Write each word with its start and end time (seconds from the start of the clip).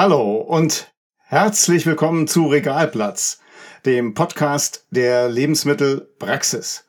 Hallo 0.00 0.36
und 0.36 0.94
herzlich 1.24 1.84
willkommen 1.84 2.28
zu 2.28 2.46
Regalplatz, 2.46 3.40
dem 3.84 4.14
Podcast 4.14 4.86
der 4.90 5.28
Lebensmittelpraxis. 5.28 6.86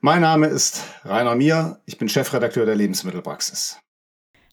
Mein 0.00 0.22
Name 0.22 0.48
ist 0.48 0.82
Rainer 1.04 1.36
Mier, 1.36 1.80
ich 1.86 1.98
bin 1.98 2.08
Chefredakteur 2.08 2.66
der 2.66 2.74
Lebensmittelpraxis. 2.74 3.78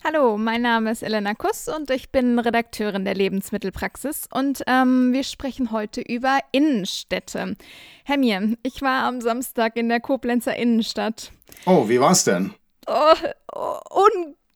Hallo, 0.03 0.37
mein 0.37 0.61
Name 0.61 0.91
ist 0.91 1.01
Elena 1.01 1.33
Kuss 1.33 1.67
und 1.67 1.89
ich 1.89 2.11
bin 2.11 2.37
Redakteurin 2.37 3.05
der 3.05 3.15
Lebensmittelpraxis 3.15 4.27
und 4.31 4.61
ähm, 4.67 5.11
wir 5.11 5.23
sprechen 5.23 5.71
heute 5.71 6.01
über 6.01 6.37
Innenstädte. 6.51 7.55
Herr 8.03 8.17
Mier, 8.17 8.55
ich 8.61 8.83
war 8.83 9.05
am 9.05 9.19
Samstag 9.19 9.77
in 9.77 9.89
der 9.89 9.99
Koblenzer 9.99 10.55
Innenstadt. 10.55 11.31
Oh, 11.65 11.89
wie 11.89 11.99
war's 11.99 12.23
denn? 12.23 12.53
Oh, 12.85 13.15
oh, 13.51 13.79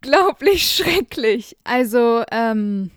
unglaublich 0.04 0.70
schrecklich. 0.76 1.58
Also, 1.64 2.24
ähm, 2.32 2.92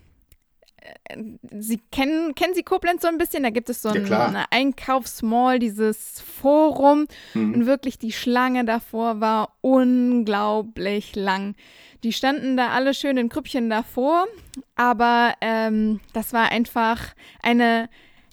Sie 1.51 1.81
kennen, 1.91 2.35
kennen 2.35 2.55
Sie 2.55 2.63
Koblenz 2.63 3.03
so 3.03 3.09
ein 3.09 3.19
bisschen? 3.19 3.43
Da 3.43 3.51
gibt 3.51 3.69
es 3.71 3.83
so 3.83 3.91
ein, 3.91 4.07
ja, 4.07 4.27
eine 4.27 4.51
Einkaufsmall, 4.51 5.59
dieses 5.59 6.21
Forum. 6.21 7.07
Mhm. 7.35 7.55
Und 7.55 7.67
wirklich 7.67 7.99
die 7.99 8.13
Schlange 8.13 8.65
davor 8.65 9.21
war 9.21 9.57
unglaublich 9.61 11.15
lang. 11.15 11.55
Die 12.03 12.13
standen 12.13 12.57
da 12.57 12.71
alle 12.71 12.95
schön 12.95 13.17
in 13.17 13.29
Krüppchen 13.29 13.71
davor, 13.71 14.27
aber 14.75 15.35
ähm, 15.41 16.01
das 16.13 16.33
war 16.33 16.51
einfach 16.51 17.15
eine 17.43 17.89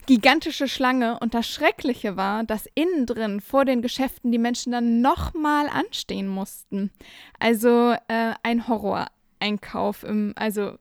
gigantische 0.08 0.68
Schlange 0.68 1.20
und 1.20 1.36
das 1.36 1.48
Schreckliche 1.48 2.18
war, 2.18 2.44
dass 2.44 2.66
innen 2.74 3.06
drin 3.06 3.42
vor 3.42 3.64
den 3.64 3.84
Geschäften 3.84 4.32
die 4.32 4.40
Menschen 4.40 4.72
dann 4.72 5.02
nochmal 5.02 5.68
anstehen 5.70 6.28
mussten. 6.28 6.90
Also 7.38 7.94
äh, 8.08 8.34
ein 8.42 8.68
Horror-Einkauf, 8.68 10.04
also 10.36 10.80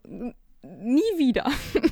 nie 0.63 1.01
wieder. 1.17 1.51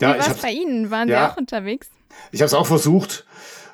Ja, 0.00 0.16
Wie 0.16 0.18
war 0.18 0.30
es 0.32 0.38
bei 0.38 0.50
Ihnen? 0.50 0.90
Waren 0.90 1.08
ja, 1.08 1.26
Sie 1.26 1.32
auch 1.32 1.36
unterwegs? 1.36 1.88
Ich 2.32 2.40
habe 2.40 2.46
es 2.46 2.54
auch 2.54 2.66
versucht 2.66 3.24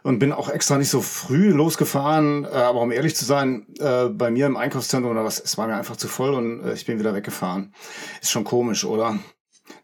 und 0.03 0.19
bin 0.19 0.33
auch 0.33 0.51
extra 0.51 0.77
nicht 0.77 0.91
so 0.91 1.01
früh 1.01 1.51
losgefahren. 1.51 2.45
Äh, 2.45 2.49
aber 2.49 2.83
um 2.83 2.93
ehrlich 2.93 3.17
zu 3.17 3.25
sein, 3.25 3.67
äh, 3.79 4.09
bei 4.09 4.31
mir 4.31 4.47
im 4.47 4.57
Einkaufszentrum 4.57 5.13
oder 5.13 5.25
was, 5.25 5.41
es 5.41 5.57
war 5.57 5.67
mir 5.67 5.77
einfach 5.77 5.97
zu 5.97 6.07
voll 6.07 6.35
und 6.35 6.65
äh, 6.65 6.75
ich 6.75 6.85
bin 6.85 6.99
wieder 6.99 7.15
weggefahren. 7.15 7.73
Ist 8.21 8.31
schon 8.31 8.45
komisch, 8.45 8.85
oder? 8.85 9.19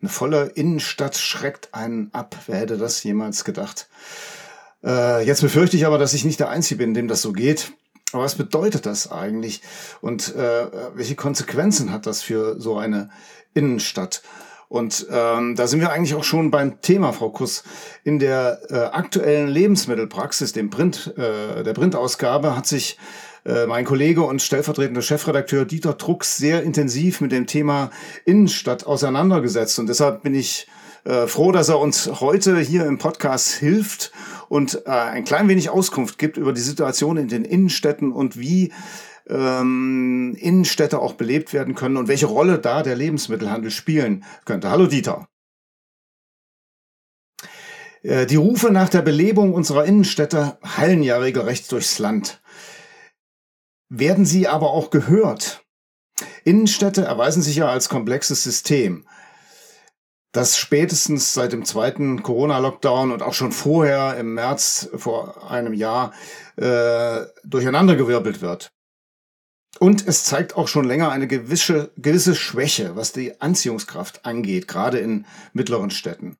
Eine 0.01 0.11
volle 0.11 0.53
Innenstadt 0.55 1.17
schreckt 1.17 1.73
einen 1.73 2.13
ab. 2.13 2.37
Wer 2.47 2.57
hätte 2.57 2.77
das 2.77 3.03
jemals 3.03 3.45
gedacht? 3.45 3.89
Jetzt 4.83 5.41
befürchte 5.41 5.79
ich 5.79 5.87
aber, 5.87 5.97
dass 5.97 6.13
ich 6.13 6.27
nicht 6.27 6.41
der 6.41 6.51
Einzige 6.51 6.77
bin, 6.77 6.93
dem 6.93 7.09
das 7.09 7.23
so 7.23 7.33
geht. 7.33 7.73
Aber 8.15 8.23
was 8.23 8.37
bedeutet 8.37 8.87
das 8.87 9.11
eigentlich? 9.11 9.61
Und 10.01 10.37
äh, 10.37 10.67
welche 10.95 11.17
Konsequenzen 11.17 11.91
hat 11.91 12.07
das 12.07 12.23
für 12.23 12.61
so 12.61 12.77
eine 12.79 13.11
Innenstadt? 13.55 14.23
Und 14.69 15.09
ähm, 15.11 15.57
da 15.57 15.67
sind 15.67 15.81
wir 15.81 15.91
eigentlich 15.91 16.15
auch 16.15 16.23
schon 16.23 16.53
beim 16.53 16.81
Thema, 16.81 17.13
Frau 17.13 17.31
Kuss. 17.31 17.65
In 18.05 18.21
der 18.21 18.61
äh, 18.71 18.75
aktuellen 18.77 19.49
Lebensmittelpraxis, 19.49 20.53
dem 20.53 20.71
Print, 20.71 21.13
äh, 21.17 21.65
der 21.65 21.73
Printausgabe, 21.75 22.57
hat 22.57 22.67
sich 22.67 22.99
äh, 23.45 23.67
mein 23.67 23.85
Kollege 23.85 24.23
und 24.23 24.41
stellvertretender 24.41 25.03
Chefredakteur 25.03 25.65
Dieter 25.65 25.95
Drucks 25.95 26.37
sehr 26.37 26.63
intensiv 26.63 27.21
mit 27.21 27.33
dem 27.33 27.49
Thema 27.49 27.91
Innenstadt 28.25 28.87
auseinandergesetzt. 28.87 29.81
Und 29.81 29.89
deshalb 29.89 30.23
bin 30.23 30.37
ich 30.37 30.69
äh, 31.05 31.27
froh, 31.27 31.53
dass 31.53 31.69
er 31.69 31.79
uns 31.79 32.21
heute 32.21 32.59
hier 32.59 32.87
im 32.87 32.99
Podcast 32.99 33.53
hilft 33.53 34.13
und 34.49 34.83
äh, 34.87 34.91
ein 34.91 35.25
klein 35.25 35.49
wenig 35.49 35.71
Auskunft 35.71 36.19
gibt 36.19 36.37
über 36.37 36.53
die 36.53 36.61
Situation 36.61 37.17
in 37.17 37.29
den 37.29 37.45
Innenstädten 37.45 38.13
und 38.13 38.39
wie 38.39 38.73
ähm, 39.29 40.37
Innenstädte 40.39 40.99
auch 40.99 41.15
belebt 41.15 41.53
werden 41.53 41.75
können 41.75 41.97
und 41.97 42.09
welche 42.09 42.27
Rolle 42.27 42.59
da 42.59 42.83
der 42.83 42.97
Lebensmittelhandel 42.97 43.71
spielen 43.71 44.25
könnte. 44.45 44.71
Hallo 44.71 44.87
Dieter. 44.87 45.29
Äh, 48.03 48.27
die 48.27 48.37
Rufe 48.37 48.71
nach 48.71 48.89
der 48.89 49.03
Belebung 49.03 49.55
unserer 49.55 49.85
Innenstädte 49.85 50.59
hallen 50.63 51.03
ja 51.03 51.19
regelrecht 51.19 51.71
durchs 51.73 51.99
Land. 51.99 52.43
Werden 53.91 54.25
sie 54.25 54.49
aber 54.49 54.71
auch 54.71 54.91
gehört? 54.91 55.65
Innenstädte 56.45 57.05
erweisen 57.05 57.43
sich 57.43 57.57
ja 57.57 57.69
als 57.69 57.89
komplexes 57.89 58.43
System 58.43 59.07
das 60.35 60.59
spätestens 60.59 61.33
seit 61.33 61.53
dem 61.53 61.65
zweiten 61.65 62.25
Corona-Lockdown 62.25 63.13
und 63.13 63.23
auch 63.23 63.35
schon 63.35 63.53
vorher 63.53 64.17
im 64.17 64.35
März 64.35 64.91
vor 64.97 65.49
einem 65.49 65.73
Jahr 65.73 66.13
äh, 66.57 67.21
durcheinandergewirbelt 67.45 68.43
wird. 68.43 68.73
Und 69.79 70.07
es 70.07 70.25
zeigt 70.25 70.57
auch 70.57 70.67
schon 70.67 70.87
länger 70.87 71.11
eine 71.11 71.29
gewisse, 71.29 71.93
gewisse 71.97 72.35
Schwäche, 72.35 72.97
was 72.97 73.13
die 73.13 73.41
Anziehungskraft 73.41 74.27
angeht, 74.27 74.67
gerade 74.67 74.99
in 74.99 75.25
mittleren 75.53 75.91
Städten. 75.91 76.37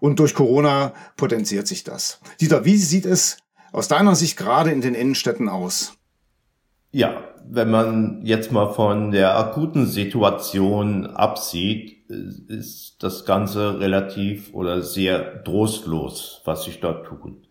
Und 0.00 0.18
durch 0.18 0.34
Corona 0.34 0.94
potenziert 1.16 1.66
sich 1.66 1.84
das. 1.84 2.18
Dieter, 2.40 2.64
wie 2.64 2.78
sieht 2.78 3.04
es 3.04 3.36
aus 3.72 3.88
deiner 3.88 4.16
Sicht 4.16 4.38
gerade 4.38 4.70
in 4.70 4.80
den 4.80 4.94
Innenstädten 4.94 5.50
aus? 5.50 5.98
Ja, 6.94 7.24
wenn 7.48 7.70
man 7.70 8.20
jetzt 8.22 8.52
mal 8.52 8.68
von 8.68 9.12
der 9.12 9.38
akuten 9.38 9.86
Situation 9.86 11.06
absieht, 11.06 12.10
ist 12.48 13.02
das 13.02 13.24
Ganze 13.24 13.80
relativ 13.80 14.52
oder 14.52 14.82
sehr 14.82 15.42
trostlos, 15.42 16.42
was 16.44 16.64
sich 16.64 16.80
dort 16.80 17.06
tut. 17.06 17.48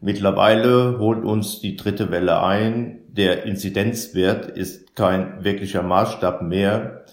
Mittlerweile 0.00 1.00
holt 1.00 1.24
uns 1.24 1.60
die 1.60 1.74
dritte 1.74 2.12
Welle 2.12 2.40
ein. 2.42 3.00
Der 3.08 3.44
Inzidenzwert 3.44 4.46
ist 4.46 4.94
kein 4.94 5.42
wirklicher 5.42 5.82
Maßstab 5.82 6.42
mehr. 6.42 7.04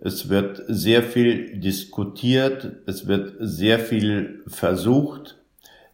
Es 0.00 0.28
wird 0.28 0.60
sehr 0.66 1.04
viel 1.04 1.60
diskutiert, 1.60 2.72
es 2.86 3.06
wird 3.06 3.36
sehr 3.38 3.78
viel 3.78 4.42
versucht. 4.48 5.38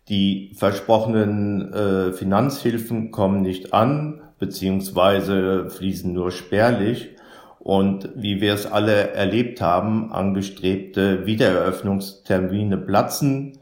Die 0.08 0.52
versprochenen 0.56 1.70
äh, 1.74 2.12
Finanzhilfen 2.14 3.10
kommen 3.10 3.42
nicht 3.42 3.74
an 3.74 4.22
beziehungsweise 4.38 5.70
fließen 5.70 6.12
nur 6.12 6.30
spärlich. 6.30 7.10
Und 7.58 8.10
wie 8.14 8.40
wir 8.40 8.54
es 8.54 8.66
alle 8.66 9.10
erlebt 9.10 9.60
haben, 9.60 10.12
angestrebte 10.12 11.26
Wiedereröffnungstermine 11.26 12.78
platzen, 12.78 13.58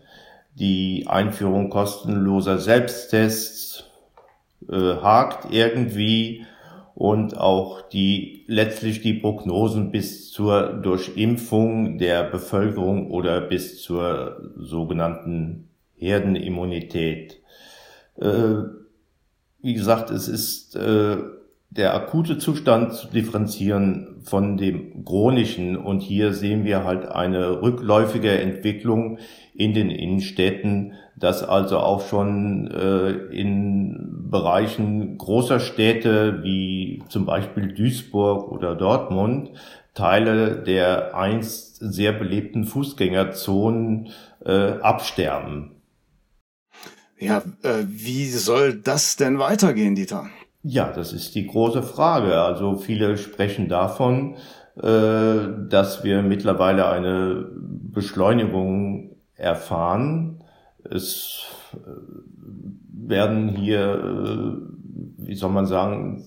die 0.55 1.07
Einführung 1.07 1.71
kostenloser 1.71 2.59
Selbsttests 2.59 3.85
äh, 4.71 4.77
hakt 4.77 5.53
irgendwie 5.53 6.47
und 6.95 7.37
auch 7.37 7.83
die 7.83 8.45
letztlich 8.47 9.03
die 9.03 9.15
Prognosen 9.15 9.91
bis 9.91 10.31
zur 10.31 10.69
Durchimpfung 10.75 11.99
der 11.99 12.23
Bevölkerung 12.25 13.11
oder 13.11 13.41
bis 13.43 13.83
zur 13.83 14.53
sogenannten 14.57 15.69
Herdenimmunität. 15.97 17.41
Äh, 18.19 18.86
wie 19.66 19.75
gesagt, 19.75 20.10
es 20.10 20.28
ist 20.28 20.77
äh, 20.77 21.16
der 21.71 21.93
akute 21.94 22.38
Zustand 22.38 22.93
zu 22.93 23.09
differenzieren 23.09 24.21
von 24.22 24.56
dem 24.56 25.04
chronischen. 25.04 25.77
Und 25.77 26.03
hier 26.03 26.32
sehen 26.34 26.65
wir 26.65 26.84
halt 26.84 27.06
eine 27.06 27.62
rückläufige 27.62 28.31
Entwicklung 28.31 29.19
in 29.54 29.75
den 29.75 29.91
Innenstädten, 29.91 30.93
dass 31.16 31.43
also 31.43 31.78
auch 31.78 32.06
schon 32.06 32.71
äh, 32.71 33.10
in 33.34 34.28
Bereichen 34.31 35.19
großer 35.19 35.59
Städte 35.59 36.44
wie 36.44 37.03
zum 37.09 37.27
Beispiel 37.27 37.75
Duisburg 37.75 38.53
oder 38.53 38.77
Dortmund 38.77 39.50
Teile 39.94 40.62
der 40.62 41.16
einst 41.16 41.78
sehr 41.81 42.12
belebten 42.12 42.66
Fußgängerzonen 42.66 44.10
äh, 44.44 44.78
absterben. 44.81 45.76
Ja, 47.19 47.43
äh, 47.62 47.84
wie 47.87 48.27
soll 48.27 48.74
das 48.74 49.16
denn 49.16 49.39
weitergehen, 49.39 49.95
Dieter? 49.95 50.27
Ja, 50.63 50.92
das 50.92 51.13
ist 51.13 51.34
die 51.34 51.47
große 51.47 51.83
Frage. 51.83 52.41
Also 52.41 52.77
viele 52.77 53.16
sprechen 53.16 53.68
davon, 53.68 54.36
äh, 54.83 55.68
dass 55.68 56.04
wir 56.04 56.22
mittlerweile 56.22 56.89
eine 56.89 57.47
Beschleunigung 57.54 59.16
erfahren. 59.34 60.42
Es 60.84 61.45
äh, 61.72 61.77
werden 62.92 63.48
hier, 63.48 63.95
äh, 63.95 65.27
wie 65.27 65.34
soll 65.34 65.51
man 65.51 65.66
sagen, 65.66 66.24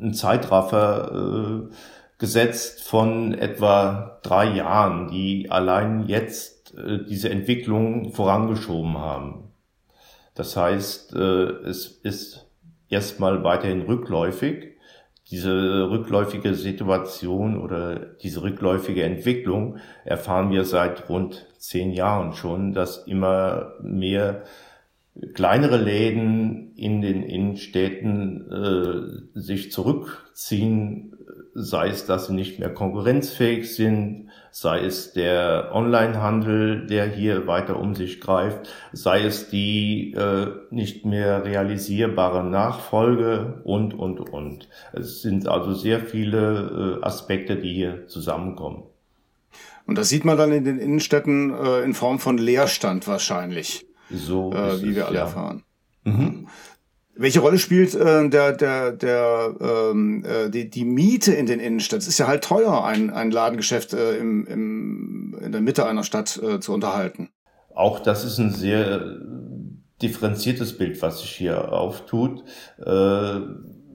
ein 0.00 0.12
Zeitraffer 0.14 1.68
äh, 1.68 1.74
gesetzt 2.18 2.82
von 2.82 3.34
etwa 3.34 4.18
drei 4.22 4.54
Jahren, 4.54 5.08
die 5.08 5.50
allein 5.50 6.06
jetzt 6.06 6.74
äh, 6.76 6.98
diese 7.08 7.30
Entwicklung 7.30 8.12
vorangeschoben 8.12 8.98
haben. 8.98 9.45
Das 10.36 10.56
heißt, 10.56 11.14
äh, 11.16 11.48
es 11.66 11.86
ist 11.86 12.46
erstmal 12.88 13.42
weiterhin 13.42 13.82
rückläufig. 13.82 14.76
Diese 15.30 15.90
rückläufige 15.90 16.54
Situation 16.54 17.60
oder 17.60 17.96
diese 17.96 18.42
rückläufige 18.42 19.02
Entwicklung 19.02 19.78
erfahren 20.04 20.52
wir 20.52 20.64
seit 20.64 21.08
rund 21.08 21.46
zehn 21.58 21.90
Jahren 21.90 22.32
schon, 22.32 22.74
dass 22.74 22.98
immer 23.08 23.72
mehr 23.82 24.44
kleinere 25.34 25.78
Läden 25.78 26.76
in 26.76 27.00
den 27.00 27.22
Innenstädten 27.22 28.52
äh, 28.52 29.40
sich 29.40 29.72
zurückziehen, 29.72 31.16
sei 31.54 31.88
es, 31.88 32.06
dass 32.06 32.26
sie 32.26 32.34
nicht 32.34 32.60
mehr 32.60 32.72
konkurrenzfähig 32.72 33.74
sind, 33.74 34.25
sei 34.58 34.86
es 34.86 35.12
der 35.12 35.68
Onlinehandel, 35.74 36.86
der 36.86 37.06
hier 37.06 37.46
weiter 37.46 37.78
um 37.78 37.94
sich 37.94 38.22
greift, 38.22 38.70
sei 38.90 39.22
es 39.22 39.50
die 39.50 40.14
äh, 40.14 40.46
nicht 40.70 41.04
mehr 41.04 41.44
realisierbare 41.44 42.42
Nachfolge 42.42 43.60
und, 43.64 43.92
und, 43.92 44.18
und. 44.18 44.70
Es 44.94 45.20
sind 45.20 45.46
also 45.46 45.74
sehr 45.74 46.00
viele 46.00 47.00
äh, 47.02 47.04
Aspekte, 47.04 47.56
die 47.56 47.74
hier 47.74 48.08
zusammenkommen. 48.08 48.84
Und 49.84 49.98
das 49.98 50.08
sieht 50.08 50.24
man 50.24 50.38
dann 50.38 50.52
in 50.52 50.64
den 50.64 50.78
Innenstädten 50.78 51.52
äh, 51.52 51.82
in 51.82 51.92
Form 51.92 52.18
von 52.18 52.38
Leerstand 52.38 53.06
wahrscheinlich. 53.06 53.84
So, 54.10 54.54
äh, 54.54 54.82
wie 54.82 54.96
wir 54.96 55.06
alle 55.06 55.16
ja. 55.16 55.24
erfahren. 55.24 55.64
Mhm. 56.04 56.48
Welche 57.18 57.40
Rolle 57.40 57.58
spielt 57.58 57.94
äh, 57.94 58.28
der, 58.28 58.52
der, 58.52 58.92
der, 58.92 59.54
ähm, 59.60 60.24
äh, 60.24 60.50
die, 60.50 60.68
die 60.68 60.84
Miete 60.84 61.32
in 61.32 61.46
den 61.46 61.60
Innenstädten? 61.60 62.02
Es 62.02 62.08
ist 62.08 62.18
ja 62.18 62.26
halt 62.26 62.44
teuer, 62.44 62.84
ein, 62.84 63.10
ein 63.10 63.30
Ladengeschäft 63.30 63.94
äh, 63.94 64.16
im, 64.16 64.46
im, 64.46 65.38
in 65.42 65.52
der 65.52 65.62
Mitte 65.62 65.86
einer 65.86 66.04
Stadt 66.04 66.38
äh, 66.42 66.60
zu 66.60 66.74
unterhalten. 66.74 67.30
Auch 67.74 68.00
das 68.00 68.24
ist 68.24 68.38
ein 68.38 68.50
sehr 68.50 69.18
differenziertes 70.02 70.76
Bild, 70.76 71.00
was 71.00 71.20
sich 71.20 71.30
hier 71.30 71.72
auftut. 71.72 72.44
Äh, 72.84 73.40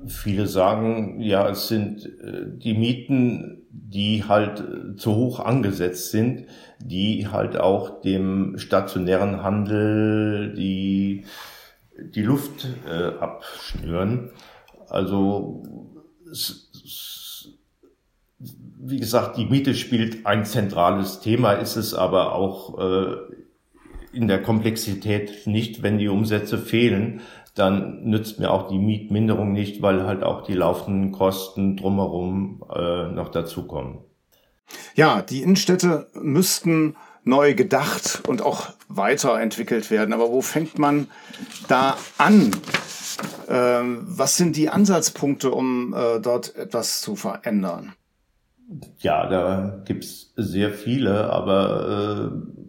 viele 0.07 0.47
sagen, 0.47 1.19
ja, 1.19 1.47
es 1.50 1.68
sind 1.68 2.06
äh, 2.06 2.45
die 2.57 2.73
Mieten, 2.73 3.63
die 3.69 4.23
halt 4.27 4.59
äh, 4.59 4.95
zu 4.95 5.15
hoch 5.15 5.39
angesetzt 5.39 6.12
sind, 6.12 6.45
die 6.79 7.27
halt 7.27 7.57
auch 7.57 8.01
dem 8.01 8.57
stationären 8.57 9.44
Handel 9.44 10.53
die 10.56 11.25
die 11.97 12.23
Luft 12.23 12.67
äh, 12.88 13.17
abschnüren. 13.19 14.31
Also 14.89 15.63
wie 18.83 18.99
gesagt, 18.99 19.38
die 19.38 19.45
Miete 19.45 19.75
spielt 19.75 20.25
ein 20.25 20.45
zentrales 20.45 21.19
Thema, 21.19 21.53
ist 21.53 21.75
es 21.75 21.93
aber 21.93 22.33
auch 22.33 22.79
äh, 22.79 23.15
in 24.13 24.27
der 24.27 24.41
Komplexität 24.41 25.45
nicht, 25.45 25.83
wenn 25.83 25.97
die 25.97 26.07
Umsätze 26.07 26.57
fehlen, 26.57 27.21
dann 27.55 28.03
nützt 28.03 28.39
mir 28.39 28.51
auch 28.51 28.69
die 28.69 28.79
Mietminderung 28.79 29.51
nicht, 29.51 29.81
weil 29.81 30.05
halt 30.05 30.23
auch 30.23 30.44
die 30.44 30.53
laufenden 30.53 31.11
Kosten 31.11 31.77
drumherum 31.77 32.63
äh, 32.73 33.11
noch 33.11 33.29
dazukommen. 33.29 33.99
Ja, 34.95 35.21
die 35.21 35.41
Innenstädte 35.41 36.07
müssten 36.13 36.95
neu 37.23 37.53
gedacht 37.53 38.23
und 38.27 38.41
auch 38.41 38.69
weiterentwickelt 38.95 39.91
werden. 39.91 40.13
Aber 40.13 40.29
wo 40.29 40.41
fängt 40.41 40.79
man 40.79 41.07
da 41.67 41.97
an? 42.17 42.51
Ähm, 43.49 44.03
was 44.05 44.38
sind 44.38 44.55
die 44.55 44.69
Ansatzpunkte, 44.69 45.51
um 45.51 45.93
äh, 45.93 46.19
dort 46.19 46.55
etwas 46.55 47.01
zu 47.01 47.15
verändern? 47.15 47.93
Ja, 48.99 49.27
da 49.27 49.81
gibt's 49.85 50.31
sehr 50.38 50.71
viele, 50.71 51.29
aber 51.29 52.31
äh, 52.31 52.61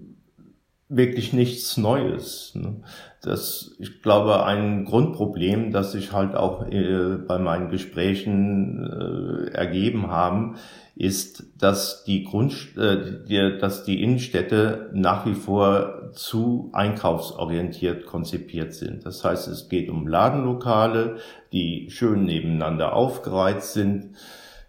wirklich 0.88 1.32
nichts 1.32 1.76
Neues. 1.76 2.52
Ne? 2.54 2.82
Das, 3.22 3.76
ich 3.78 4.02
glaube, 4.02 4.44
ein 4.44 4.84
Grundproblem, 4.84 5.72
das 5.72 5.92
sich 5.92 6.12
halt 6.12 6.34
auch 6.34 6.66
äh, 6.66 7.16
bei 7.16 7.38
meinen 7.38 7.70
Gesprächen 7.70 8.82
äh, 8.82 9.52
ergeben 9.52 10.08
haben, 10.10 10.56
ist, 10.96 11.44
dass 11.58 12.04
die 12.04 12.24
Grund, 12.24 12.76
äh, 12.76 13.58
dass 13.58 13.84
die 13.84 14.02
Innenstädte 14.02 14.90
nach 14.92 15.24
wie 15.24 15.34
vor 15.34 16.01
zu 16.14 16.70
einkaufsorientiert 16.72 18.06
konzipiert 18.06 18.74
sind. 18.74 19.04
Das 19.04 19.24
heißt, 19.24 19.48
es 19.48 19.68
geht 19.68 19.90
um 19.90 20.06
Ladenlokale, 20.06 21.18
die 21.52 21.88
schön 21.90 22.24
nebeneinander 22.24 22.94
aufgereizt 22.94 23.74
sind, 23.74 24.16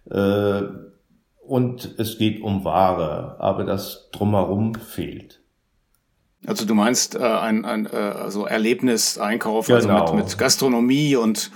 äh, 0.10 0.64
und 1.46 1.96
es 1.98 2.18
geht 2.18 2.42
um 2.42 2.64
Ware, 2.64 3.36
aber 3.40 3.66
das 3.66 4.10
drumherum 4.12 4.76
fehlt. 4.76 5.42
Also 6.46 6.66
du 6.66 6.74
meinst 6.74 7.16
äh, 7.16 7.20
ein, 7.20 7.66
ein 7.66 7.86
äh, 7.86 7.96
also 7.96 8.46
Erlebniseinkauf, 8.46 9.68
genau. 9.68 9.76
also 9.76 9.90
mit, 9.90 10.06
genau. 10.06 10.14
mit 10.14 10.38
Gastronomie 10.38 11.16
und 11.16 11.52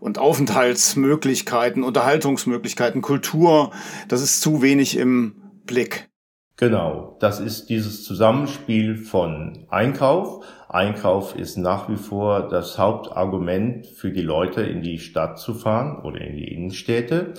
und 0.00 0.18
Aufenthaltsmöglichkeiten, 0.18 1.82
Unterhaltungsmöglichkeiten, 1.82 3.02
Kultur, 3.02 3.70
das 4.08 4.22
ist 4.22 4.40
zu 4.40 4.62
wenig 4.62 4.96
im 4.96 5.34
Blick. 5.66 6.09
Genau, 6.60 7.16
das 7.20 7.40
ist 7.40 7.70
dieses 7.70 8.04
Zusammenspiel 8.04 8.98
von 8.98 9.64
Einkauf. 9.70 10.44
Einkauf 10.68 11.34
ist 11.34 11.56
nach 11.56 11.88
wie 11.88 11.96
vor 11.96 12.50
das 12.50 12.76
Hauptargument 12.76 13.86
für 13.86 14.10
die 14.12 14.20
Leute, 14.20 14.60
in 14.60 14.82
die 14.82 14.98
Stadt 14.98 15.38
zu 15.38 15.54
fahren 15.54 16.02
oder 16.04 16.20
in 16.20 16.36
die 16.36 16.52
Innenstädte. 16.52 17.32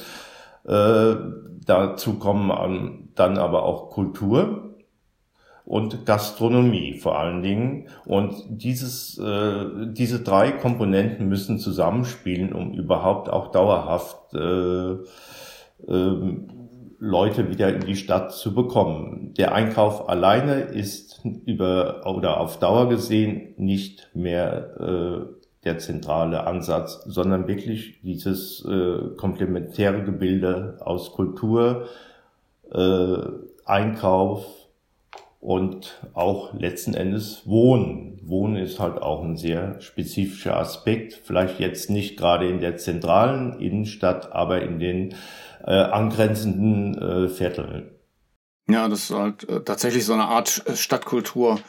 Äh, 0.66 1.16
dazu 1.64 2.18
kommen 2.18 3.12
dann 3.14 3.38
aber 3.38 3.62
auch 3.62 3.92
Kultur 3.92 4.74
und 5.66 6.08
Gastronomie 6.08 6.96
vor 6.96 7.20
allen 7.20 7.44
Dingen. 7.44 7.90
Und 8.06 8.34
dieses, 8.50 9.20
äh, 9.20 9.66
diese 9.92 10.22
drei 10.22 10.50
Komponenten 10.50 11.30
müssen 11.30 11.60
zusammenspielen, 11.60 12.54
um 12.54 12.74
überhaupt 12.74 13.30
auch 13.30 13.52
dauerhaft 13.52 14.34
äh, 14.34 14.94
äh, 15.88 16.38
Leute 17.04 17.50
wieder 17.50 17.74
in 17.74 17.82
die 17.82 17.96
Stadt 17.96 18.32
zu 18.32 18.54
bekommen. 18.54 19.34
Der 19.34 19.54
Einkauf 19.54 20.08
alleine 20.08 20.62
ist 20.62 21.22
über 21.46 22.06
oder 22.06 22.40
auf 22.40 22.60
Dauer 22.60 22.90
gesehen 22.90 23.56
nicht 23.58 24.10
mehr 24.14 24.80
äh, 24.80 25.26
der 25.66 25.80
zentrale 25.80 26.46
Ansatz, 26.46 27.04
sondern 27.06 27.48
wirklich 27.48 28.00
dieses 28.02 28.64
äh, 28.66 29.16
komplementäre 29.18 30.04
Gebilde 30.04 30.78
aus 30.80 31.12
Kultur, 31.12 31.88
äh, 32.72 33.18
Einkauf, 33.66 34.46
und 35.42 36.00
auch 36.14 36.54
letzten 36.54 36.94
Endes 36.94 37.42
Wohnen. 37.46 38.11
Wohnen 38.24 38.58
ist 38.58 38.80
halt 38.80 39.02
auch 39.02 39.24
ein 39.24 39.36
sehr 39.36 39.82
spezifischer 39.82 40.58
Aspekt, 40.58 41.20
vielleicht 41.24 41.60
jetzt 41.60 41.90
nicht 41.90 42.18
gerade 42.18 42.48
in 42.48 42.60
der 42.60 42.78
zentralen 42.78 43.60
Innenstadt, 43.60 44.32
aber 44.32 44.62
in 44.62 44.80
den 44.80 45.16
äh, 45.66 45.72
angrenzenden 45.72 46.98
äh, 46.98 47.30
Vierteln. 47.30 47.92
Ja, 48.70 48.88
das 48.88 49.10
ist 49.10 49.16
halt 49.16 49.50
äh, 49.50 49.64
tatsächlich 49.64 50.06
so 50.06 50.14
eine 50.14 50.26
Art 50.26 50.64
Stadtkultur, 50.76 51.60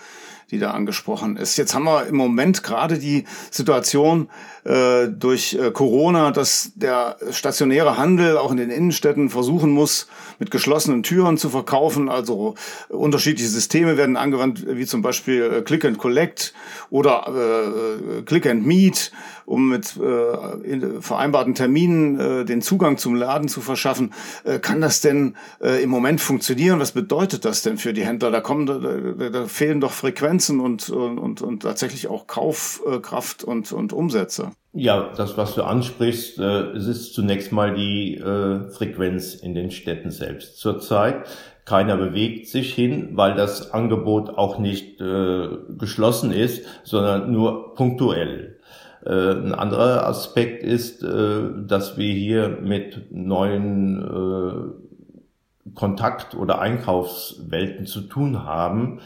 die 0.53 0.59
da 0.59 0.71
angesprochen 0.73 1.37
ist. 1.37 1.57
Jetzt 1.57 1.75
haben 1.75 1.85
wir 1.85 2.07
im 2.07 2.15
Moment 2.15 2.63
gerade 2.63 2.99
die 2.99 3.25
Situation 3.51 4.29
äh, 4.65 5.09
durch 5.09 5.55
äh, 5.55 5.71
Corona, 5.73 6.31
dass 6.31 6.73
der 6.75 7.17
stationäre 7.31 7.97
Handel 7.97 8.37
auch 8.37 8.53
in 8.53 8.59
den 8.59 8.71
Innenstädten 8.71 9.31
versuchen 9.31 9.71
muss, 9.71 10.07
mit 10.39 10.51
geschlossenen 10.51 11.03
Türen 11.03 11.39
zu 11.39 11.49
verkaufen. 11.49 12.11
Also 12.11 12.55
äh, 12.91 12.93
unterschiedliche 12.93 13.49
Systeme 13.49 13.97
werden 13.97 14.17
angewandt, 14.17 14.65
wie 14.69 14.87
zum 14.87 15.01
Beispiel 15.01 15.43
äh, 15.43 15.63
Click 15.63 15.87
and 15.87 15.99
Collect 15.99 16.53
oder 16.91 17.27
äh, 17.29 18.19
äh 18.19 18.23
Click 18.23 18.47
and 18.47 18.67
Meet, 18.67 19.11
um 19.47 19.71
mit 19.71 19.97
äh, 19.97 21.01
vereinbarten 21.01 21.55
Terminen 21.55 22.21
äh, 22.21 22.45
den 22.45 22.61
Zugang 22.61 22.99
zum 22.99 23.15
Laden 23.15 23.49
zu 23.49 23.63
verschaffen. 23.63 24.13
Äh, 24.45 24.59
kann 24.59 24.83
das 24.83 25.01
denn 25.01 25.35
äh, 25.63 25.83
im 25.83 25.89
Moment 25.91 26.21
funktionieren? 26.21 26.79
Was 26.79 26.93
bedeutet 26.93 27.47
das 27.47 27.63
denn 27.63 27.79
für 27.79 27.93
die 27.93 28.05
Händler? 28.05 28.31
Da 28.31 28.41
kommen, 28.41 28.67
da, 28.67 29.31
da 29.31 29.47
fehlen 29.47 29.81
doch 29.81 29.93
Frequenzen 29.93 30.42
und, 30.51 30.91
und, 30.91 31.43
und 31.43 31.63
tatsächlich 31.63 32.09
auch 32.09 32.27
Kaufkraft 32.27 33.45
und, 33.45 33.73
und 33.73 33.93
Umsätze. 33.93 34.51
Ja, 34.75 35.13
das, 35.17 35.37
was 35.37 35.55
du 35.55 35.63
ansprichst, 35.63 36.39
äh, 36.39 36.71
es 36.71 36.87
ist 36.87 37.15
zunächst 37.15 37.53
mal 37.53 37.75
die 37.75 38.17
äh, 38.17 38.71
Frequenz 38.71 39.35
in 39.35 39.55
den 39.55 39.71
Städten 39.71 40.11
selbst. 40.11 40.59
Zurzeit 40.59 41.27
keiner 41.65 41.97
bewegt 41.97 42.49
sich 42.49 42.75
hin, 42.75 43.11
weil 43.13 43.35
das 43.35 43.73
Angebot 43.73 44.31
auch 44.31 44.59
nicht 44.59 45.01
äh, 45.01 45.49
geschlossen 45.79 46.33
ist, 46.33 46.65
sondern 46.85 47.31
nur 47.31 47.75
punktuell. 47.75 48.59
Äh, 49.05 49.11
ein 49.11 49.55
anderer 49.55 50.07
Aspekt 50.07 50.63
ist, 50.63 51.03
äh, 51.03 51.43
dass 51.67 51.97
wir 51.97 52.13
hier 52.13 52.49
mit 52.49 53.13
neuen 53.13 54.03
äh, 54.03 55.71
Kontakt- 55.75 56.35
oder 56.35 56.61
Einkaufswelten 56.61 57.87
zu 57.87 58.03
tun 58.03 58.45
haben, 58.45 59.01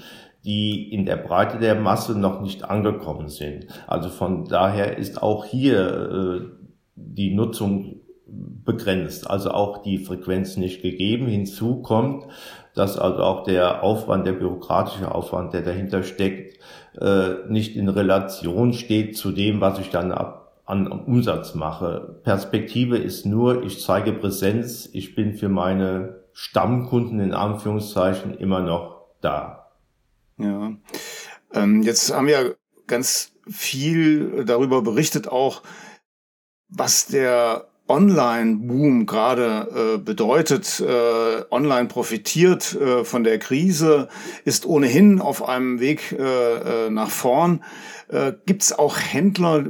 die 0.46 0.92
in 0.92 1.04
der 1.04 1.16
Breite 1.16 1.58
der 1.58 1.74
Masse 1.74 2.16
noch 2.18 2.40
nicht 2.40 2.64
angekommen 2.64 3.28
sind. 3.28 3.66
Also 3.88 4.08
von 4.08 4.44
daher 4.44 4.96
ist 4.96 5.22
auch 5.22 5.44
hier 5.44 5.80
äh, 5.80 6.40
die 6.94 7.34
Nutzung 7.34 7.96
begrenzt, 8.26 9.28
also 9.28 9.50
auch 9.50 9.82
die 9.82 9.98
Frequenz 9.98 10.56
nicht 10.56 10.82
gegeben. 10.82 11.26
Hinzu 11.26 11.82
kommt, 11.82 12.26
dass 12.74 12.98
also 12.98 13.22
auch 13.22 13.42
der 13.44 13.82
Aufwand, 13.82 14.26
der 14.26 14.32
bürokratische 14.32 15.12
Aufwand, 15.12 15.52
der 15.52 15.62
dahinter 15.62 16.04
steckt, 16.04 16.58
äh, 17.00 17.48
nicht 17.48 17.76
in 17.76 17.88
Relation 17.88 18.72
steht 18.72 19.16
zu 19.16 19.32
dem, 19.32 19.60
was 19.60 19.78
ich 19.80 19.90
dann 19.90 20.12
ab, 20.12 20.60
an 20.64 20.86
Umsatz 20.86 21.54
mache. 21.54 22.20
Perspektive 22.22 22.98
ist 22.98 23.26
nur, 23.26 23.64
ich 23.64 23.80
zeige 23.80 24.12
Präsenz, 24.12 24.88
ich 24.92 25.14
bin 25.14 25.34
für 25.34 25.48
meine 25.48 26.20
Stammkunden 26.32 27.18
in 27.20 27.34
Anführungszeichen 27.34 28.36
immer 28.36 28.60
noch 28.60 28.96
da. 29.20 29.65
Ja. 30.38 30.76
Ähm, 31.52 31.82
jetzt 31.82 32.12
haben 32.12 32.26
wir 32.26 32.56
ganz 32.86 33.32
viel 33.48 34.44
darüber 34.44 34.82
berichtet 34.82 35.28
auch, 35.28 35.62
was 36.68 37.06
der 37.06 37.68
Online-Boom 37.88 39.06
gerade 39.06 39.94
äh, 39.94 39.98
bedeutet, 39.98 40.80
äh, 40.80 41.44
online 41.50 41.86
profitiert 41.86 42.74
äh, 42.74 43.04
von 43.04 43.22
der 43.22 43.38
Krise, 43.38 44.08
ist 44.44 44.66
ohnehin 44.66 45.20
auf 45.20 45.48
einem 45.48 45.78
Weg 45.78 46.12
äh, 46.12 46.86
äh 46.86 46.90
nach 46.90 47.10
vorn. 47.10 47.62
Äh, 48.08 48.32
Gibt 48.44 48.62
es 48.62 48.72
auch 48.76 48.98
Händler, 48.98 49.66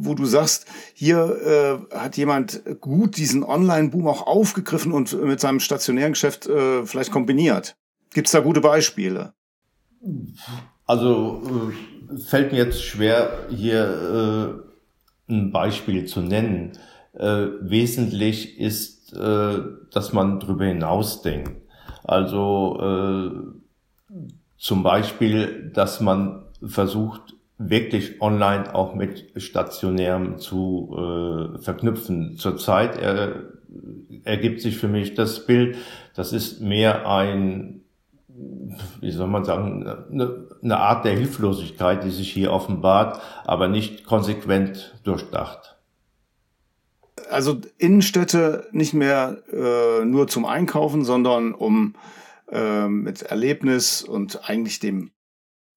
wo 0.00 0.14
du 0.14 0.24
sagst, 0.24 0.66
hier 0.94 1.88
äh, 1.92 1.96
hat 1.96 2.16
jemand 2.16 2.62
gut 2.80 3.18
diesen 3.18 3.44
Online-Boom 3.44 4.06
auch 4.06 4.26
aufgegriffen 4.26 4.92
und 4.92 5.20
mit 5.22 5.40
seinem 5.40 5.60
stationären 5.60 6.12
Geschäft 6.12 6.46
äh, 6.46 6.86
vielleicht 6.86 7.12
kombiniert? 7.12 7.76
Gibt 8.14 8.28
es 8.28 8.32
da 8.32 8.40
gute 8.40 8.62
Beispiele? 8.62 9.34
Also 10.86 11.42
äh, 12.10 12.18
fällt 12.18 12.52
mir 12.52 12.58
jetzt 12.58 12.82
schwer, 12.82 13.46
hier 13.50 14.64
äh, 15.28 15.32
ein 15.32 15.52
Beispiel 15.52 16.06
zu 16.06 16.20
nennen. 16.20 16.72
Äh, 17.12 17.46
wesentlich 17.60 18.58
ist, 18.58 19.12
äh, 19.12 19.58
dass 19.90 20.12
man 20.12 20.40
darüber 20.40 20.64
hinausdenkt. 20.64 21.52
Also 22.04 22.78
äh, 22.80 24.14
zum 24.56 24.82
Beispiel, 24.82 25.70
dass 25.74 26.00
man 26.00 26.44
versucht, 26.62 27.34
wirklich 27.58 28.22
online 28.22 28.72
auch 28.74 28.94
mit 28.94 29.32
stationärem 29.36 30.38
zu 30.38 30.94
äh, 30.96 31.58
verknüpfen. 31.58 32.36
Zurzeit 32.36 32.96
er, 32.96 33.50
ergibt 34.24 34.60
sich 34.60 34.78
für 34.78 34.88
mich 34.88 35.14
das 35.14 35.44
Bild, 35.44 35.76
das 36.14 36.32
ist 36.32 36.60
mehr 36.60 37.08
ein, 37.08 37.77
wie 39.00 39.10
soll 39.10 39.28
man 39.28 39.44
sagen, 39.44 39.86
eine, 39.86 40.48
eine 40.62 40.76
Art 40.78 41.04
der 41.04 41.16
Hilflosigkeit, 41.16 42.04
die 42.04 42.10
sich 42.10 42.32
hier 42.32 42.52
offenbart, 42.52 43.20
aber 43.44 43.68
nicht 43.68 44.04
konsequent 44.04 45.00
durchdacht 45.04 45.78
also 47.30 47.60
Innenstädte 47.78 48.68
nicht 48.72 48.94
mehr 48.94 49.42
äh, 49.52 50.04
nur 50.04 50.28
zum 50.28 50.44
Einkaufen, 50.44 51.04
sondern 51.04 51.54
um 51.54 51.94
äh, 52.50 52.88
mit 52.88 53.22
Erlebnis 53.22 54.02
und 54.02 54.48
eigentlich 54.48 54.80
dem 54.80 55.10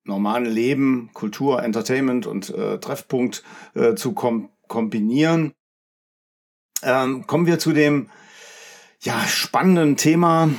normalen 0.03 0.46
Leben, 0.46 1.10
Kultur, 1.13 1.62
Entertainment 1.63 2.25
und 2.25 2.50
äh, 2.50 2.80
Treffpunkt 2.80 3.44
äh, 3.75 3.96
zu 3.96 4.13
kom 4.13 4.50
kombinieren. 4.68 5.53
Ähm, 6.82 7.27
kommen 7.27 7.46
wir 7.46 7.60
zu 7.60 7.74
dem 7.74 8.10
ja, 9.01 9.20
spannenden 9.27 9.98
Thema, 9.98 10.50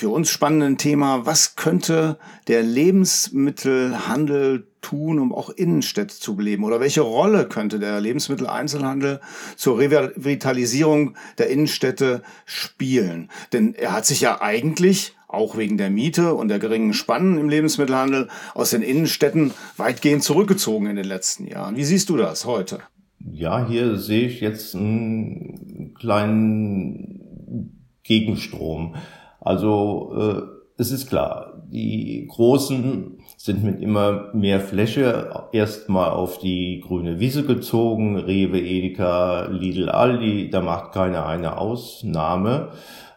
für 0.00 0.08
uns 0.08 0.30
spannenden 0.30 0.78
Thema, 0.78 1.26
was 1.26 1.56
könnte 1.56 2.16
der 2.48 2.62
Lebensmittelhandel 2.62 4.66
tun, 4.80 5.18
um 5.18 5.34
auch 5.34 5.50
Innenstädte 5.50 6.18
zu 6.18 6.36
beleben? 6.36 6.64
Oder 6.64 6.80
welche 6.80 7.02
Rolle 7.02 7.46
könnte 7.46 7.78
der 7.78 8.00
Lebensmitteleinzelhandel 8.00 9.20
zur 9.56 9.78
Revitalisierung 9.78 11.16
der 11.36 11.50
Innenstädte 11.50 12.22
spielen? 12.46 13.30
Denn 13.52 13.74
er 13.74 13.92
hat 13.92 14.06
sich 14.06 14.22
ja 14.22 14.40
eigentlich 14.40 15.14
auch 15.28 15.58
wegen 15.58 15.76
der 15.76 15.90
Miete 15.90 16.32
und 16.32 16.48
der 16.48 16.60
geringen 16.60 16.94
Spannen 16.94 17.36
im 17.36 17.50
Lebensmittelhandel 17.50 18.28
aus 18.54 18.70
den 18.70 18.80
Innenstädten 18.80 19.52
weitgehend 19.76 20.24
zurückgezogen 20.24 20.86
in 20.86 20.96
den 20.96 21.04
letzten 21.04 21.46
Jahren. 21.46 21.76
Wie 21.76 21.84
siehst 21.84 22.08
du 22.08 22.16
das 22.16 22.46
heute? 22.46 22.78
Ja, 23.18 23.68
hier 23.68 23.96
sehe 23.96 24.28
ich 24.28 24.40
jetzt 24.40 24.74
einen 24.74 25.92
kleinen 25.92 27.74
Gegenstrom. 28.02 28.94
Also 29.40 30.12
äh, 30.16 30.42
es 30.80 30.92
ist 30.92 31.08
klar, 31.08 31.62
die 31.66 32.26
Großen 32.30 33.18
sind 33.36 33.64
mit 33.64 33.80
immer 33.80 34.30
mehr 34.32 34.60
Fläche 34.60 35.30
erstmal 35.52 36.10
auf 36.10 36.38
die 36.38 36.82
grüne 36.86 37.20
Wiese 37.20 37.44
gezogen. 37.44 38.16
Rewe, 38.16 38.58
Edeka, 38.58 39.46
Lidl, 39.50 39.88
Aldi, 39.88 40.50
da 40.50 40.60
macht 40.60 40.92
keiner 40.92 41.26
eine 41.26 41.58
Ausnahme. 41.58 42.70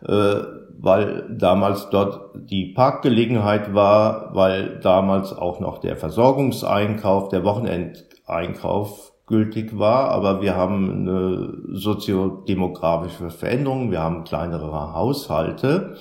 Äh, 0.05 0.35
weil 0.83 1.29
damals 1.29 1.89
dort 1.89 2.31
die 2.35 2.73
Parkgelegenheit 2.73 3.73
war, 3.73 4.35
weil 4.35 4.81
damals 4.81 5.31
auch 5.31 5.61
noch 5.61 5.77
der 5.77 5.95
Versorgungseinkauf, 5.95 7.29
der 7.29 7.45
Wochenendeinkauf 7.45 9.12
gültig 9.33 9.79
war. 9.79 10.09
Aber 10.09 10.41
wir 10.43 10.55
haben 10.55 11.07
eine 11.07 11.57
soziodemografische 11.75 13.31
Veränderung, 13.31 13.89
wir 13.89 14.01
haben 14.01 14.25
kleinere 14.25 14.93
Haushalte. 14.93 15.97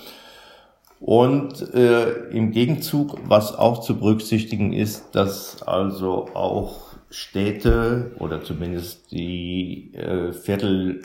Und 1.01 1.75
äh, 1.75 2.29
im 2.29 2.53
Gegenzug, 2.53 3.19
was 3.27 3.59
auch 3.59 3.81
zu 3.81 3.99
berücksichtigen 3.99 4.75
ist, 4.75 5.15
dass 5.15 5.63
also 5.63 6.29
auch 6.35 6.93
Städte 7.09 8.13
oder 8.19 8.45
zumindest 8.45 9.11
die 9.11 9.95
äh, 9.95 10.33
Viertel 10.33 11.03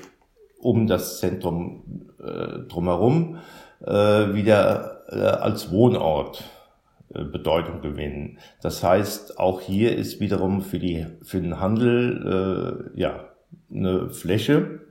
um 0.60 0.86
das 0.86 1.19
Zentrum 1.19 2.05
äh, 2.19 2.60
drumherum 2.67 3.38
äh, 3.86 4.34
wieder 4.34 5.03
äh, 5.10 5.15
als 5.19 5.72
Wohnort 5.72 6.43
Bedeutung 7.24 7.82
gewinnen. 7.82 8.38
Das 8.62 8.84
heißt, 8.84 9.40
auch 9.40 9.62
hier 9.62 9.96
ist 9.96 10.20
wiederum 10.20 10.62
für, 10.62 10.80
die, 10.80 11.06
für 11.24 11.42
den 11.42 11.60
Handel 11.60 12.92
äh, 12.96 13.00
ja, 13.00 13.30
eine 13.72 14.10
Fläche, 14.10 14.82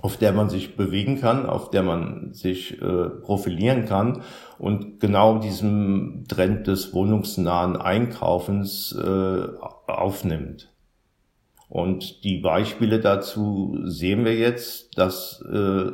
auf 0.00 0.16
der 0.16 0.32
man 0.32 0.48
sich 0.48 0.76
bewegen 0.76 1.20
kann, 1.20 1.46
auf 1.46 1.70
der 1.70 1.82
man 1.82 2.32
sich 2.32 2.80
äh, 2.80 3.08
profilieren 3.08 3.86
kann 3.86 4.22
und 4.58 5.00
genau 5.00 5.38
diesem 5.38 6.24
Trend 6.28 6.66
des 6.66 6.92
wohnungsnahen 6.92 7.76
Einkaufens 7.76 8.92
äh, 8.92 9.46
aufnimmt. 9.86 10.72
Und 11.68 12.24
die 12.24 12.38
Beispiele 12.38 13.00
dazu 13.00 13.78
sehen 13.84 14.24
wir 14.24 14.34
jetzt, 14.34 14.96
dass 14.96 15.44
äh, 15.52 15.90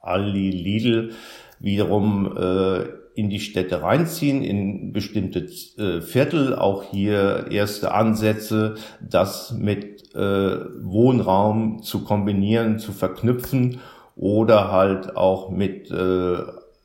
Aldi 0.00 0.50
Lidl 0.50 1.12
wiederum 1.58 2.36
äh, 2.36 2.84
in 3.18 3.30
die 3.30 3.40
Städte 3.40 3.82
reinziehen, 3.82 4.44
in 4.44 4.92
bestimmte 4.92 5.48
äh, 5.76 6.00
Viertel, 6.00 6.54
auch 6.54 6.84
hier 6.84 7.46
erste 7.50 7.90
Ansätze, 7.92 8.76
das 9.00 9.50
mit 9.50 10.14
äh, 10.14 10.56
Wohnraum 10.82 11.82
zu 11.82 12.04
kombinieren, 12.04 12.78
zu 12.78 12.92
verknüpfen 12.92 13.80
oder 14.14 14.70
halt 14.70 15.16
auch 15.16 15.50
mit 15.50 15.90
äh, 15.90 16.34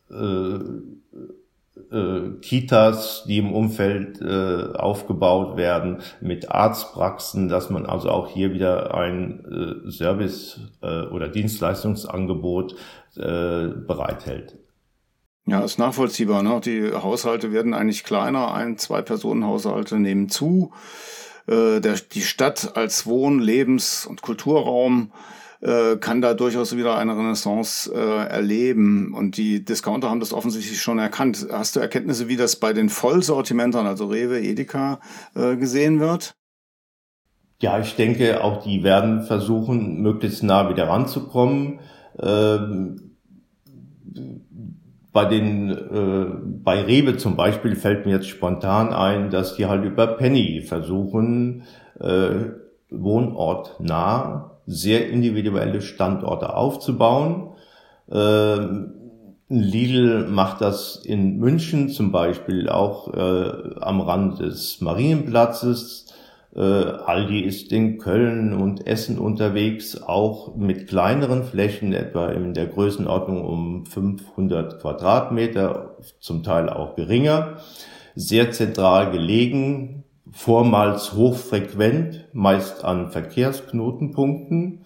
äh, 0.09 0.59
äh, 1.91 2.29
Kitas, 2.41 3.25
die 3.27 3.37
im 3.37 3.53
Umfeld 3.53 4.19
äh, 4.19 4.75
aufgebaut 4.75 5.55
werden, 5.55 5.99
mit 6.19 6.49
Arztpraxen, 6.49 7.47
dass 7.47 7.69
man 7.69 7.85
also 7.85 8.09
auch 8.09 8.27
hier 8.27 8.53
wieder 8.53 8.95
ein 8.95 9.85
Service- 9.91 10.61
oder 10.81 11.27
Dienstleistungsangebot 11.27 12.75
bereithält. 13.15 14.62
Ja, 15.45 15.59
ist 15.61 15.77
nachvollziehbar. 15.77 16.41
Ne? 16.41 16.61
Die 16.63 16.93
Haushalte 16.93 17.51
werden 17.51 17.73
eigentlich 17.73 18.03
kleiner. 18.03 18.53
Ein, 18.53 18.77
zwei 18.77 19.01
Personenhaushalte 19.01 19.99
nehmen 19.99 20.29
zu. 20.29 20.71
Äh, 21.47 21.81
der, 21.81 21.95
die 21.95 22.21
Stadt 22.21 22.77
als 22.77 23.05
Wohn-, 23.05 23.39
Lebens- 23.39 24.05
und 24.05 24.21
Kulturraum 24.21 25.11
äh, 25.59 25.97
kann 25.97 26.21
da 26.21 26.33
durchaus 26.33 26.77
wieder 26.77 26.97
eine 26.97 27.17
Renaissance 27.17 27.93
äh, 27.93 28.27
erleben. 28.27 29.13
Und 29.13 29.35
die 29.35 29.65
Discounter 29.65 30.09
haben 30.09 30.21
das 30.21 30.31
offensichtlich 30.31 30.81
schon 30.81 30.97
erkannt. 30.97 31.47
Hast 31.51 31.75
du 31.75 31.81
Erkenntnisse, 31.81 32.29
wie 32.29 32.37
das 32.37 32.55
bei 32.55 32.71
den 32.71 32.87
Vollsortimentern, 32.87 33.85
also 33.85 34.07
Rewe, 34.07 34.39
Edeka, 34.39 35.01
äh, 35.35 35.57
gesehen 35.57 35.99
wird? 35.99 36.35
Ja, 37.61 37.79
ich 37.79 37.95
denke, 37.95 38.43
auch 38.43 38.63
die 38.63 38.83
werden 38.83 39.23
versuchen, 39.23 40.01
möglichst 40.01 40.43
nah 40.43 40.69
wieder 40.69 40.87
ranzukommen. 40.87 41.81
Ähm 42.21 43.12
bei 45.13 45.25
den, 45.25 45.69
äh, 45.69 46.25
bei 46.63 46.81
Rewe 46.81 47.17
zum 47.17 47.35
Beispiel 47.35 47.75
fällt 47.75 48.05
mir 48.05 48.13
jetzt 48.13 48.27
spontan 48.27 48.91
ein, 48.91 49.29
dass 49.29 49.55
die 49.55 49.67
halt 49.67 49.85
über 49.85 50.07
Penny 50.07 50.61
versuchen, 50.61 51.63
äh, 51.99 52.49
wohnortnah 52.89 54.51
sehr 54.65 55.09
individuelle 55.09 55.81
Standorte 55.81 56.55
aufzubauen. 56.55 57.49
Ähm, 58.11 58.93
Lidl 59.49 60.27
macht 60.27 60.61
das 60.61 60.95
in 60.95 61.37
München 61.37 61.89
zum 61.89 62.11
Beispiel 62.11 62.67
auch 62.69 63.13
äh, 63.13 63.75
am 63.81 64.01
Rand 64.01 64.39
des 64.39 64.81
Marienplatzes. 64.81 66.07
Äh, 66.55 66.59
Aldi 66.59 67.39
ist 67.41 67.71
in 67.71 67.97
Köln 67.97 68.53
und 68.53 68.85
Essen 68.85 69.17
unterwegs, 69.17 70.01
auch 70.01 70.55
mit 70.55 70.87
kleineren 70.87 71.43
Flächen, 71.43 71.93
etwa 71.93 72.29
in 72.29 72.53
der 72.53 72.67
Größenordnung 72.67 73.43
um 73.43 73.85
500 73.87 74.79
Quadratmeter, 74.79 75.97
zum 76.19 76.43
Teil 76.43 76.69
auch 76.69 76.95
geringer, 76.95 77.57
sehr 78.15 78.51
zentral 78.51 79.09
gelegen, 79.09 80.03
vormals 80.31 81.13
hochfrequent, 81.13 82.25
meist 82.33 82.83
an 82.83 83.09
Verkehrsknotenpunkten. 83.09 84.85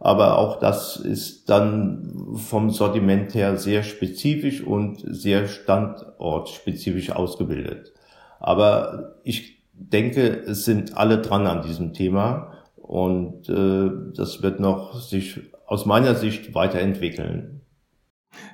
Aber 0.00 0.38
auch 0.38 0.58
das 0.58 0.96
ist 0.96 1.48
dann 1.48 2.34
vom 2.34 2.70
Sortiment 2.70 3.34
her 3.34 3.56
sehr 3.56 3.82
spezifisch 3.82 4.62
und 4.62 5.02
sehr 5.06 5.48
standortspezifisch 5.48 7.10
ausgebildet. 7.10 7.92
Aber 8.38 9.16
ich 9.24 9.63
denke, 9.74 10.42
es 10.46 10.64
sind 10.64 10.96
alle 10.96 11.18
dran 11.18 11.46
an 11.46 11.62
diesem 11.62 11.92
Thema 11.92 12.52
und 12.76 13.48
äh, 13.48 13.90
das 14.16 14.42
wird 14.42 14.60
noch 14.60 15.00
sich 15.00 15.40
aus 15.66 15.86
meiner 15.86 16.14
Sicht 16.14 16.54
weiterentwickeln. 16.54 17.62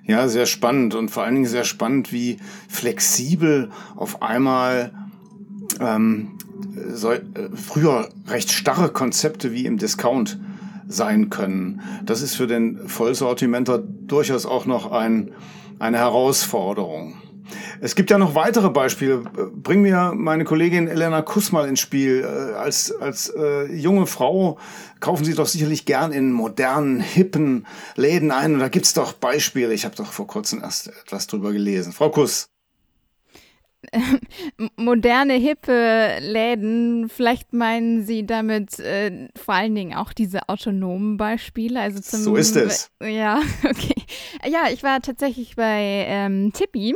Ja, 0.07 0.29
sehr 0.29 0.47
spannend 0.47 0.95
und 0.95 1.11
vor 1.11 1.23
allen 1.23 1.35
Dingen 1.35 1.47
sehr 1.47 1.65
spannend, 1.65 2.12
wie 2.12 2.39
flexibel 2.69 3.71
auf 3.97 4.23
einmal 4.23 4.93
ähm, 5.81 6.39
so, 6.93 7.12
äh, 7.12 7.23
früher 7.55 8.09
recht 8.29 8.50
starre 8.53 8.91
Konzepte 8.91 9.53
wie 9.53 9.67
im 9.67 9.79
Discount 9.79 10.39
sein 10.89 11.31
können. 11.31 11.81
Das 12.05 12.21
ist 12.23 12.35
für 12.35 12.47
den 12.47 12.89
Vollsortimenter 12.89 13.79
durchaus 13.79 14.47
auch 14.47 14.67
noch 14.67 14.91
ein, 14.91 15.33
eine 15.79 15.99
Herausforderung. 15.99 17.15
Es 17.80 17.95
gibt 17.95 18.11
ja 18.11 18.19
noch 18.19 18.35
weitere 18.35 18.71
Beispiele. 18.71 19.19
Bring 19.19 19.83
mir 19.83 20.12
meine 20.14 20.45
Kollegin 20.45 20.88
Elena 20.88 21.23
Kuss 21.23 21.52
mal 21.52 21.69
ins 21.69 21.80
Spiel. 21.80 22.25
Äh, 22.25 22.54
als, 22.54 22.92
als 23.00 23.33
äh, 23.37 23.73
junge 23.73 24.07
Frau 24.07 24.59
kaufen 25.00 25.25
Sie 25.25 25.35
doch 25.35 25.47
sicherlich 25.47 25.87
gern 25.87 26.12
in 26.12 26.33
modernen, 26.33 27.00
hippen 27.00 27.66
Läden 27.97 28.30
ein. 28.30 28.54
Und 28.54 28.61
da 28.61 28.69
gibt's 28.69 28.95
doch 28.95 29.12
Beispiele. 29.12 29.73
Ich 29.73 29.85
habe 29.85 29.97
doch 29.97 30.12
vor 30.12 30.26
kurzem 30.26 30.62
erst 30.62 30.88
etwas 30.88 31.26
drüber 31.26 31.52
gelesen. 31.52 31.92
Frau 31.92 32.11
Kuss. 32.11 32.50
moderne, 34.76 35.35
hippe 35.35 36.19
Läden, 36.21 37.09
vielleicht 37.09 37.52
meinen 37.52 38.04
Sie 38.04 38.26
damit 38.26 38.78
äh, 38.78 39.28
vor 39.37 39.54
allen 39.54 39.75
Dingen 39.75 39.95
auch 39.95 40.12
diese 40.12 40.49
autonomen 40.49 41.16
Beispiele. 41.16 41.80
Also 41.80 42.00
zum, 42.00 42.21
so 42.21 42.37
ist 42.37 42.57
es. 42.57 42.90
Ja, 43.02 43.40
okay. 43.64 44.02
Ja, 44.47 44.69
ich 44.73 44.83
war 44.83 45.00
tatsächlich 45.00 45.57
bei 45.57 46.04
ähm, 46.09 46.52
Tippi 46.52 46.95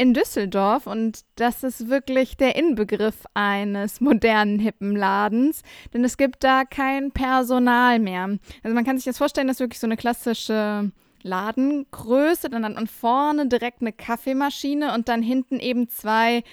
in 0.00 0.14
Düsseldorf 0.14 0.86
und 0.86 1.20
das 1.36 1.62
ist 1.62 1.90
wirklich 1.90 2.38
der 2.38 2.56
Inbegriff 2.56 3.26
eines 3.34 4.00
modernen, 4.00 4.58
hippen 4.58 4.96
Ladens, 4.96 5.62
denn 5.92 6.02
es 6.04 6.16
gibt 6.16 6.42
da 6.42 6.64
kein 6.64 7.10
Personal 7.10 7.98
mehr. 7.98 8.38
Also 8.62 8.74
man 8.74 8.86
kann 8.86 8.96
sich 8.96 9.04
das 9.04 9.18
vorstellen, 9.18 9.48
das 9.48 9.56
ist 9.56 9.60
wirklich 9.60 9.78
so 9.78 9.86
eine 9.86 9.98
klassische 9.98 10.90
Ladengröße. 11.22 12.48
Dann 12.48 12.64
hat 12.64 12.76
man 12.76 12.86
vorne 12.86 13.46
direkt 13.46 13.82
eine 13.82 13.92
Kaffeemaschine 13.92 14.94
und 14.94 15.10
dann 15.10 15.20
hinten 15.20 15.60
eben 15.60 15.90
zwei, 15.90 16.44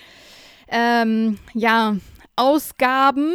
ähm, 0.68 1.40
ja, 1.54 1.96
Ausgaben 2.36 3.34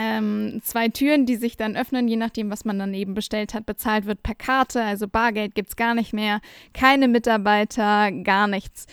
ähm, 0.00 0.62
zwei 0.64 0.88
Türen, 0.88 1.26
die 1.26 1.36
sich 1.36 1.58
dann 1.58 1.76
öffnen, 1.76 2.08
je 2.08 2.16
nachdem, 2.16 2.50
was 2.50 2.64
man 2.64 2.78
daneben 2.78 3.12
bestellt 3.12 3.52
hat. 3.52 3.66
Bezahlt 3.66 4.06
wird 4.06 4.22
per 4.22 4.34
Karte, 4.34 4.82
also 4.82 5.06
Bargeld 5.06 5.54
gibt 5.54 5.68
es 5.68 5.76
gar 5.76 5.94
nicht 5.94 6.14
mehr. 6.14 6.40
Keine 6.72 7.06
Mitarbeiter, 7.06 8.10
gar 8.10 8.46
nichts. 8.46 8.86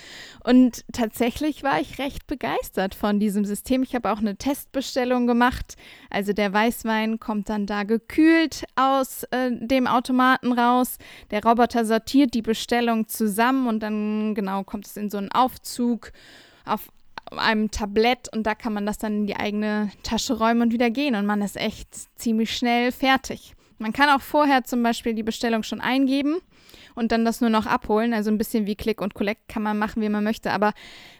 Und 0.44 0.84
tatsächlich 0.92 1.64
war 1.64 1.80
ich 1.80 1.98
recht 1.98 2.28
begeistert 2.28 2.94
von 2.94 3.22
diesem 3.22 3.46
System. 3.46 3.84
Ich 3.84 3.96
habe 3.96 4.12
auch 4.12 4.20
eine 4.20 4.36
Testbestellung 4.36 5.28
gemacht. 5.28 5.76
Also 6.10 6.34
der 6.34 6.52
Weißwein 6.52 7.20
kommt 7.20 7.48
dann 7.48 7.66
da 7.66 7.84
gekühlt 7.84 8.66
aus 8.76 9.24
äh, 9.32 9.52
dem 9.52 9.88
Automaten 9.88 10.52
raus. 10.52 10.98
Der 11.32 11.42
Roboter 11.42 11.86
sortiert 11.86 12.34
die 12.34 12.42
Bestellung 12.42 13.08
zusammen 13.08 13.68
und 13.68 13.80
dann 13.82 14.36
genau 14.36 14.64
kommt 14.64 14.88
es 14.88 14.98
in 14.98 15.10
so 15.10 15.18
einen 15.18 15.32
Aufzug 15.32 16.12
auf 16.66 16.90
einem 17.36 17.72
Tablett 17.72 18.34
und 18.34 18.43
da 18.43 18.55
kann 18.55 18.74
man 18.74 18.86
das 18.86 18.98
dann 18.98 19.13
in 19.13 19.27
die 19.27 19.36
eigene 19.36 19.91
Tasche 20.03 20.38
räumen 20.38 20.62
und 20.62 20.74
wieder 20.74 20.89
gehen 20.89 21.15
und 21.15 21.25
man 21.25 21.41
ist 21.41 21.57
echt 21.57 21.88
ziemlich 22.19 22.55
schnell 22.55 22.91
fertig. 22.91 23.55
Man 23.79 23.93
kann 23.93 24.10
auch 24.10 24.22
vorher 24.22 24.63
zum 24.63 24.81
Beispiel 24.81 25.13
die 25.13 25.24
Bestellung 25.24 25.63
schon 25.63 25.81
eingeben 25.81 26.38
und 26.96 27.12
dann 27.12 27.25
das 27.25 27.41
nur 27.41 27.51
noch 27.51 27.67
abholen. 27.67 28.13
Also 28.13 28.31
ein 28.31 28.39
bisschen 28.39 28.65
wie 28.65 28.75
Click 28.75 29.01
und 29.01 29.13
Collect 29.13 29.48
kann 29.48 29.62
man 29.62 29.77
machen, 29.77 30.01
wie 30.01 30.10
man 30.10 30.24
möchte. 30.24 30.51
Aber 30.51 30.74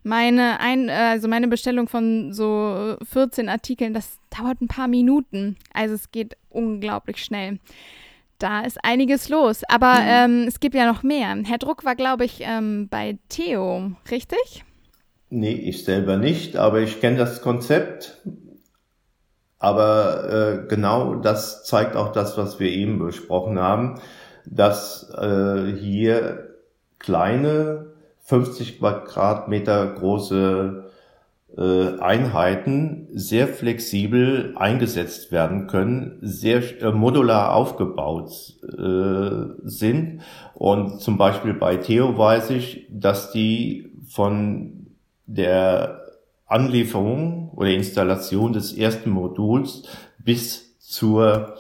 meine, 0.04 0.60
ein, 0.60 0.90
also 0.90 1.28
meine 1.28 1.48
Bestellung 1.48 1.88
von 1.88 2.34
so 2.34 2.98
14 3.12 3.48
Artikeln, 3.48 3.94
das 3.94 4.20
dauert 4.36 4.60
ein 4.60 4.68
paar 4.68 4.88
Minuten. 4.88 5.56
Also 5.74 5.94
es 5.94 6.12
geht 6.12 6.36
unglaublich 6.50 7.24
schnell. 7.24 7.60
Da 8.40 8.62
ist 8.62 8.84
einiges 8.84 9.30
los. 9.30 9.64
Aber 9.68 9.94
mhm. 9.96 10.08
ähm, 10.08 10.46
es 10.48 10.60
gibt 10.60 10.74
ja 10.74 10.92
noch 10.92 11.04
mehr. 11.04 11.36
Herr 11.44 11.60
Druck 11.60 11.86
war, 11.86 11.96
glaube 11.96 12.26
ich, 12.26 12.40
ähm, 12.42 12.88
bei 12.90 13.20
Theo, 13.30 13.92
richtig? 14.10 14.66
Nee, 15.30 15.52
ich 15.54 15.84
selber 15.84 16.18
nicht, 16.18 16.56
aber 16.56 16.80
ich 16.80 17.02
kenne 17.02 17.18
das 17.18 17.42
Konzept. 17.42 18.22
Aber 19.60 20.30
äh, 20.64 20.68
genau 20.68 21.16
das 21.16 21.66
zeigt 21.66 21.96
auch 21.96 22.12
das, 22.12 22.38
was 22.38 22.60
wir 22.60 22.70
eben 22.70 23.00
besprochen 23.00 23.60
haben, 23.60 24.00
dass 24.46 25.10
äh, 25.18 25.74
hier 25.74 26.56
kleine 27.00 27.88
50 28.22 28.80
Quadratmeter 28.80 29.94
große 29.96 30.86
äh, 31.58 32.00
Einheiten 32.00 33.08
sehr 33.14 33.48
flexibel 33.48 34.54
eingesetzt 34.58 35.32
werden 35.32 35.68
können, 35.68 36.20
sehr 36.22 36.62
äh, 36.82 36.92
modular 36.92 37.54
aufgebaut 37.54 38.32
äh, 38.64 39.54
sind. 39.64 40.22
Und 40.54 41.02
zum 41.02 41.18
Beispiel 41.18 41.54
bei 41.54 41.78
Theo 41.78 42.18
weiß 42.18 42.52
ich, 42.52 42.88
dass 42.92 43.32
die 43.32 43.92
von 44.08 44.77
der 45.28 46.02
Anlieferung 46.46 47.52
oder 47.52 47.70
Installation 47.70 48.54
des 48.54 48.74
ersten 48.74 49.10
Moduls 49.10 49.84
bis 50.18 50.78
zur 50.80 51.56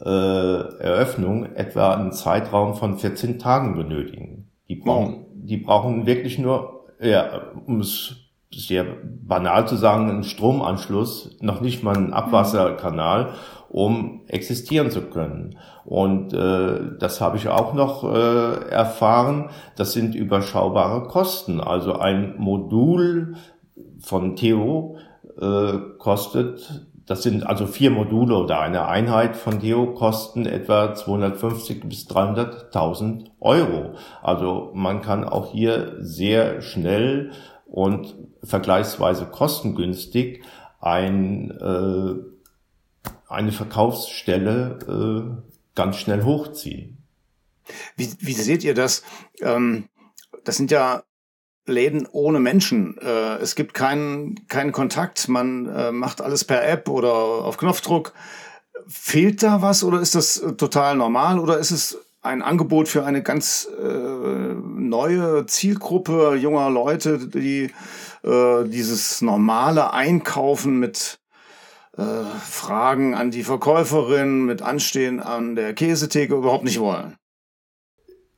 äh, 0.00 0.08
Eröffnung 0.08 1.56
etwa 1.56 1.94
einen 1.94 2.12
Zeitraum 2.12 2.74
von 2.76 2.98
14 2.98 3.38
Tagen 3.38 3.76
benötigen. 3.76 4.48
Die 4.68 4.76
brauchen, 4.76 5.26
die 5.34 5.56
brauchen 5.56 6.06
wirklich 6.06 6.38
nur, 6.38 6.86
ja, 7.00 7.42
um 7.66 7.80
es 7.80 8.16
sehr 8.52 8.84
banal 9.04 9.66
zu 9.66 9.76
sagen, 9.76 10.08
einen 10.08 10.24
Stromanschluss, 10.24 11.36
noch 11.40 11.60
nicht 11.60 11.82
mal 11.82 11.96
einen 11.96 12.12
Abwasserkanal, 12.12 13.34
um 13.70 14.22
existieren 14.28 14.90
zu 14.90 15.02
können. 15.02 15.58
Und 15.84 16.32
äh, 16.32 16.96
das 16.98 17.20
habe 17.20 17.36
ich 17.36 17.48
auch 17.48 17.74
noch 17.74 18.04
äh, 18.04 18.68
erfahren. 18.70 19.50
Das 19.76 19.92
sind 19.92 20.14
überschaubare 20.14 21.08
Kosten. 21.08 21.60
Also 21.60 21.94
ein 21.94 22.34
Modul 22.38 23.36
von 23.98 24.36
Theo 24.36 24.96
äh, 25.40 25.72
kostet, 25.98 26.86
das 27.06 27.22
sind 27.22 27.46
also 27.46 27.66
vier 27.66 27.90
Module 27.90 28.36
oder 28.36 28.60
eine 28.60 28.86
Einheit 28.86 29.34
von 29.34 29.60
Theo 29.60 29.94
kosten 29.94 30.44
etwa 30.44 30.94
250 30.94 31.88
bis 31.88 32.06
300.000 32.06 33.30
Euro. 33.40 33.94
Also 34.22 34.70
man 34.74 35.00
kann 35.00 35.24
auch 35.24 35.50
hier 35.50 35.96
sehr 36.00 36.60
schnell 36.60 37.30
und 37.66 38.14
vergleichsweise 38.44 39.26
kostengünstig 39.26 40.42
ein 40.80 41.50
äh, 41.50 42.37
eine 43.28 43.52
Verkaufsstelle 43.52 44.78
äh, 44.88 45.50
ganz 45.74 45.96
schnell 45.96 46.24
hochziehen. 46.24 46.98
Wie, 47.96 48.10
wie 48.20 48.32
seht 48.32 48.64
ihr 48.64 48.74
das? 48.74 49.02
Ähm, 49.40 49.88
das 50.44 50.56
sind 50.56 50.70
ja 50.70 51.02
Läden 51.66 52.08
ohne 52.10 52.40
Menschen. 52.40 52.96
Äh, 52.98 53.36
es 53.36 53.54
gibt 53.54 53.74
keinen, 53.74 54.48
keinen 54.48 54.72
Kontakt. 54.72 55.28
Man 55.28 55.66
äh, 55.66 55.92
macht 55.92 56.20
alles 56.20 56.44
per 56.44 56.66
App 56.66 56.88
oder 56.88 57.12
auf 57.12 57.58
Knopfdruck. 57.58 58.14
Fehlt 58.86 59.42
da 59.42 59.60
was 59.60 59.84
oder 59.84 60.00
ist 60.00 60.14
das 60.14 60.42
total 60.56 60.96
normal 60.96 61.38
oder 61.38 61.58
ist 61.58 61.70
es 61.70 61.98
ein 62.22 62.42
Angebot 62.42 62.88
für 62.88 63.04
eine 63.04 63.22
ganz 63.22 63.68
äh, 63.80 63.84
neue 63.84 65.46
Zielgruppe 65.46 66.36
junger 66.36 66.70
Leute, 66.70 67.28
die 67.28 67.70
äh, 68.22 68.64
dieses 68.64 69.20
normale 69.20 69.92
Einkaufen 69.92 70.78
mit 70.78 71.20
äh, 71.98 72.24
Fragen 72.40 73.14
an 73.14 73.30
die 73.30 73.42
Verkäuferin 73.42 74.44
mit 74.44 74.62
Anstehen 74.62 75.20
an 75.20 75.56
der 75.56 75.74
Käsetheke 75.74 76.34
überhaupt 76.34 76.64
nicht 76.64 76.80
wollen. 76.80 77.16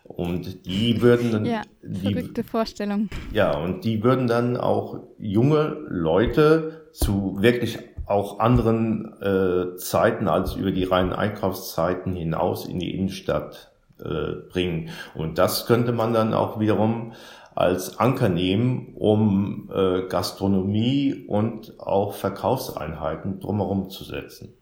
Und 0.08 0.66
die 0.66 1.00
würden 1.00 1.30
dann. 1.30 1.44
Ja, 1.44 1.62
die, 1.82 2.12
verrückte 2.12 2.42
Vorstellung. 2.42 3.08
Ja, 3.32 3.56
und 3.56 3.84
die 3.84 4.02
würden 4.02 4.26
dann 4.26 4.56
auch 4.56 5.00
junge 5.18 5.76
Leute 5.88 6.88
zu 6.92 7.36
wirklich 7.40 7.78
auch 8.06 8.40
anderen 8.40 9.20
äh, 9.20 9.76
Zeiten 9.76 10.28
als 10.28 10.56
über 10.56 10.72
die 10.72 10.84
reinen 10.84 11.12
Einkaufszeiten 11.12 12.14
hinaus 12.14 12.66
in 12.66 12.80
die 12.80 12.96
Innenstadt 12.96 13.70
äh, 14.00 14.48
bringen. 14.50 14.90
Und 15.14 15.38
das 15.38 15.66
könnte 15.66 15.92
man 15.92 16.14
dann 16.14 16.32
auch 16.32 16.58
wiederum 16.58 17.12
als 17.54 17.98
Anker 17.98 18.28
nehmen, 18.28 18.94
um 18.94 19.68
äh, 19.74 20.02
Gastronomie 20.08 21.24
und 21.26 21.78
auch 21.80 22.14
Verkaufseinheiten 22.14 23.40
drumherum 23.40 23.90
zu 23.90 24.04
setzen. 24.04 24.54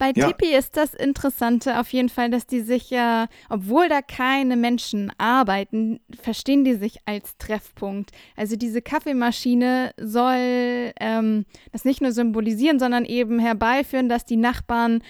Bei 0.00 0.12
ja. 0.16 0.28
Tipi 0.28 0.54
ist 0.54 0.78
das 0.78 0.94
Interessante 0.94 1.78
auf 1.78 1.92
jeden 1.92 2.08
Fall, 2.08 2.30
dass 2.30 2.46
die 2.46 2.60
sich 2.60 2.88
ja, 2.88 3.28
obwohl 3.50 3.86
da 3.90 4.00
keine 4.00 4.56
Menschen 4.56 5.12
arbeiten, 5.18 6.00
verstehen 6.22 6.64
die 6.64 6.76
sich 6.76 7.00
als 7.04 7.36
Treffpunkt. 7.36 8.10
Also 8.34 8.56
diese 8.56 8.80
Kaffeemaschine 8.80 9.92
soll 9.98 10.92
ähm, 10.98 11.44
das 11.72 11.84
nicht 11.84 12.00
nur 12.00 12.12
symbolisieren, 12.12 12.78
sondern 12.78 13.04
eben 13.04 13.38
herbeiführen, 13.40 14.08
dass 14.08 14.24
die 14.24 14.38
Nachbarn 14.38 15.02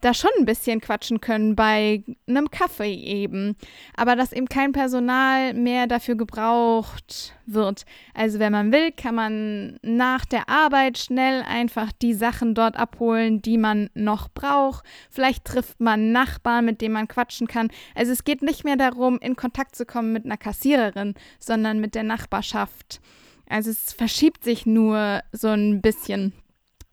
da 0.00 0.14
schon 0.14 0.30
ein 0.38 0.44
bisschen 0.44 0.80
quatschen 0.80 1.20
können 1.20 1.56
bei 1.56 2.04
einem 2.28 2.50
Kaffee 2.50 2.94
eben, 2.94 3.56
aber 3.96 4.14
dass 4.14 4.32
eben 4.32 4.48
kein 4.48 4.72
Personal 4.72 5.54
mehr 5.54 5.86
dafür 5.86 6.14
gebraucht 6.14 7.34
wird. 7.46 7.84
Also 8.14 8.38
wenn 8.38 8.52
man 8.52 8.72
will, 8.72 8.92
kann 8.92 9.14
man 9.14 9.78
nach 9.82 10.24
der 10.24 10.48
Arbeit 10.48 10.98
schnell 10.98 11.42
einfach 11.42 11.90
die 12.00 12.14
Sachen 12.14 12.54
dort 12.54 12.76
abholen, 12.76 13.42
die 13.42 13.58
man 13.58 13.90
noch 13.94 14.28
braucht. 14.28 14.84
Vielleicht 15.10 15.44
trifft 15.44 15.80
man 15.80 16.12
Nachbarn, 16.12 16.64
mit 16.64 16.80
denen 16.80 16.94
man 16.94 17.08
quatschen 17.08 17.48
kann. 17.48 17.70
Also 17.94 18.12
es 18.12 18.24
geht 18.24 18.42
nicht 18.42 18.64
mehr 18.64 18.76
darum, 18.76 19.18
in 19.18 19.36
Kontakt 19.36 19.74
zu 19.74 19.84
kommen 19.84 20.12
mit 20.12 20.24
einer 20.24 20.36
Kassiererin, 20.36 21.14
sondern 21.40 21.80
mit 21.80 21.94
der 21.94 22.04
Nachbarschaft. 22.04 23.00
Also 23.48 23.70
es 23.70 23.92
verschiebt 23.92 24.44
sich 24.44 24.66
nur 24.66 25.22
so 25.32 25.48
ein 25.48 25.80
bisschen. 25.80 26.32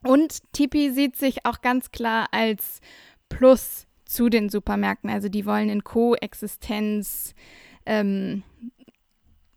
Und 0.06 0.40
Tipi 0.54 0.92
sieht 0.92 1.16
sich 1.16 1.46
auch 1.46 1.62
ganz 1.62 1.92
klar 1.92 2.28
als 2.32 2.80
Plus 3.28 3.88
zu 4.06 4.30
den 4.30 4.50
Supermärkten. 4.50 5.10
Also 5.10 5.30
die 5.30 5.46
wollen 5.46 5.70
in 5.70 5.84
Koexistenz 5.84 7.34
ähm, 7.88 8.44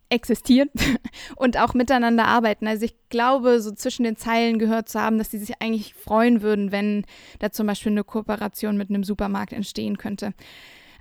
existieren 0.09 0.71
und 1.37 1.59
auch 1.59 1.75
miteinander 1.75 2.27
arbeiten. 2.27 2.67
Also 2.67 2.87
ich 2.87 2.95
glaube, 3.11 3.61
so 3.61 3.73
zwischen 3.73 4.05
den 4.05 4.17
Zeilen 4.17 4.59
gehört 4.59 4.89
zu 4.89 5.01
haben, 5.01 5.19
dass 5.19 5.31
sie 5.31 5.39
sich 5.39 5.61
eigentlich 5.61 5.95
freuen 5.95 6.41
würden, 6.41 6.73
wenn 6.73 7.05
da 7.41 7.51
zum 7.51 7.67
Beispiel 7.67 7.93
eine 7.93 8.05
Kooperation 8.05 8.77
mit 8.77 8.89
einem 8.89 9.05
Supermarkt 9.05 9.53
entstehen 9.53 9.99
könnte. 9.99 10.33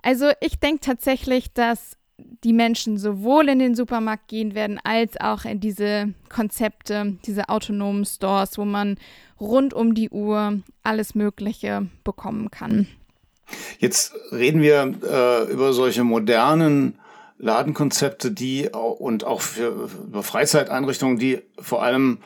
Also 0.03 0.29
ich 0.41 0.59
denke 0.59 0.81
tatsächlich, 0.81 1.53
dass 1.53 1.96
die 2.43 2.53
Menschen 2.53 2.97
sowohl 2.97 3.49
in 3.49 3.59
den 3.59 3.75
Supermarkt 3.75 4.27
gehen 4.27 4.55
werden, 4.55 4.79
als 4.83 5.19
auch 5.19 5.45
in 5.45 5.59
diese 5.59 6.13
Konzepte, 6.29 7.17
diese 7.25 7.49
autonomen 7.49 8.05
Stores, 8.05 8.57
wo 8.57 8.65
man 8.65 8.97
rund 9.39 9.73
um 9.73 9.93
die 9.93 10.09
Uhr 10.09 10.59
alles 10.83 11.15
Mögliche 11.15 11.87
bekommen 12.03 12.49
kann. 12.49 12.87
Jetzt 13.79 14.13
reden 14.31 14.61
wir 14.61 14.93
äh, 15.03 15.51
über 15.51 15.73
solche 15.73 16.03
modernen 16.03 16.99
Ladenkonzepte, 17.37 18.31
die 18.31 18.69
und 18.69 19.23
auch 19.23 19.41
für, 19.41 19.89
über 20.07 20.23
Freizeiteinrichtungen, 20.23 21.17
die 21.17 21.41
vor 21.59 21.83
allem 21.83 22.19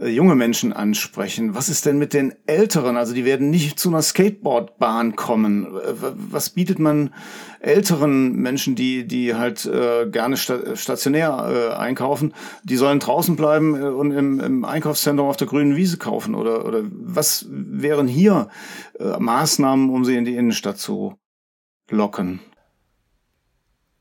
junge 0.00 0.34
Menschen 0.34 0.72
ansprechen. 0.72 1.54
Was 1.54 1.68
ist 1.68 1.86
denn 1.86 1.98
mit 1.98 2.12
den 2.12 2.34
Älteren? 2.46 2.96
Also 2.96 3.14
die 3.14 3.24
werden 3.24 3.50
nicht 3.50 3.78
zu 3.78 3.88
einer 3.88 4.02
Skateboardbahn 4.02 5.16
kommen. 5.16 5.66
Was 6.30 6.50
bietet 6.50 6.78
man 6.78 7.12
älteren 7.60 8.36
Menschen, 8.36 8.74
die 8.74 9.06
die 9.06 9.34
halt 9.34 9.66
äh, 9.66 10.08
gerne 10.08 10.36
sta 10.36 10.76
stationär 10.76 11.72
äh, 11.72 11.76
einkaufen? 11.76 12.34
Die 12.62 12.76
sollen 12.76 13.00
draußen 13.00 13.36
bleiben 13.36 13.74
äh, 13.74 13.86
und 13.86 14.12
im, 14.12 14.40
im 14.40 14.64
Einkaufszentrum 14.64 15.28
auf 15.28 15.36
der 15.36 15.48
grünen 15.48 15.74
Wiese 15.76 15.96
kaufen 15.96 16.34
oder 16.34 16.64
oder 16.64 16.82
was 16.90 17.46
wären 17.48 18.06
hier 18.06 18.48
äh, 18.98 19.18
Maßnahmen, 19.18 19.90
um 19.90 20.04
sie 20.04 20.16
in 20.16 20.24
die 20.24 20.36
Innenstadt 20.36 20.78
zu 20.78 21.14
locken? 21.90 22.40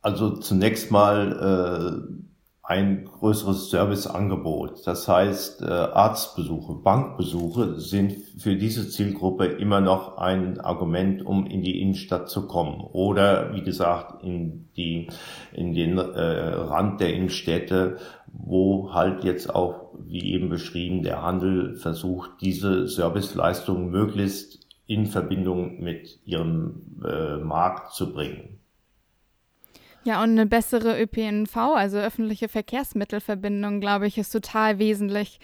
Also 0.02 0.38
zunächst 0.38 0.92
mal 0.92 2.12
äh 2.14 2.27
ein 2.68 3.06
größeres 3.06 3.70
Serviceangebot. 3.70 4.86
Das 4.86 5.08
heißt, 5.08 5.62
äh, 5.62 5.68
Arztbesuche, 5.68 6.74
Bankbesuche 6.74 7.80
sind 7.80 8.12
für 8.38 8.58
diese 8.58 8.90
Zielgruppe 8.90 9.46
immer 9.46 9.80
noch 9.80 10.18
ein 10.18 10.60
Argument, 10.60 11.26
um 11.26 11.46
in 11.46 11.62
die 11.62 11.80
Innenstadt 11.82 12.30
zu 12.30 12.46
kommen. 12.46 12.82
Oder 12.82 13.54
wie 13.56 13.62
gesagt, 13.62 14.22
in 14.22 14.68
die, 14.76 15.08
in 15.54 15.74
den 15.74 15.98
äh, 15.98 16.02
Rand 16.02 17.00
der 17.00 17.14
Innenstädte, 17.14 18.00
wo 18.34 18.94
halt 18.94 19.24
jetzt 19.24 19.56
auch, 19.56 19.94
wie 20.06 20.34
eben 20.34 20.50
beschrieben, 20.50 21.04
der 21.04 21.22
Handel 21.22 21.78
versucht, 21.78 22.32
diese 22.42 22.90
Serviceleistungen 22.90 23.90
möglichst 23.92 24.68
in 24.88 25.06
Verbindung 25.06 25.82
mit 25.82 26.20
ihrem 26.26 27.00
äh, 27.06 27.38
Markt 27.38 27.94
zu 27.94 28.12
bringen. 28.12 28.60
Ja, 30.08 30.24
und 30.24 30.30
eine 30.30 30.46
bessere 30.46 31.02
ÖPNV, 31.02 31.58
also 31.58 31.98
öffentliche 31.98 32.48
Verkehrsmittelverbindung, 32.48 33.82
glaube 33.82 34.08
ich, 34.08 34.18
ist 34.18 34.30
total 34.30 34.80
wesentlich. 34.80 35.42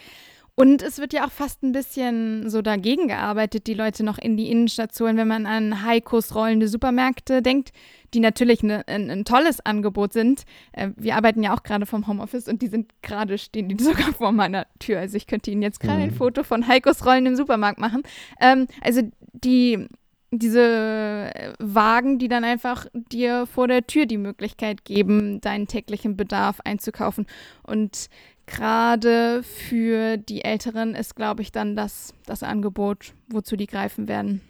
Und 0.56 0.82
es 0.82 1.00
wird 1.00 1.12
ja 1.12 1.26
auch 1.26 1.32
fast 1.34 1.64
ein 1.64 1.74
bisschen 1.74 2.50
so 2.50 2.62
dagegen 2.62 3.10
gearbeitet, 3.10 3.68
die 3.68 3.74
Leute 3.74 4.06
noch 4.06 4.18
in 4.18 4.38
die 4.38 4.50
Innenstadt 4.50 4.94
zu 4.94 5.04
holen, 5.04 5.18
wenn 5.18 5.28
man 5.28 5.48
an 5.48 5.84
Heikos 5.84 6.34
rollende 6.34 6.70
Supermärkte 6.70 7.42
denkt, 7.42 7.74
die 8.14 8.22
natürlich 8.22 8.64
eine, 8.64 8.88
ein, 8.88 9.12
ein, 9.12 9.26
tolles 9.26 9.60
Angebot 9.66 10.14
sind. 10.14 10.44
Äh, 10.72 10.92
wir 10.96 11.18
arbeiten 11.18 11.44
ja 11.44 11.54
auch 11.54 11.64
gerade 11.64 11.86
vom 11.86 12.08
Homeoffice 12.08 12.48
und 12.48 12.62
die 12.62 12.68
sind 12.68 12.90
gerade, 13.02 13.38
stehen 13.38 13.68
die 13.68 13.84
sogar 13.84 14.14
vor 14.14 14.32
meiner 14.32 14.66
Tür. 14.80 15.00
Also 15.00 15.18
ich 15.18 15.28
könnte 15.28 15.52
Ihnen 15.52 15.62
jetzt 15.62 15.82
gerade 15.82 15.98
mhm. 15.98 16.04
ein 16.04 16.12
Foto 16.12 16.44
von 16.44 16.70
Heikos 16.70 17.06
rollendem 17.06 17.36
Supermarkt 17.36 17.80
machen. 17.80 18.04
Ähm, 18.40 18.68
also 18.82 19.02
die 19.34 19.90
diese 20.40 21.54
Wagen, 21.60 22.20
die 22.20 22.28
dann 22.28 22.44
einfach 22.44 22.88
dir 22.94 23.46
vor 23.46 23.68
der 23.68 23.86
Tür 23.86 24.06
die 24.06 24.18
Möglichkeit 24.18 24.86
geben, 24.86 25.42
deinen 25.42 25.68
täglichen 25.68 26.18
Bedarf 26.18 26.60
einzukaufen. 26.64 27.28
Und 27.64 28.10
gerade 28.46 29.44
für 29.44 30.18
die 30.18 30.44
Älteren 30.44 30.96
ist, 30.96 31.16
glaube 31.16 31.42
ich, 31.42 31.52
dann 31.52 31.76
das, 31.76 32.14
das 32.26 32.44
Angebot, 32.44 33.14
wozu 33.28 33.56
die 33.56 33.68
greifen 33.68 34.08
werden. 34.08 34.42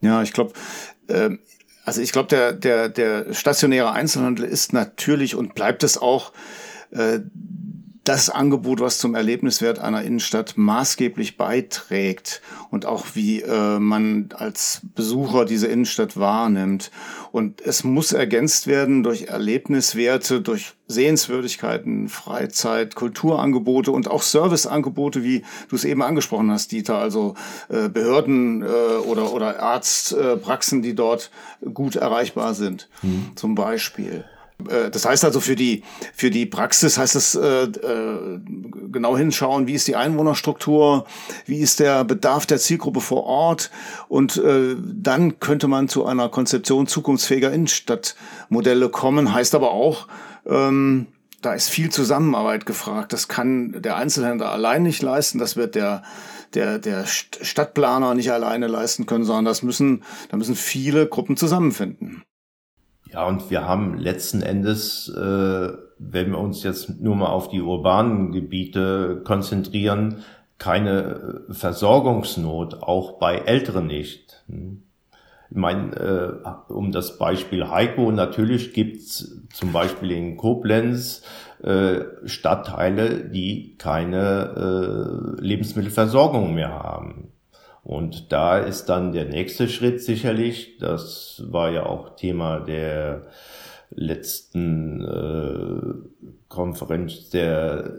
Ja, 0.00 0.22
ich 0.22 0.32
glaube, 0.32 0.52
äh, 1.08 1.30
also 1.84 2.00
ich 2.00 2.12
glaube, 2.12 2.28
der, 2.28 2.52
der, 2.52 2.88
der 2.88 3.32
stationäre 3.34 3.92
Einzelhandel 3.92 4.44
ist 4.44 4.72
natürlich 4.72 5.34
und 5.34 5.54
bleibt 5.54 5.82
es 5.82 5.98
auch 5.98 6.32
äh, 6.90 7.20
das 8.04 8.30
Angebot, 8.30 8.80
was 8.80 8.98
zum 8.98 9.14
Erlebniswert 9.14 9.78
einer 9.78 10.02
Innenstadt 10.02 10.54
maßgeblich 10.56 11.36
beiträgt 11.36 12.42
und 12.70 12.84
auch 12.84 13.06
wie 13.14 13.42
äh, 13.42 13.78
man 13.78 14.30
als 14.34 14.80
Besucher 14.96 15.44
diese 15.44 15.68
Innenstadt 15.68 16.18
wahrnimmt. 16.18 16.90
Und 17.30 17.60
es 17.60 17.84
muss 17.84 18.12
ergänzt 18.12 18.66
werden 18.66 19.04
durch 19.04 19.28
Erlebniswerte, 19.28 20.40
durch 20.40 20.72
Sehenswürdigkeiten, 20.88 22.08
Freizeit, 22.08 22.96
Kulturangebote 22.96 23.92
und 23.92 24.10
auch 24.10 24.22
Serviceangebote, 24.22 25.22
wie 25.22 25.44
du 25.68 25.76
es 25.76 25.84
eben 25.84 26.02
angesprochen 26.02 26.50
hast, 26.50 26.72
Dieter, 26.72 26.98
also 26.98 27.34
äh, 27.68 27.88
Behörden 27.88 28.62
äh, 28.62 28.66
oder, 29.06 29.32
oder 29.32 29.62
Arztpraxen, 29.62 30.82
die 30.82 30.94
dort 30.94 31.30
gut 31.72 31.94
erreichbar 31.96 32.54
sind, 32.54 32.88
mhm. 33.02 33.30
zum 33.36 33.54
Beispiel. 33.54 34.24
Äh, 34.68 34.90
das 34.90 35.04
heißt 35.04 35.24
also 35.24 35.40
für 35.40 35.56
die, 35.56 35.82
für 36.14 36.30
die 36.30 36.46
Praxis 36.46 36.98
heißt 36.98 37.16
es 37.16 37.34
äh, 37.34 37.64
äh, 37.64 38.40
genau 38.90 39.16
hinschauen, 39.16 39.66
wie 39.66 39.74
ist 39.74 39.88
die 39.88 39.96
Einwohnerstruktur, 39.96 41.06
wie 41.46 41.58
ist 41.58 41.80
der 41.80 42.04
Bedarf 42.04 42.46
der 42.46 42.58
Zielgruppe 42.58 43.00
vor 43.00 43.24
Ort 43.24 43.70
und 44.08 44.36
äh, 44.36 44.76
dann 44.78 45.38
könnte 45.40 45.68
man 45.68 45.88
zu 45.88 46.04
einer 46.04 46.28
Konzeption 46.28 46.86
zukunftsfähiger 46.86 47.52
Innenstadtmodelle 47.52 48.88
kommen. 48.88 49.32
Heißt 49.32 49.54
aber 49.54 49.72
auch, 49.72 50.06
ähm, 50.46 51.06
da 51.40 51.54
ist 51.54 51.70
viel 51.70 51.90
Zusammenarbeit 51.90 52.66
gefragt. 52.66 53.12
Das 53.12 53.26
kann 53.26 53.82
der 53.82 53.96
Einzelhändler 53.96 54.52
allein 54.52 54.84
nicht 54.84 55.02
leisten. 55.02 55.38
Das 55.38 55.56
wird 55.56 55.74
der 55.74 56.02
der, 56.54 56.78
der 56.78 57.06
Stadtplaner 57.06 58.14
nicht 58.14 58.32
alleine 58.32 58.66
leisten 58.66 59.06
können, 59.06 59.24
sondern 59.24 59.46
das 59.46 59.62
müssen, 59.62 60.02
da 60.30 60.36
müssen 60.36 60.54
viele 60.54 61.06
Gruppen 61.06 61.36
zusammenfinden. 61.36 62.22
Ja, 63.12 63.26
und 63.26 63.50
wir 63.50 63.66
haben 63.68 63.98
letzten 63.98 64.40
Endes, 64.42 65.08
äh, 65.08 65.72
wenn 65.98 66.30
wir 66.30 66.38
uns 66.38 66.62
jetzt 66.62 67.00
nur 67.00 67.14
mal 67.14 67.26
auf 67.26 67.48
die 67.48 67.60
urbanen 67.60 68.32
Gebiete 68.32 69.20
konzentrieren, 69.24 70.24
keine 70.58 71.44
äh, 71.50 71.52
Versorgungsnot, 71.52 72.82
auch 72.82 73.18
bei 73.18 73.36
Älteren 73.36 73.86
nicht. 73.86 74.42
Hm. 74.48 74.84
Ich 75.50 75.56
meine, 75.56 75.94
äh, 75.96 76.72
um 76.72 76.92
das 76.92 77.18
Beispiel 77.18 77.68
Heiko, 77.68 78.10
natürlich 78.10 78.72
gibt's 78.72 79.38
zum 79.52 79.72
Beispiel 79.72 80.12
in 80.12 80.38
Koblenz 80.38 81.22
äh, 81.62 82.04
Stadtteile, 82.24 83.24
die 83.28 83.76
keine 83.76 85.36
äh, 85.36 85.42
Lebensmittelversorgung 85.42 86.54
mehr 86.54 86.70
haben. 86.70 87.31
Und 87.82 88.32
da 88.32 88.58
ist 88.58 88.86
dann 88.86 89.12
der 89.12 89.24
nächste 89.24 89.68
Schritt 89.68 90.02
sicherlich, 90.02 90.78
das 90.78 91.42
war 91.48 91.70
ja 91.70 91.86
auch 91.86 92.14
Thema 92.14 92.60
der 92.60 93.22
letzten 93.90 95.04
äh, 95.04 95.94
Konferenz 96.48 97.30
der 97.30 97.98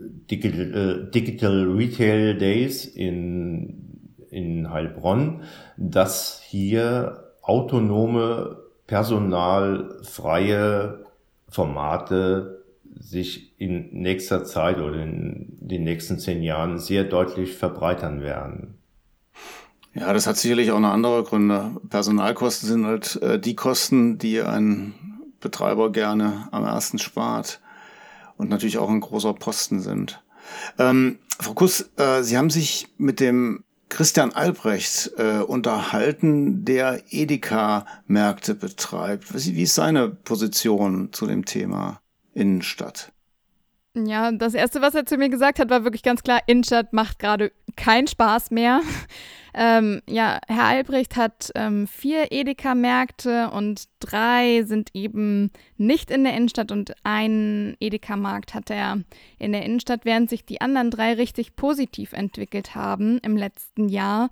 Digital, 0.00 0.74
äh, 0.74 1.08
Digital 1.10 1.70
Retail 1.70 2.36
Days 2.36 2.84
in, 2.84 4.18
in 4.30 4.70
Heilbronn, 4.70 5.44
dass 5.76 6.42
hier 6.42 7.32
autonome, 7.42 8.58
personalfreie 8.86 11.04
Formate 11.48 12.62
sich 12.98 13.58
in 13.58 13.90
nächster 13.92 14.44
Zeit 14.44 14.78
oder 14.78 15.02
in 15.02 15.56
den 15.60 15.84
nächsten 15.84 16.18
zehn 16.18 16.42
Jahren 16.42 16.78
sehr 16.78 17.04
deutlich 17.04 17.54
verbreitern 17.54 18.20
werden. 18.20 18.81
Ja, 19.94 20.12
das 20.12 20.26
hat 20.26 20.36
sicherlich 20.36 20.70
auch 20.70 20.80
noch 20.80 20.90
andere 20.90 21.22
Gründe. 21.22 21.76
Personalkosten 21.90 22.68
sind 22.68 22.86
halt 22.86 23.16
äh, 23.16 23.38
die 23.38 23.54
Kosten, 23.54 24.18
die 24.18 24.40
ein 24.40 24.94
Betreiber 25.40 25.92
gerne 25.92 26.48
am 26.50 26.64
ersten 26.64 26.98
spart 26.98 27.60
und 28.36 28.48
natürlich 28.48 28.78
auch 28.78 28.88
ein 28.88 29.00
großer 29.00 29.34
Posten 29.34 29.80
sind. 29.80 30.22
Ähm, 30.78 31.18
Frau 31.38 31.54
Kuss, 31.54 31.90
äh, 31.96 32.22
Sie 32.22 32.38
haben 32.38 32.50
sich 32.50 32.88
mit 32.96 33.20
dem 33.20 33.64
Christian 33.88 34.32
Albrecht 34.32 35.10
äh, 35.18 35.40
unterhalten, 35.40 36.64
der 36.64 37.02
Edeka-Märkte 37.10 38.54
betreibt. 38.54 39.34
Wie 39.34 39.62
ist 39.62 39.74
seine 39.74 40.08
Position 40.08 41.12
zu 41.12 41.26
dem 41.26 41.44
Thema 41.44 42.00
Innenstadt? 42.32 43.12
Ja, 43.94 44.32
das 44.32 44.54
Erste, 44.54 44.80
was 44.80 44.94
er 44.94 45.04
zu 45.04 45.18
mir 45.18 45.28
gesagt 45.28 45.58
hat, 45.58 45.68
war 45.68 45.84
wirklich 45.84 46.02
ganz 46.02 46.22
klar, 46.22 46.40
Innenstadt 46.46 46.94
macht 46.94 47.18
gerade 47.18 47.52
keinen 47.76 48.06
Spaß 48.06 48.50
mehr. 48.50 48.80
Ähm, 49.54 50.00
ja, 50.08 50.38
Herr 50.48 50.64
Albrecht 50.64 51.16
hat 51.16 51.50
ähm, 51.54 51.86
vier 51.86 52.32
Edeka-Märkte 52.32 53.50
und 53.50 53.84
drei 54.00 54.62
sind 54.64 54.90
eben 54.94 55.50
nicht 55.76 56.10
in 56.10 56.24
der 56.24 56.34
Innenstadt 56.34 56.72
und 56.72 56.94
einen 57.04 57.76
Edeka-Markt 57.80 58.54
hat 58.54 58.70
er 58.70 58.98
in 59.38 59.52
der 59.52 59.64
Innenstadt, 59.64 60.04
während 60.04 60.30
sich 60.30 60.44
die 60.44 60.60
anderen 60.60 60.90
drei 60.90 61.14
richtig 61.14 61.54
positiv 61.56 62.12
entwickelt 62.12 62.74
haben 62.74 63.18
im 63.18 63.36
letzten 63.36 63.88
Jahr. 63.88 64.30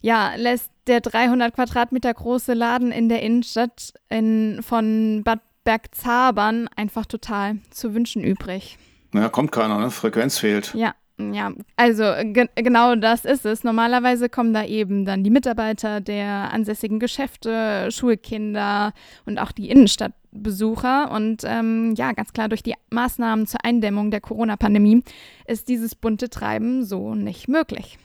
Ja, 0.00 0.34
lässt 0.36 0.70
der 0.86 1.00
300 1.00 1.54
Quadratmeter 1.54 2.14
große 2.14 2.54
Laden 2.54 2.90
in 2.90 3.10
der 3.10 3.22
Innenstadt 3.22 3.92
in, 4.08 4.62
von 4.62 5.22
Bad 5.24 5.40
Bergzabern 5.64 6.68
einfach 6.74 7.06
total 7.06 7.58
zu 7.70 7.94
wünschen 7.94 8.24
übrig. 8.24 8.78
Naja, 9.12 9.28
kommt 9.28 9.52
keiner, 9.52 9.78
ne? 9.78 9.90
Frequenz 9.90 10.38
fehlt. 10.38 10.72
Ja, 10.74 10.94
ja, 11.32 11.52
also 11.76 12.04
ge 12.22 12.48
genau 12.54 12.96
das 12.96 13.24
ist 13.24 13.46
es. 13.46 13.64
Normalerweise 13.64 14.28
kommen 14.28 14.52
da 14.52 14.64
eben 14.64 15.04
dann 15.04 15.24
die 15.24 15.30
Mitarbeiter 15.30 16.00
der 16.00 16.52
ansässigen 16.52 16.98
Geschäfte, 16.98 17.90
Schulkinder 17.90 18.92
und 19.26 19.38
auch 19.38 19.52
die 19.52 19.70
Innenstadtbesucher. 19.70 21.10
Und 21.10 21.42
ähm, 21.44 21.94
ja, 21.96 22.12
ganz 22.12 22.32
klar, 22.32 22.48
durch 22.48 22.62
die 22.62 22.74
Maßnahmen 22.90 23.46
zur 23.46 23.64
Eindämmung 23.64 24.10
der 24.10 24.20
Corona-Pandemie 24.20 25.02
ist 25.46 25.68
dieses 25.68 25.94
bunte 25.94 26.30
Treiben 26.30 26.84
so 26.84 27.14
nicht 27.14 27.48
möglich. 27.48 27.98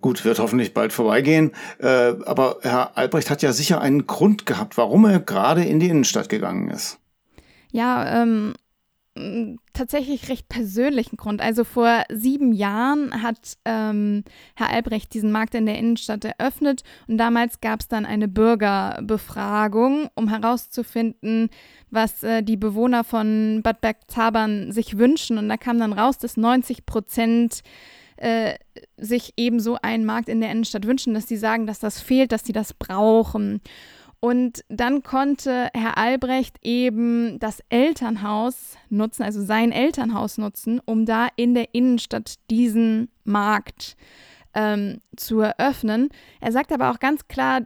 Gut, 0.00 0.24
wird 0.24 0.38
hoffentlich 0.38 0.74
bald 0.74 0.92
vorbeigehen. 0.92 1.52
Äh, 1.78 2.14
aber 2.24 2.58
Herr 2.62 2.96
Albrecht 2.96 3.30
hat 3.30 3.42
ja 3.42 3.52
sicher 3.52 3.80
einen 3.80 4.06
Grund 4.06 4.46
gehabt, 4.46 4.76
warum 4.76 5.04
er 5.04 5.20
gerade 5.20 5.64
in 5.64 5.80
die 5.80 5.88
Innenstadt 5.88 6.28
gegangen 6.28 6.70
ist. 6.70 6.98
Ja, 7.72 8.22
ähm, 8.22 8.54
tatsächlich 9.72 10.28
recht 10.28 10.48
persönlichen 10.48 11.16
Grund. 11.16 11.40
Also 11.40 11.64
vor 11.64 12.04
sieben 12.12 12.52
Jahren 12.52 13.22
hat 13.22 13.56
ähm, 13.64 14.22
Herr 14.54 14.70
Albrecht 14.70 15.12
diesen 15.14 15.32
Markt 15.32 15.54
in 15.54 15.66
der 15.66 15.78
Innenstadt 15.78 16.24
eröffnet 16.24 16.82
und 17.08 17.18
damals 17.18 17.60
gab 17.60 17.80
es 17.80 17.88
dann 17.88 18.06
eine 18.06 18.28
Bürgerbefragung, 18.28 20.08
um 20.14 20.28
herauszufinden, 20.28 21.50
was 21.90 22.22
äh, 22.22 22.42
die 22.42 22.56
Bewohner 22.56 23.02
von 23.02 23.60
Bad 23.64 23.80
Bergzabern 23.80 24.70
sich 24.70 24.96
wünschen. 24.96 25.38
Und 25.38 25.48
da 25.48 25.56
kam 25.56 25.78
dann 25.78 25.92
raus, 25.92 26.18
dass 26.18 26.36
90 26.36 26.86
Prozent 26.86 27.62
äh, 28.16 28.54
sich 28.96 29.32
ebenso 29.36 29.76
einen 29.82 30.04
Markt 30.04 30.28
in 30.28 30.40
der 30.40 30.50
Innenstadt 30.50 30.86
wünschen, 30.86 31.14
dass 31.14 31.26
sie 31.26 31.36
sagen, 31.36 31.66
dass 31.66 31.80
das 31.80 32.00
fehlt, 32.00 32.32
dass 32.32 32.44
sie 32.44 32.52
das 32.52 32.74
brauchen. 32.74 33.60
Und 34.20 34.64
dann 34.68 35.02
konnte 35.02 35.70
Herr 35.72 35.96
Albrecht 35.96 36.58
eben 36.62 37.38
das 37.38 37.62
Elternhaus 37.70 38.76
nutzen, 38.90 39.22
also 39.22 39.42
sein 39.42 39.72
Elternhaus 39.72 40.36
nutzen, 40.36 40.80
um 40.84 41.06
da 41.06 41.28
in 41.36 41.54
der 41.54 41.74
Innenstadt 41.74 42.34
diesen 42.50 43.08
Markt 43.24 43.96
ähm, 44.52 44.98
zu 45.16 45.40
eröffnen. 45.40 46.10
Er 46.40 46.52
sagt 46.52 46.70
aber 46.70 46.90
auch 46.90 46.98
ganz 46.98 47.28
klar, 47.28 47.62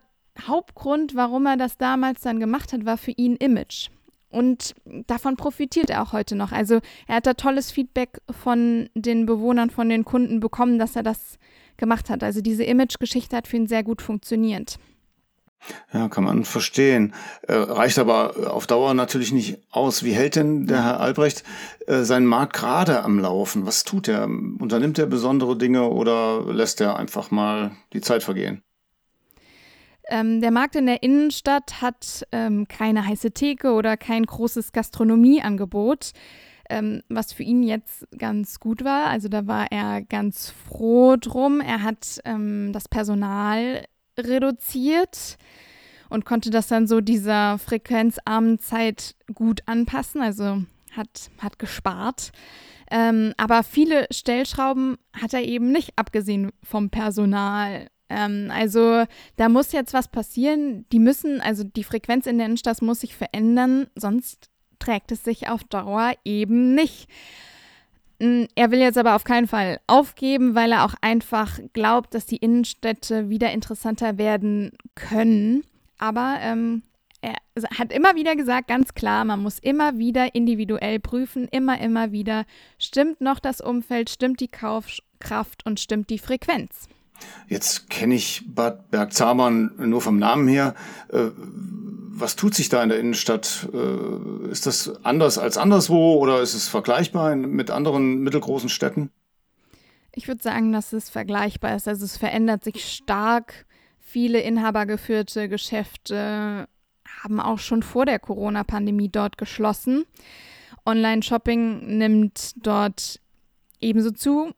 Hauptgrund, 0.46 1.16
warum 1.16 1.46
er 1.46 1.56
das 1.56 1.76
damals 1.76 2.20
dann 2.20 2.38
gemacht 2.38 2.72
hat, 2.72 2.84
war 2.84 2.98
für 2.98 3.12
ihn 3.12 3.34
Image. 3.36 3.88
Und 4.30 4.74
davon 5.06 5.36
profitiert 5.36 5.90
er 5.90 6.02
auch 6.02 6.12
heute 6.12 6.34
noch. 6.34 6.50
Also 6.50 6.80
er 7.06 7.16
hat 7.16 7.26
da 7.26 7.34
tolles 7.34 7.70
Feedback 7.70 8.20
von 8.30 8.90
den 8.94 9.26
Bewohnern, 9.26 9.70
von 9.70 9.88
den 9.88 10.04
Kunden 10.04 10.40
bekommen, 10.40 10.78
dass 10.78 10.96
er 10.96 11.04
das 11.04 11.38
gemacht 11.76 12.10
hat. 12.10 12.22
Also 12.24 12.40
diese 12.40 12.64
Image-Geschichte 12.64 13.36
hat 13.36 13.46
für 13.46 13.56
ihn 13.56 13.68
sehr 13.68 13.84
gut 13.84 14.02
funktioniert. 14.02 14.78
Ja, 15.92 16.08
kann 16.08 16.24
man 16.24 16.44
verstehen. 16.44 17.14
Äh, 17.42 17.54
reicht 17.54 17.98
aber 17.98 18.52
auf 18.52 18.66
Dauer 18.66 18.94
natürlich 18.94 19.32
nicht 19.32 19.58
aus. 19.70 20.02
Wie 20.02 20.12
hält 20.12 20.36
denn 20.36 20.66
der 20.66 20.84
Herr 20.84 21.00
Albrecht 21.00 21.44
äh, 21.86 22.02
seinen 22.02 22.26
Markt 22.26 22.52
gerade 22.52 23.02
am 23.02 23.18
Laufen? 23.18 23.66
Was 23.66 23.84
tut 23.84 24.08
er? 24.08 24.24
Unternimmt 24.24 24.98
er 24.98 25.06
besondere 25.06 25.56
Dinge 25.56 25.88
oder 25.88 26.44
lässt 26.52 26.80
er 26.80 26.96
einfach 26.96 27.30
mal 27.30 27.72
die 27.92 28.00
Zeit 28.00 28.22
vergehen? 28.22 28.62
Ähm, 30.08 30.40
der 30.40 30.50
Markt 30.50 30.76
in 30.76 30.86
der 30.86 31.02
Innenstadt 31.02 31.80
hat 31.80 32.26
ähm, 32.30 32.68
keine 32.68 33.06
heiße 33.06 33.30
Theke 33.30 33.72
oder 33.72 33.96
kein 33.96 34.24
großes 34.24 34.72
Gastronomieangebot, 34.72 36.12
ähm, 36.68 37.02
was 37.08 37.32
für 37.32 37.42
ihn 37.42 37.62
jetzt 37.62 38.06
ganz 38.18 38.60
gut 38.60 38.84
war. 38.84 39.06
Also 39.06 39.28
da 39.28 39.46
war 39.46 39.72
er 39.72 40.02
ganz 40.02 40.50
froh 40.50 41.16
drum. 41.18 41.60
Er 41.60 41.82
hat 41.82 42.20
ähm, 42.26 42.72
das 42.72 42.88
Personal 42.88 43.84
reduziert 44.18 45.36
und 46.08 46.24
konnte 46.24 46.50
das 46.50 46.68
dann 46.68 46.86
so 46.86 47.00
dieser 47.00 47.58
frequenzarmen 47.58 48.58
Zeit 48.58 49.16
gut 49.34 49.62
anpassen, 49.66 50.20
also 50.20 50.62
hat, 50.92 51.30
hat 51.40 51.58
gespart. 51.58 52.30
Ähm, 52.90 53.32
aber 53.36 53.62
viele 53.62 54.06
Stellschrauben 54.10 54.98
hat 55.12 55.34
er 55.34 55.42
eben 55.42 55.72
nicht, 55.72 55.92
abgesehen 55.96 56.52
vom 56.62 56.90
Personal. 56.90 57.88
Ähm, 58.08 58.50
also 58.52 59.04
da 59.36 59.48
muss 59.48 59.72
jetzt 59.72 59.94
was 59.94 60.08
passieren. 60.08 60.86
Die 60.92 60.98
müssen, 60.98 61.40
also 61.40 61.64
die 61.64 61.84
Frequenz 61.84 62.26
in 62.26 62.38
der 62.38 62.46
Innenstadt 62.46 62.82
muss 62.82 63.00
sich 63.00 63.16
verändern, 63.16 63.86
sonst 63.96 64.50
trägt 64.78 65.12
es 65.12 65.24
sich 65.24 65.48
auf 65.48 65.64
Dauer 65.64 66.12
eben 66.24 66.74
nicht. 66.74 67.08
Hm, 68.20 68.48
er 68.54 68.70
will 68.70 68.78
jetzt 68.78 68.98
aber 68.98 69.16
auf 69.16 69.24
keinen 69.24 69.48
Fall 69.48 69.80
aufgeben, 69.86 70.54
weil 70.54 70.72
er 70.72 70.84
auch 70.84 70.94
einfach 71.00 71.58
glaubt, 71.72 72.14
dass 72.14 72.26
die 72.26 72.36
Innenstädte 72.36 73.28
wieder 73.28 73.50
interessanter 73.52 74.18
werden 74.18 74.72
können. 74.94 75.64
Aber 75.98 76.38
ähm, 76.40 76.82
er 77.20 77.36
hat 77.78 77.92
immer 77.92 78.14
wieder 78.14 78.36
gesagt, 78.36 78.68
ganz 78.68 78.94
klar, 78.94 79.24
man 79.24 79.40
muss 79.40 79.58
immer 79.58 79.98
wieder 79.98 80.34
individuell 80.34 81.00
prüfen, 81.00 81.48
immer, 81.50 81.80
immer 81.80 82.12
wieder, 82.12 82.44
stimmt 82.78 83.20
noch 83.20 83.40
das 83.40 83.60
Umfeld, 83.60 84.10
stimmt 84.10 84.40
die 84.40 84.48
Kaufkraft 84.48 85.64
und 85.64 85.80
stimmt 85.80 86.10
die 86.10 86.18
Frequenz. 86.18 86.88
Jetzt 87.48 87.90
kenne 87.90 88.14
ich 88.14 88.42
Bad 88.46 88.90
Bergzabern 88.90 89.72
nur 89.78 90.00
vom 90.00 90.18
Namen 90.18 90.48
her. 90.48 90.74
Äh, 91.12 91.30
was 92.16 92.36
tut 92.36 92.54
sich 92.54 92.68
da 92.68 92.82
in 92.82 92.88
der 92.88 92.98
Innenstadt? 92.98 93.68
Äh, 93.72 94.50
ist 94.50 94.66
das 94.66 95.04
anders 95.04 95.38
als 95.38 95.58
anderswo 95.58 96.16
oder 96.16 96.40
ist 96.40 96.54
es 96.54 96.68
vergleichbar 96.68 97.34
mit 97.36 97.70
anderen 97.70 98.20
mittelgroßen 98.20 98.68
Städten? 98.68 99.10
Ich 100.14 100.28
würde 100.28 100.42
sagen, 100.42 100.72
dass 100.72 100.92
es 100.92 101.10
vergleichbar 101.10 101.74
ist. 101.74 101.88
Also 101.88 102.04
es 102.04 102.16
verändert 102.16 102.62
sich 102.62 102.84
stark. 102.84 103.66
Viele 104.00 104.40
inhabergeführte 104.40 105.48
Geschäfte 105.48 106.68
haben 107.22 107.40
auch 107.40 107.58
schon 107.58 107.82
vor 107.82 108.06
der 108.06 108.20
Corona-Pandemie 108.20 109.08
dort 109.08 109.38
geschlossen. 109.38 110.04
Online-Shopping 110.86 111.98
nimmt 111.98 112.52
dort 112.64 113.20
ebenso 113.80 114.12
zu. 114.12 114.52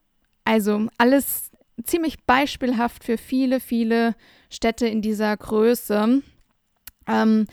Also 0.45 0.89
alles 0.99 1.46
ziemlich 1.85 2.25
beispielhaft 2.25 3.05
für 3.05 3.19
viele, 3.19 3.61
viele 3.61 4.15
Städte 4.51 4.87
in 4.87 5.03
dieser 5.03 5.37
Größe. 5.37 6.23
Ähm, 7.07 7.47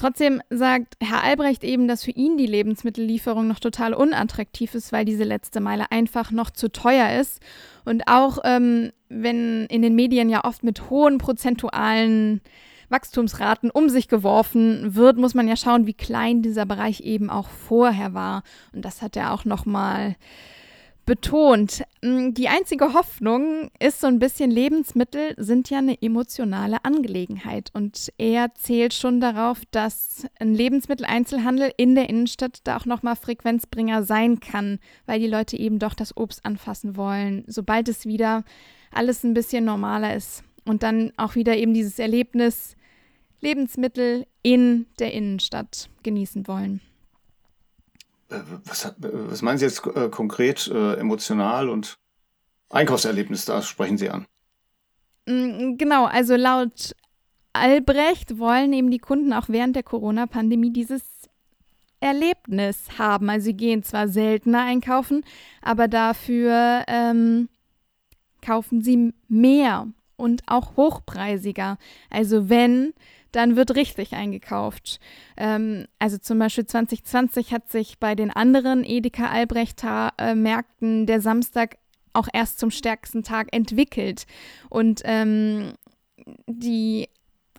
Trotzdem 0.00 0.40
sagt 0.48 0.96
Herr 1.02 1.22
Albrecht 1.24 1.62
eben, 1.62 1.86
dass 1.86 2.04
für 2.04 2.10
ihn 2.12 2.38
die 2.38 2.46
Lebensmittellieferung 2.46 3.46
noch 3.46 3.60
total 3.60 3.92
unattraktiv 3.92 4.74
ist, 4.74 4.92
weil 4.92 5.04
diese 5.04 5.24
letzte 5.24 5.60
Meile 5.60 5.90
einfach 5.90 6.30
noch 6.30 6.48
zu 6.48 6.72
teuer 6.72 7.20
ist. 7.20 7.42
Und 7.84 8.08
auch 8.08 8.38
ähm, 8.44 8.92
wenn 9.10 9.66
in 9.66 9.82
den 9.82 9.94
Medien 9.94 10.30
ja 10.30 10.46
oft 10.46 10.64
mit 10.64 10.88
hohen 10.88 11.18
prozentualen 11.18 12.40
Wachstumsraten 12.88 13.70
um 13.70 13.90
sich 13.90 14.08
geworfen 14.08 14.94
wird, 14.94 15.18
muss 15.18 15.34
man 15.34 15.46
ja 15.46 15.56
schauen, 15.56 15.86
wie 15.86 15.92
klein 15.92 16.40
dieser 16.40 16.64
Bereich 16.64 17.02
eben 17.02 17.28
auch 17.28 17.50
vorher 17.50 18.14
war. 18.14 18.42
Und 18.72 18.86
das 18.86 19.02
hat 19.02 19.16
er 19.16 19.34
auch 19.34 19.44
nochmal 19.44 20.16
betont. 21.10 21.82
Mm, 22.02 22.34
die 22.34 22.46
einzige 22.46 22.94
Hoffnung 22.94 23.72
ist 23.80 24.00
so 24.00 24.06
ein 24.06 24.20
bisschen, 24.20 24.48
Lebensmittel 24.48 25.34
sind 25.38 25.68
ja 25.68 25.78
eine 25.78 26.00
emotionale 26.00 26.84
Angelegenheit. 26.84 27.70
Und 27.72 28.12
er 28.16 28.54
zählt 28.54 28.94
schon 28.94 29.20
darauf, 29.20 29.62
dass 29.72 30.24
ein 30.38 30.54
Lebensmitteleinzelhandel 30.54 31.72
in 31.76 31.96
der 31.96 32.08
Innenstadt 32.08 32.60
da 32.62 32.76
auch 32.76 32.84
nochmal 32.84 33.16
Frequenzbringer 33.16 34.04
sein 34.04 34.38
kann, 34.38 34.78
weil 35.06 35.18
die 35.18 35.26
Leute 35.26 35.56
eben 35.56 35.80
doch 35.80 35.94
das 35.94 36.16
Obst 36.16 36.46
anfassen 36.46 36.96
wollen, 36.96 37.42
sobald 37.48 37.88
es 37.88 38.06
wieder 38.06 38.44
alles 38.92 39.24
ein 39.24 39.34
bisschen 39.34 39.64
normaler 39.64 40.14
ist. 40.14 40.44
Und 40.64 40.84
dann 40.84 41.10
auch 41.16 41.34
wieder 41.34 41.56
eben 41.56 41.74
dieses 41.74 41.98
Erlebnis, 41.98 42.76
Lebensmittel 43.40 44.28
in 44.44 44.86
der 45.00 45.12
Innenstadt 45.12 45.90
genießen 46.04 46.46
wollen. 46.46 46.80
Äh, 48.30 48.40
was, 48.64 48.84
hat, 48.84 48.96
was 48.98 49.42
meinen 49.42 49.58
Sie 49.58 49.64
jetzt 49.64 49.84
äh, 49.86 50.08
konkret 50.08 50.68
äh, 50.68 50.94
emotional 50.94 51.68
und 51.68 51.98
Einkaufserlebnis, 52.70 53.44
da 53.44 53.62
sprechen 53.62 53.98
Sie 53.98 54.10
an? 54.10 54.26
Mm, 55.26 55.76
genau, 55.76 56.06
also 56.06 56.36
laut 56.36 56.94
Albrecht 57.52 58.38
wollen 58.38 58.72
eben 58.72 58.90
die 58.90 58.98
Kunden 58.98 59.32
auch 59.32 59.48
während 59.48 59.74
der 59.74 59.82
Corona-Pandemie 59.82 60.72
dieses 60.72 61.02
Erlebnis 61.98 62.98
haben. 62.98 63.28
Also 63.28 63.46
sie 63.46 63.56
gehen 63.56 63.82
zwar 63.82 64.08
seltener 64.08 64.62
einkaufen, 64.62 65.24
aber 65.60 65.88
dafür 65.88 66.84
ähm, 66.86 67.48
kaufen 68.40 68.82
sie 68.82 69.12
mehr 69.28 69.88
und 70.16 70.42
auch 70.46 70.76
hochpreisiger. 70.76 71.78
Also 72.08 72.48
wenn 72.48 72.94
dann 73.32 73.56
wird 73.56 73.76
richtig 73.76 74.12
eingekauft. 74.12 75.00
Ähm, 75.36 75.86
also 75.98 76.18
zum 76.18 76.38
Beispiel 76.38 76.66
2020 76.66 77.52
hat 77.52 77.70
sich 77.70 77.98
bei 77.98 78.14
den 78.14 78.30
anderen 78.30 78.84
Edeka 78.84 79.30
Albrechter 79.30 80.12
äh, 80.18 80.34
Märkten 80.34 81.06
der 81.06 81.20
Samstag 81.20 81.78
auch 82.12 82.28
erst 82.32 82.58
zum 82.58 82.70
stärksten 82.70 83.22
Tag 83.22 83.48
entwickelt. 83.52 84.26
Und 84.68 85.02
ähm, 85.04 85.74
die 86.46 87.08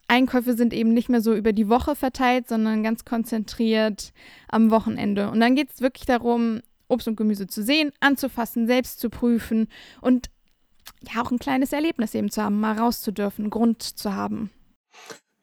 Einkäufe 0.08 0.56
sind 0.56 0.74
eben 0.74 0.94
nicht 0.94 1.08
mehr 1.08 1.22
so 1.22 1.34
über 1.34 1.54
die 1.54 1.70
Woche 1.70 1.96
verteilt, 1.96 2.50
sondern 2.50 2.84
ganz 2.84 3.06
konzentriert 3.06 4.12
am 4.50 4.70
Wochenende. 4.70 5.32
Und 5.32 5.40
dann 5.40 5.56
geht 5.56 5.72
es 5.72 5.82
wirklich 5.82 6.06
darum, 6.06 6.62
Obst 6.90 7.08
und 7.08 7.16
Gemüse 7.16 7.48
zu 7.48 7.64
sehen, 7.64 7.94
anzufassen, 8.02 8.68
selbst 8.68 9.00
zu 9.00 9.10
prüfen 9.10 9.70
und 10.02 10.30
ja 11.02 11.22
auch 11.22 11.32
ein 11.32 11.40
kleines 11.40 11.72
Erlebnis 11.72 12.14
eben 12.14 12.30
zu 12.30 12.44
haben, 12.44 12.60
mal 12.60 12.78
raus 12.78 13.02
zu 13.02 13.12
dürfen, 13.14 13.50
Grund 13.50 13.82
zu 13.82 14.14
haben. 14.14 14.52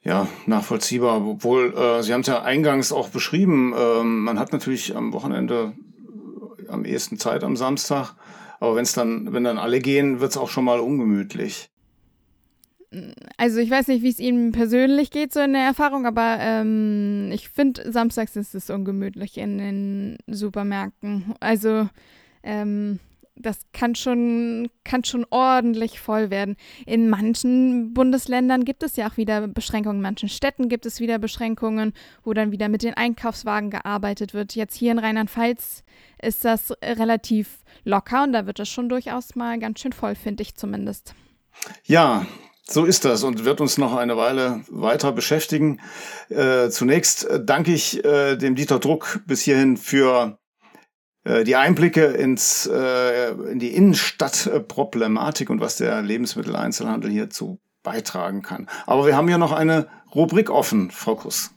Ja, 0.02 0.28
nachvollziehbar. 0.46 1.26
Obwohl, 1.26 1.74
äh, 1.74 2.02
Sie 2.02 2.12
haben 2.12 2.20
es 2.20 2.28
ja 2.28 2.42
eingangs 2.42 2.92
auch 2.92 3.08
beschrieben, 3.08 3.74
ähm, 3.76 4.20
man 4.24 4.38
hat 4.38 4.52
natürlich 4.52 4.96
am 4.96 5.12
Wochenende 5.12 5.74
äh, 6.66 6.70
am 6.70 6.84
ehesten 6.84 7.18
Zeit 7.18 7.42
am 7.44 7.56
Samstag, 7.56 8.14
aber 8.60 8.76
wenn 8.76 8.86
dann, 8.94 9.32
wenn 9.32 9.44
dann 9.44 9.58
alle 9.58 9.80
gehen, 9.80 10.20
wird 10.20 10.30
es 10.30 10.36
auch 10.36 10.48
schon 10.48 10.64
mal 10.64 10.80
ungemütlich. 10.80 11.70
Also 13.36 13.58
ich 13.58 13.70
weiß 13.70 13.88
nicht, 13.88 14.02
wie 14.02 14.08
es 14.08 14.18
Ihnen 14.18 14.52
persönlich 14.52 15.10
geht, 15.10 15.34
so 15.34 15.40
in 15.40 15.52
der 15.52 15.62
Erfahrung, 15.62 16.06
aber 16.06 16.38
ähm, 16.40 17.30
ich 17.32 17.50
finde, 17.50 17.92
samstags 17.92 18.34
ist 18.34 18.54
es 18.54 18.70
ungemütlich 18.70 19.36
in 19.36 19.58
den 19.58 20.18
Supermärkten. 20.26 21.34
Also 21.38 21.88
ähm, 22.42 22.98
das 23.40 23.60
kann 23.72 23.94
schon, 23.94 24.68
kann 24.84 25.04
schon 25.04 25.26
ordentlich 25.30 26.00
voll 26.00 26.30
werden. 26.30 26.56
In 26.86 27.08
manchen 27.08 27.94
Bundesländern 27.94 28.64
gibt 28.64 28.82
es 28.82 28.96
ja 28.96 29.08
auch 29.08 29.16
wieder 29.16 29.46
Beschränkungen, 29.48 29.98
in 29.98 30.02
manchen 30.02 30.28
Städten 30.28 30.68
gibt 30.68 30.86
es 30.86 31.00
wieder 31.00 31.18
Beschränkungen, 31.18 31.92
wo 32.24 32.32
dann 32.32 32.52
wieder 32.52 32.68
mit 32.68 32.82
den 32.82 32.94
Einkaufswagen 32.94 33.70
gearbeitet 33.70 34.34
wird. 34.34 34.54
Jetzt 34.54 34.74
hier 34.74 34.92
in 34.92 34.98
Rheinland-Pfalz 34.98 35.84
ist 36.20 36.44
das 36.44 36.72
relativ 36.82 37.58
locker 37.84 38.24
und 38.24 38.32
da 38.32 38.46
wird 38.46 38.60
es 38.60 38.68
schon 38.68 38.88
durchaus 38.88 39.34
mal 39.34 39.58
ganz 39.58 39.80
schön 39.80 39.92
voll, 39.92 40.14
finde 40.14 40.42
ich 40.42 40.54
zumindest. 40.54 41.14
Ja, 41.84 42.26
so 42.70 42.84
ist 42.84 43.04
das 43.04 43.22
und 43.22 43.44
wird 43.44 43.60
uns 43.60 43.78
noch 43.78 43.96
eine 43.96 44.16
Weile 44.16 44.62
weiter 44.68 45.12
beschäftigen. 45.12 45.80
Äh, 46.28 46.68
zunächst 46.68 47.24
äh, 47.24 47.42
danke 47.42 47.72
ich 47.72 48.04
äh, 48.04 48.36
dem 48.36 48.56
Dieter 48.56 48.78
Druck 48.78 49.20
bis 49.26 49.40
hierhin 49.40 49.76
für 49.78 50.38
die 51.44 51.56
Einblicke 51.56 52.04
ins, 52.04 52.66
äh, 52.66 53.30
in 53.32 53.58
die 53.58 53.74
Innenstadtproblematik 53.74 55.50
und 55.50 55.60
was 55.60 55.76
der 55.76 56.02
Lebensmitteleinzelhandel 56.02 57.10
hierzu 57.10 57.58
beitragen 57.82 58.42
kann. 58.42 58.68
Aber 58.86 59.06
wir 59.06 59.16
haben 59.16 59.28
ja 59.28 59.38
noch 59.38 59.52
eine 59.52 59.88
Rubrik 60.14 60.50
offen, 60.50 60.90
Frau 60.90 61.16
Kuss. 61.16 61.50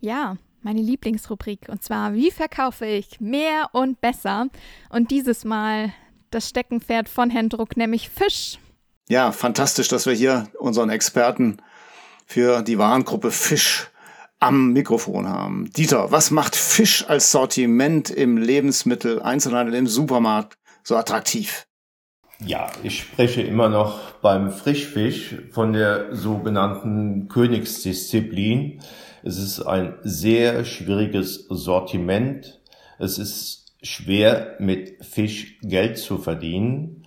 Ja, 0.00 0.36
meine 0.62 0.80
Lieblingsrubrik. 0.80 1.68
Und 1.68 1.82
zwar, 1.82 2.14
wie 2.14 2.30
verkaufe 2.30 2.86
ich 2.86 3.20
mehr 3.20 3.68
und 3.72 4.00
besser? 4.00 4.48
Und 4.90 5.10
dieses 5.10 5.44
Mal 5.44 5.92
das 6.30 6.48
Steckenpferd 6.48 7.08
von 7.08 7.30
Herrn 7.30 7.48
Druck, 7.48 7.76
nämlich 7.76 8.10
Fisch. 8.10 8.58
Ja, 9.08 9.30
fantastisch, 9.32 9.88
dass 9.88 10.06
wir 10.06 10.12
hier 10.12 10.48
unseren 10.58 10.90
Experten 10.90 11.58
für 12.26 12.62
die 12.62 12.78
Warengruppe 12.78 13.30
Fisch 13.30 13.90
am 14.38 14.72
Mikrofon 14.72 15.28
haben. 15.28 15.70
Dieter, 15.72 16.10
was 16.12 16.30
macht 16.30 16.56
Fisch 16.56 17.08
als 17.08 17.32
Sortiment 17.32 18.10
im 18.10 18.36
Lebensmittel 18.36 19.22
Einzelhandel 19.22 19.74
im 19.74 19.86
Supermarkt 19.86 20.58
so 20.82 20.96
attraktiv? 20.96 21.66
Ja, 22.44 22.70
ich 22.82 23.00
spreche 23.00 23.40
immer 23.40 23.70
noch 23.70 24.12
beim 24.20 24.50
Frischfisch 24.50 25.36
von 25.52 25.72
der 25.72 26.14
sogenannten 26.14 27.28
Königsdisziplin. 27.28 28.82
Es 29.22 29.38
ist 29.38 29.62
ein 29.62 29.94
sehr 30.02 30.66
schwieriges 30.66 31.46
Sortiment. 31.48 32.60
Es 32.98 33.18
ist 33.18 33.74
schwer 33.82 34.56
mit 34.58 35.02
Fisch 35.04 35.58
Geld 35.62 35.96
zu 35.96 36.18
verdienen 36.18 37.05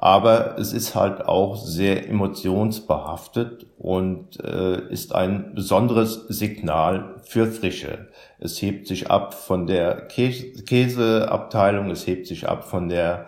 aber 0.00 0.56
es 0.58 0.72
ist 0.72 0.94
halt 0.94 1.26
auch 1.26 1.56
sehr 1.56 2.08
emotionsbehaftet 2.08 3.66
und 3.78 4.38
äh, 4.44 4.80
ist 4.90 5.12
ein 5.12 5.56
besonderes 5.56 6.24
Signal 6.28 7.16
für 7.24 7.48
Frische. 7.48 8.06
Es 8.38 8.62
hebt 8.62 8.86
sich 8.86 9.10
ab 9.10 9.34
von 9.34 9.66
der 9.66 10.06
Käse 10.06 10.62
Käseabteilung, 10.62 11.90
es 11.90 12.06
hebt 12.06 12.28
sich 12.28 12.48
ab 12.48 12.62
von 12.62 12.88
der 12.88 13.26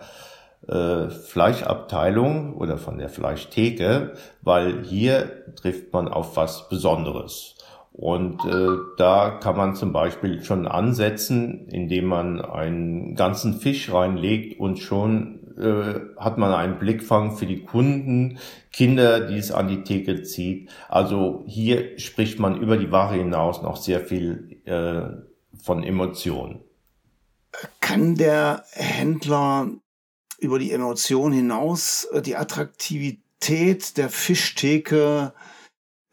äh, 0.65 1.09
Fleischabteilung 1.09 2.55
oder 2.55 2.77
von 2.77 2.97
der 2.97 3.09
Fleischtheke, 3.09 4.13
weil 4.41 4.85
hier 4.85 5.43
trifft 5.55 5.91
man 5.91 6.07
auf 6.07 6.37
was 6.37 6.69
Besonderes. 6.69 7.55
Und 7.91 8.45
äh, 8.45 8.77
da 8.95 9.31
kann 9.31 9.57
man 9.57 9.75
zum 9.75 9.91
Beispiel 9.91 10.41
schon 10.41 10.65
ansetzen, 10.65 11.67
indem 11.67 12.05
man 12.05 12.39
einen 12.39 13.15
ganzen 13.15 13.55
Fisch 13.55 13.91
reinlegt 13.91 14.57
und 14.57 14.79
schon 14.79 15.40
äh, 15.57 16.01
hat 16.17 16.37
man 16.37 16.53
einen 16.53 16.79
Blickfang 16.79 17.35
für 17.37 17.45
die 17.45 17.63
Kunden, 17.63 18.39
Kinder, 18.71 19.27
die 19.27 19.37
es 19.37 19.51
an 19.51 19.67
die 19.67 19.83
Theke 19.83 20.23
zieht. 20.23 20.69
Also 20.89 21.43
hier 21.47 21.97
spricht 21.99 22.39
man 22.39 22.59
über 22.59 22.77
die 22.77 22.91
Ware 22.91 23.15
hinaus 23.15 23.61
noch 23.61 23.77
sehr 23.77 24.01
viel 24.01 24.61
äh, 24.65 25.61
von 25.63 25.83
Emotionen. 25.83 26.61
Kann 27.79 28.15
der 28.15 28.63
Händler 28.71 29.69
über 30.39 30.57
die 30.59 30.71
Emotion 30.71 31.31
hinaus 31.31 32.05
äh, 32.05 32.21
die 32.21 32.35
Attraktivität 32.35 33.97
der 33.97 34.09
Fischtheke 34.09 35.33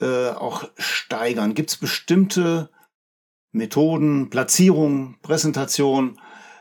äh, 0.00 0.30
auch 0.30 0.68
steigern? 0.76 1.54
Gibt 1.54 1.70
es 1.70 1.76
bestimmte 1.76 2.70
Methoden, 3.52 4.30
Platzierung, 4.30 5.16
Präsentation, 5.22 6.20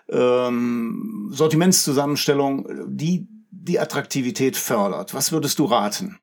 ähm, 0.09 1.29
Sortimentszusammenstellung, 1.31 2.67
die 2.87 3.27
die 3.49 3.79
Attraktivität 3.79 4.55
fördert. 4.55 5.13
Was 5.13 5.31
würdest 5.31 5.59
du 5.59 5.65
raten? 5.65 6.19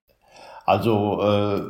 Also 0.64 1.20
äh, 1.22 1.62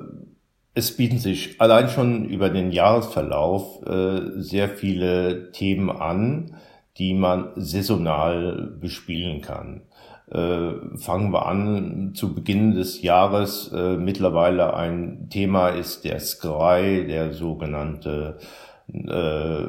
es 0.75 0.97
bieten 0.97 1.19
sich 1.19 1.61
allein 1.61 1.89
schon 1.89 2.25
über 2.27 2.51
den 2.51 2.71
Jahresverlauf 2.71 3.85
äh, 3.87 4.41
sehr 4.41 4.69
viele 4.69 5.53
Themen 5.53 5.91
an, 5.91 6.57
die 6.99 7.15
man 7.15 7.51
saisonal 7.57 8.77
bespielen 8.81 9.41
kann. 9.41 9.83
Äh, 10.31 10.97
fangen 10.97 11.33
wir 11.33 11.47
an 11.47 12.13
zu 12.15 12.35
Beginn 12.35 12.75
des 12.75 13.03
Jahres. 13.03 13.71
Äh, 13.73 13.97
mittlerweile 13.97 14.75
ein 14.75 15.29
Thema 15.29 15.69
ist 15.69 16.05
der 16.05 16.19
Scry, 16.21 17.07
der 17.07 17.33
sogenannte 17.33 18.39
äh, 18.93 19.65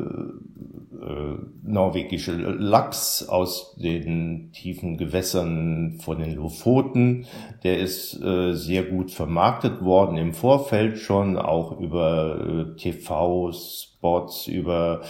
norwegische 1.76 2.32
Lachs 2.32 3.28
aus 3.28 3.76
den 3.76 4.51
tiefen 4.53 4.97
Gewässern 4.97 5.99
von 6.01 6.19
den 6.19 6.34
Lofoten. 6.36 7.28
Der 7.63 7.78
ist 7.80 8.19
äh, 8.23 8.53
sehr 8.53 8.84
gut 8.84 9.11
vermarktet 9.11 9.84
worden 9.84 10.17
im 10.17 10.34
Vorfeld 10.34 10.97
schon, 10.97 11.38
auch 11.38 11.80
über 11.80 12.39
äh, 12.39 12.76
TV-Spots, 12.78 14.47
über 14.47 15.01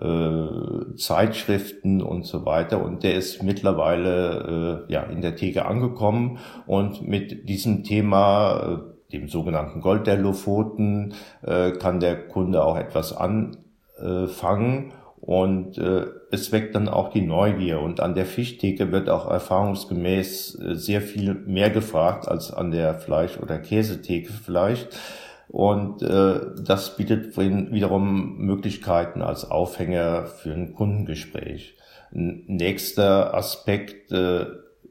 äh, 0.00 0.96
Zeitschriften 0.96 2.02
und 2.02 2.26
so 2.26 2.44
weiter. 2.44 2.84
Und 2.84 3.04
der 3.04 3.14
ist 3.14 3.42
mittlerweile 3.42 4.86
äh, 4.88 4.92
ja 4.92 5.02
in 5.04 5.22
der 5.22 5.36
Theke 5.36 5.66
angekommen 5.66 6.38
und 6.66 7.06
mit 7.06 7.48
diesem 7.48 7.84
Thema, 7.84 8.82
äh, 9.10 9.12
dem 9.12 9.28
sogenannten 9.28 9.80
Gold 9.80 10.06
der 10.06 10.18
Lofoten, 10.18 11.14
äh, 11.42 11.70
kann 11.72 12.00
der 12.00 12.28
Kunde 12.28 12.64
auch 12.64 12.76
etwas 12.76 13.16
anfangen. 13.16 14.92
Und 15.28 15.76
äh, 15.76 16.06
es 16.30 16.52
weckt 16.52 16.74
dann 16.74 16.88
auch 16.88 17.10
die 17.10 17.20
Neugier. 17.20 17.80
Und 17.80 18.00
an 18.00 18.14
der 18.14 18.24
Fischtheke 18.24 18.92
wird 18.92 19.10
auch 19.10 19.30
erfahrungsgemäß 19.30 20.58
äh, 20.58 20.74
sehr 20.74 21.02
viel 21.02 21.34
mehr 21.34 21.68
gefragt 21.68 22.26
als 22.26 22.50
an 22.50 22.70
der 22.70 22.94
Fleisch- 22.94 23.38
oder 23.38 23.58
Käsetheke 23.58 24.32
vielleicht. 24.32 24.98
Und 25.48 26.00
äh, 26.00 26.40
das 26.64 26.96
bietet 26.96 27.36
wiederum 27.36 28.38
Möglichkeiten 28.38 29.20
als 29.20 29.50
Aufhänger 29.50 30.24
für 30.24 30.54
ein 30.54 30.72
Kundengespräch. 30.72 31.76
Nächster 32.10 33.34
Aspekt, 33.34 34.10
äh, 34.10 34.46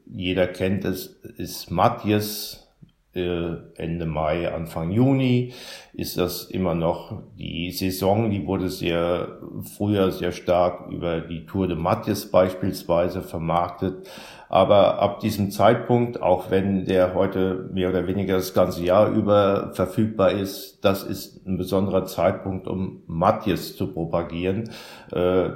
jeder 0.06 0.46
kennt 0.46 0.84
es, 0.84 1.06
ist 1.36 1.72
Matthias. 1.72 2.67
Äh, 3.18 3.56
Ende 3.82 4.06
Mai, 4.06 4.52
Anfang 4.52 4.90
Juni 4.90 5.52
ist 5.92 6.18
das 6.18 6.44
immer 6.44 6.74
noch 6.74 7.22
die 7.36 7.70
Saison. 7.72 8.30
Die 8.30 8.46
wurde 8.46 8.68
sehr 8.68 9.38
früher 9.76 10.10
sehr 10.12 10.32
stark 10.32 10.90
über 10.90 11.20
die 11.20 11.44
Tour 11.46 11.68
de 11.68 11.76
Matthias 11.76 12.30
beispielsweise 12.30 13.22
vermarktet. 13.22 14.08
Aber 14.48 15.00
ab 15.00 15.20
diesem 15.20 15.50
Zeitpunkt, 15.50 16.22
auch 16.22 16.50
wenn 16.50 16.86
der 16.86 17.14
heute 17.14 17.68
mehr 17.72 17.90
oder 17.90 18.06
weniger 18.06 18.36
das 18.36 18.54
ganze 18.54 18.82
Jahr 18.82 19.10
über 19.10 19.72
verfügbar 19.74 20.32
ist, 20.32 20.84
das 20.84 21.02
ist 21.02 21.46
ein 21.46 21.58
besonderer 21.58 22.06
Zeitpunkt, 22.06 22.66
um 22.66 23.02
Matthias 23.06 23.76
zu 23.76 23.92
propagieren. 23.92 24.70
Äh, 25.12 25.50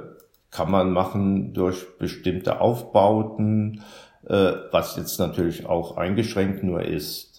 kann 0.51 0.69
man 0.69 0.91
machen 0.91 1.53
durch 1.53 1.97
bestimmte 1.97 2.61
Aufbauten, 2.61 3.81
äh, 4.27 4.53
was 4.71 4.95
jetzt 4.95 5.19
natürlich 5.19 5.65
auch 5.65 5.97
eingeschränkt 5.97 6.63
nur 6.63 6.83
ist. 6.83 7.32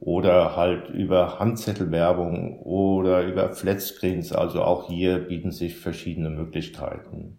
Oder 0.00 0.56
halt 0.56 0.90
über 0.90 1.38
Handzettelwerbung 1.38 2.60
oder 2.60 3.24
über 3.24 3.50
Flatscreens. 3.50 4.32
Also 4.32 4.62
auch 4.62 4.88
hier 4.88 5.18
bieten 5.18 5.50
sich 5.50 5.76
verschiedene 5.76 6.30
Möglichkeiten. 6.30 7.38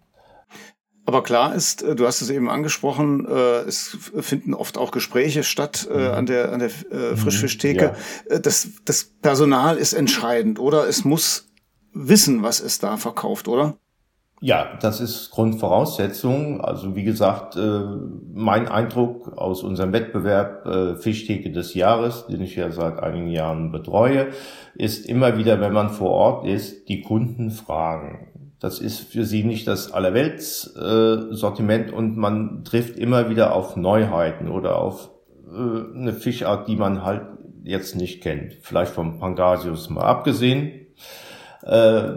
Aber 1.10 1.24
klar 1.24 1.56
ist, 1.56 1.82
äh, 1.82 1.96
du 1.96 2.06
hast 2.06 2.22
es 2.22 2.30
eben 2.30 2.52
angesprochen, 2.52 3.26
äh, 3.26 3.62
es 3.62 3.98
finden 4.20 4.54
oft 4.54 4.78
auch 4.78 4.92
Gespräche 4.92 5.44
statt 5.44 5.88
äh, 5.92 5.98
mhm. 5.98 6.14
an 6.14 6.26
der, 6.28 6.52
an 6.52 6.60
der 6.60 6.70
mhm. 6.70 7.18
Frischfischtheke. 7.18 7.96
Ja. 8.30 8.40
Das, 8.40 8.68
das 8.86 9.06
Personal 9.06 9.78
ist 9.78 9.94
entscheidend, 9.94 10.60
oder? 10.60 10.88
Es 10.88 11.06
muss 11.06 11.48
wissen, 11.94 12.44
was 12.44 12.60
es 12.60 12.78
da 12.78 12.98
verkauft, 12.98 13.48
oder? 13.48 13.80
Ja, 14.42 14.78
das 14.82 15.02
ist 15.02 15.32
Grundvoraussetzung. 15.32 16.62
Also 16.62 16.96
wie 16.96 17.04
gesagt, 17.04 17.58
mein 18.34 18.70
Eindruck 18.70 19.38
aus 19.38 19.64
unserem 19.64 19.92
Wettbewerb 19.92 20.98
Fischtheke 21.02 21.52
des 21.52 21.74
Jahres, 21.74 22.26
den 22.28 22.42
ich 22.42 22.56
ja 22.56 22.72
seit 22.72 23.00
einigen 23.04 23.28
Jahren 23.28 23.74
betreue, 23.74 24.28
ist 24.76 25.06
immer 25.06 25.38
wieder, 25.38 25.60
wenn 25.60 25.74
man 25.74 25.90
vor 25.90 26.12
Ort 26.12 26.48
ist, 26.48 26.88
die 26.88 27.02
Kunden 27.02 27.52
fragen. 27.52 28.30
Das 28.60 28.80
ist 28.80 29.00
für 29.00 29.24
sie 29.24 29.44
nicht 29.44 29.68
das 29.68 29.92
Allerwelts-Sortiment 29.94 31.92
äh, 31.92 31.94
und 31.94 32.18
man 32.18 32.66
trifft 32.66 32.98
immer 32.98 33.30
wieder 33.30 33.56
auf 33.56 33.78
Neuheiten 33.78 34.50
oder 34.50 34.78
auf 34.78 35.12
äh, 35.48 35.98
eine 35.98 36.12
Fischart, 36.12 36.68
die 36.68 36.76
man 36.76 37.06
halt 37.06 37.22
jetzt 37.64 37.96
nicht 37.96 38.22
kennt. 38.22 38.58
Vielleicht 38.62 38.92
vom 38.92 39.18
Pangasius 39.18 39.90
mal 39.90 40.04
abgesehen. 40.04 40.88
Äh, 41.64 42.12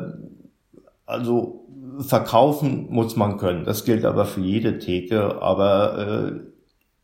also 1.07 1.62
verkaufen 2.01 2.87
muss 2.91 3.17
man 3.17 3.39
können. 3.39 3.65
Das 3.65 3.85
gilt 3.85 4.05
aber 4.05 4.25
für 4.25 4.41
jede 4.41 4.79
Theke. 4.79 5.41
Aber 5.43 5.99
äh, 5.99 6.41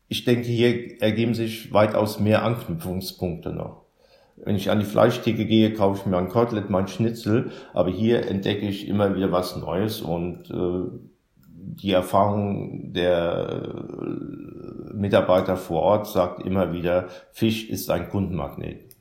ich 0.07 0.25
denke, 0.25 0.47
hier 0.47 1.01
ergeben 1.01 1.33
sich 1.33 1.73
weitaus 1.73 2.19
mehr 2.19 2.43
Anknüpfungspunkte 2.43 3.51
noch. 3.51 3.85
Wenn 4.37 4.55
ich 4.55 4.71
an 4.71 4.79
die 4.79 4.85
Fleischtheke 4.85 5.45
gehe, 5.45 5.73
kaufe 5.73 5.99
ich 5.99 6.05
mir 6.05 6.17
ein 6.17 6.29
Kotelett, 6.29 6.69
mein 6.69 6.87
Schnitzel. 6.87 7.51
Aber 7.73 7.89
hier 7.91 8.27
entdecke 8.27 8.67
ich 8.67 8.87
immer 8.87 9.15
wieder 9.15 9.31
was 9.31 9.57
Neues 9.57 10.01
und 10.01 10.49
äh, 10.49 11.09
die 11.53 11.91
Erfahrung 11.91 12.93
der 12.93 13.63
äh, 14.01 14.93
Mitarbeiter 14.93 15.57
vor 15.57 15.81
Ort 15.81 16.07
sagt 16.07 16.45
immer 16.45 16.73
wieder, 16.73 17.07
Fisch 17.31 17.69
ist 17.69 17.89
ein 17.89 18.09
Kundenmagnet. 18.09 18.95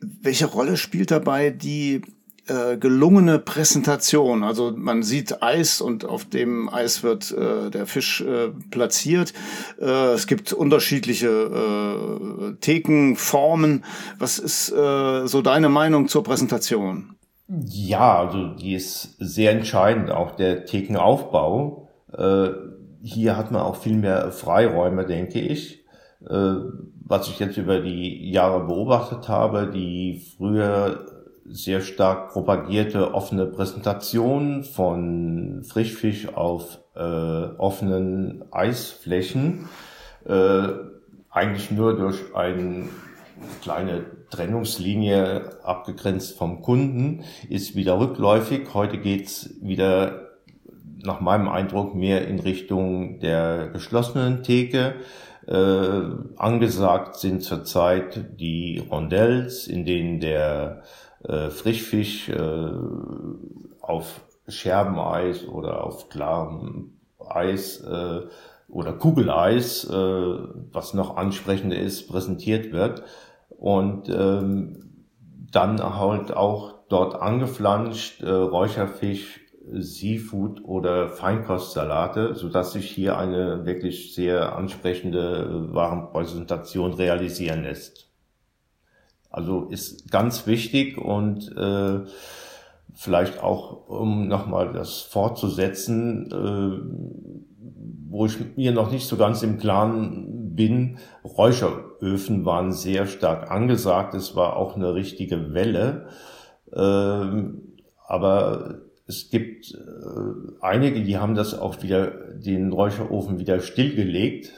Welche 0.00 0.46
Rolle 0.46 0.76
spielt 0.76 1.10
dabei 1.10 1.50
die 1.50 2.02
äh, 2.48 2.76
gelungene 2.76 3.38
Präsentation. 3.38 4.42
Also 4.42 4.72
man 4.76 5.04
sieht 5.04 5.42
Eis 5.44 5.80
und 5.80 6.04
auf 6.04 6.24
dem 6.24 6.68
Eis 6.68 7.04
wird 7.04 7.30
äh, 7.30 7.70
der 7.70 7.86
Fisch 7.86 8.20
äh, 8.20 8.48
platziert. 8.70 9.32
Äh, 9.80 10.14
es 10.14 10.26
gibt 10.26 10.52
unterschiedliche 10.52 11.28
äh, 11.28 12.54
Thekenformen. 12.60 13.84
Was 14.18 14.38
ist 14.38 14.66
so 14.66 15.42
deine 15.42 15.68
Meinung 15.68 16.08
zur 16.08 16.24
Präsentation? 16.24 17.14
Ja, 17.46 18.18
also 18.18 18.54
die 18.54 18.74
ist 18.74 19.16
sehr 19.18 19.52
entscheidend, 19.52 20.10
auch 20.10 20.36
der 20.36 20.64
Thekenaufbau. 20.64 21.88
Hier 23.02 23.36
hat 23.36 23.50
man 23.50 23.62
auch 23.62 23.76
viel 23.76 23.96
mehr 23.96 24.32
Freiräume, 24.32 25.06
denke 25.06 25.40
ich. 25.40 25.84
Was 26.20 27.28
ich 27.28 27.38
jetzt 27.38 27.56
über 27.56 27.80
die 27.80 28.30
Jahre 28.30 28.66
beobachtet 28.66 29.28
habe, 29.28 29.70
die 29.72 30.22
früher 30.36 31.06
sehr 31.44 31.80
stark 31.80 32.32
propagierte 32.32 33.14
offene 33.14 33.46
Präsentation 33.46 34.64
von 34.64 35.62
Frischfisch 35.64 36.28
auf 36.34 36.80
äh, 36.94 37.00
offenen 37.00 38.44
Eisflächen, 38.50 39.68
äh, 40.26 40.68
eigentlich 41.30 41.70
nur 41.70 41.96
durch 41.96 42.34
eine 42.34 42.88
kleine 43.62 44.04
Trennungslinie 44.30 45.64
abgegrenzt 45.64 46.36
vom 46.36 46.62
Kunden, 46.62 47.24
ist 47.48 47.74
wieder 47.74 47.98
rückläufig. 47.98 48.74
Heute 48.74 48.98
geht's 48.98 49.50
wieder 49.60 50.32
nach 51.02 51.20
meinem 51.20 51.48
Eindruck 51.48 51.94
mehr 51.94 52.26
in 52.28 52.38
Richtung 52.38 53.18
der 53.20 53.68
geschlossenen 53.68 54.42
Theke. 54.42 54.94
Äh, 55.46 56.02
angesagt 56.36 57.16
sind 57.16 57.42
zurzeit 57.42 58.38
die 58.38 58.78
Rondells, 58.90 59.66
in 59.66 59.84
denen 59.84 60.20
der 60.20 60.82
äh, 61.28 61.50
Frischfisch 61.50 62.28
äh, 62.28 62.70
auf 63.80 64.20
Scherbeneis 64.48 65.46
oder 65.46 65.84
auf 65.84 66.08
klarem 66.08 66.94
Eis 67.18 67.80
äh, 67.80 68.20
oder 68.68 68.92
Kugeleis, 68.94 69.84
äh, 69.84 69.94
was 69.94 70.94
noch 70.94 71.16
ansprechender 71.16 71.78
ist, 71.78 72.08
präsentiert 72.08 72.72
wird. 72.72 73.02
Und 73.50 74.08
ähm, 74.08 75.06
dann 75.52 75.98
halt 75.98 76.34
auch 76.34 76.74
dort 76.88 77.20
angeflanscht 77.20 78.22
äh, 78.22 78.30
Räucherfisch, 78.30 79.40
Seafood 79.70 80.64
oder 80.64 81.08
Feinkostsalate, 81.08 82.34
so 82.34 82.48
dass 82.48 82.72
sich 82.72 82.90
hier 82.90 83.16
eine 83.16 83.64
wirklich 83.64 84.14
sehr 84.14 84.56
ansprechende 84.56 85.72
Warenpräsentation 85.72 86.94
realisieren 86.94 87.62
lässt. 87.62 88.11
Also 89.32 89.64
ist 89.70 90.10
ganz 90.10 90.46
wichtig 90.46 90.98
und 90.98 91.56
äh, 91.56 92.00
vielleicht 92.94 93.42
auch, 93.42 93.88
um 93.88 94.28
nochmal 94.28 94.72
das 94.72 95.00
fortzusetzen, 95.00 96.30
äh, 96.30 97.32
wo 98.10 98.26
ich 98.26 98.36
mir 98.56 98.72
noch 98.72 98.92
nicht 98.92 99.08
so 99.08 99.16
ganz 99.16 99.42
im 99.42 99.58
Klaren 99.58 100.54
bin, 100.54 100.98
Räucheröfen 101.24 102.44
waren 102.44 102.72
sehr 102.72 103.06
stark 103.06 103.50
angesagt. 103.50 104.12
Es 104.12 104.36
war 104.36 104.56
auch 104.56 104.76
eine 104.76 104.94
richtige 104.94 105.54
Welle. 105.54 106.08
Äh, 106.70 107.44
aber 108.06 108.80
es 109.06 109.30
gibt 109.30 109.72
äh, 109.72 110.52
einige, 110.60 111.02
die 111.02 111.16
haben 111.16 111.34
das 111.34 111.58
auch 111.58 111.82
wieder, 111.82 112.10
den 112.34 112.70
Räucherofen 112.70 113.38
wieder 113.38 113.60
stillgelegt, 113.60 114.52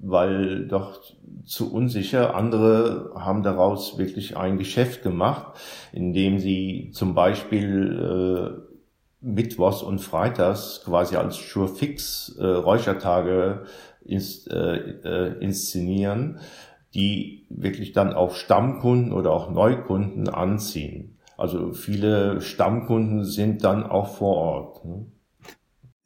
weil 0.00 0.66
doch 0.66 1.00
zu 1.44 1.72
unsicher. 1.72 2.34
Andere 2.34 3.12
haben 3.14 3.42
daraus 3.42 3.98
wirklich 3.98 4.36
ein 4.36 4.58
Geschäft 4.58 5.02
gemacht, 5.02 5.58
indem 5.92 6.38
sie 6.38 6.90
zum 6.92 7.14
Beispiel 7.14 8.60
äh, 8.60 8.68
Mittwochs 9.20 9.82
und 9.82 10.00
Freitags 10.00 10.82
quasi 10.84 11.16
als 11.16 11.36
Surefix 11.36 12.36
äh, 12.38 12.46
Räuchertage 12.46 13.64
ins, 14.04 14.46
äh, 14.46 14.56
äh, 14.56 15.38
inszenieren, 15.40 16.40
die 16.94 17.46
wirklich 17.50 17.92
dann 17.92 18.12
auch 18.12 18.34
Stammkunden 18.34 19.12
oder 19.12 19.32
auch 19.32 19.50
Neukunden 19.50 20.28
anziehen. 20.28 21.18
Also 21.36 21.72
viele 21.72 22.40
Stammkunden 22.40 23.24
sind 23.24 23.64
dann 23.64 23.84
auch 23.84 24.16
vor 24.16 24.36
Ort. 24.36 24.84
Ne? 24.84 25.06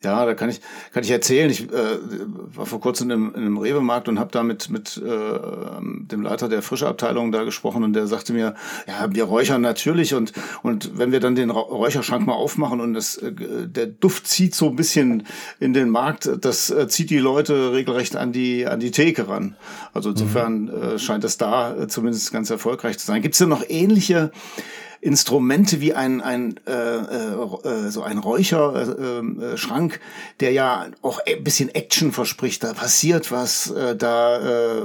Ja, 0.05 0.27
da 0.27 0.35
kann 0.35 0.51
ich 0.51 0.61
kann 0.93 1.05
ich 1.05 1.11
erzählen. 1.11 1.49
Ich 1.49 1.73
äh, 1.73 1.99
war 2.55 2.67
vor 2.67 2.81
kurzem 2.81 3.11
in 3.11 3.13
einem, 3.13 3.35
in 3.35 3.41
einem 3.43 3.59
Rewe-Markt 3.59 4.09
und 4.09 4.19
habe 4.19 4.33
da 4.33 4.43
mit 4.43 4.69
mit 4.69 4.97
äh, 4.97 5.39
dem 5.81 6.23
Leiter 6.23 6.49
der 6.49 6.63
Frischeabteilung 6.63 7.31
da 7.31 7.45
gesprochen 7.45 7.85
und 7.85 7.93
der 7.93 8.07
sagte 8.09 8.33
mir, 8.33 8.55
ja, 8.89 9.07
wir 9.11 9.25
räuchern 9.25 9.61
natürlich 9.61 10.15
und 10.15 10.33
und 10.63 10.99
wenn 10.99 11.13
wir 11.13 11.21
dann 11.21 11.37
den 11.37 11.51
Räucherschrank 11.51 12.27
mal 12.27 12.35
aufmachen 12.35 12.81
und 12.81 12.95
das 12.95 13.17
äh, 13.17 13.33
der 13.33 13.87
Duft 13.87 14.27
zieht 14.27 14.55
so 14.55 14.71
ein 14.71 14.77
bisschen 14.77 15.25
in 15.61 15.73
den 15.73 15.89
Markt, 15.89 16.29
das 16.41 16.71
äh, 16.71 16.89
zieht 16.89 17.11
die 17.11 17.19
Leute 17.19 17.73
regelrecht 17.73 18.17
an 18.17 18.33
die 18.33 18.67
an 18.67 18.81
die 18.81 18.91
Theke 18.91 19.29
ran. 19.29 19.57
Also 19.95 20.11
insofern 20.11 20.65
mhm. 20.65 20.71
äh, 20.71 20.99
scheint 20.99 21.23
es 21.23 21.39
da 21.39 21.77
äh, 21.77 21.87
zumindest 21.87 22.33
ganz 22.33 22.51
erfolgreich 22.51 22.99
zu 22.99 23.07
sein. 23.07 23.23
Gibt 23.23 23.35
es 23.35 23.39
denn 23.39 23.49
noch 23.49 23.65
ähnliche 23.69 24.33
Instrumente 25.03 25.81
wie 25.81 25.95
ein, 25.95 26.21
ein 26.21 26.55
äh, 26.65 26.71
äh, 26.73 27.91
so 27.91 28.03
ein 28.03 28.19
Räucherschrank, 28.19 29.95
äh, 29.95 29.97
äh, 29.97 30.01
der 30.39 30.53
ja 30.53 30.87
auch 31.03 31.19
ein 31.27 31.43
bisschen 31.43 31.71
Action 31.71 32.13
verspricht. 32.13 32.63
Da 32.63 32.73
passiert 32.73 33.33
was, 33.33 33.69
äh, 33.73 33.97
da 33.97 34.39
äh, 34.39 34.83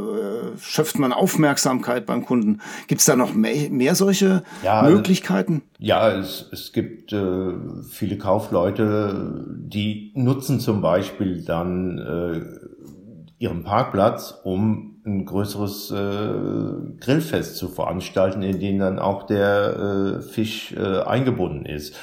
schöpft 0.60 0.98
man 0.98 1.14
Aufmerksamkeit 1.14 2.08
beim 2.08 2.26
Kunden. 2.26 2.62
Gibt 2.88 3.02
es 3.02 3.06
da 3.06 3.16
noch 3.16 3.36
mehr, 3.36 3.70
mehr 3.70 3.94
solche 3.94 4.42
ja, 4.64 4.82
Möglichkeiten? 4.82 5.62
Ja, 5.78 6.10
es, 6.10 6.50
es 6.52 6.74
gibt 6.74 7.14
äh, 7.14 7.54
viele 7.88 8.18
Kaufleute, 8.18 9.46
die 9.48 10.14
nutzen 10.16 10.60
zum 10.60 10.82
Beispiel 10.82 11.46
dann 11.46 12.00
äh, 12.00 12.42
ihren 13.38 13.64
Parkplatz, 13.64 14.34
um 14.44 14.97
ein 15.08 15.26
größeres 15.26 15.92
äh, 15.92 17.00
Grillfest 17.00 17.58
zu 17.58 17.70
veranstalten, 17.70 18.44
in 18.44 18.60
dem 18.60 18.80
dann 18.80 19.00
auch 19.00 19.24
der 19.24 20.20
äh, 20.20 20.22
Fisch 20.22 20.74
äh, 20.74 21.00
eingebunden 21.02 21.66
ist. 21.66 21.96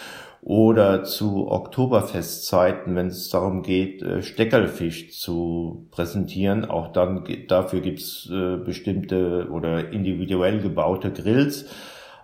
Oder 0.42 1.04
zu 1.04 1.50
Oktoberfestzeiten, 1.50 2.94
wenn 2.96 3.06
es 3.06 3.30
darum 3.30 3.62
geht, 3.62 4.02
äh, 4.02 4.22
Steckerlfisch 4.22 5.18
zu 5.18 5.86
präsentieren. 5.90 6.64
Auch 6.64 6.92
dann 6.92 7.24
dafür 7.48 7.80
gibt's 7.80 8.28
äh, 8.30 8.56
bestimmte 8.56 9.48
oder 9.50 9.90
individuell 9.90 10.60
gebaute 10.60 11.12
Grills, 11.12 11.66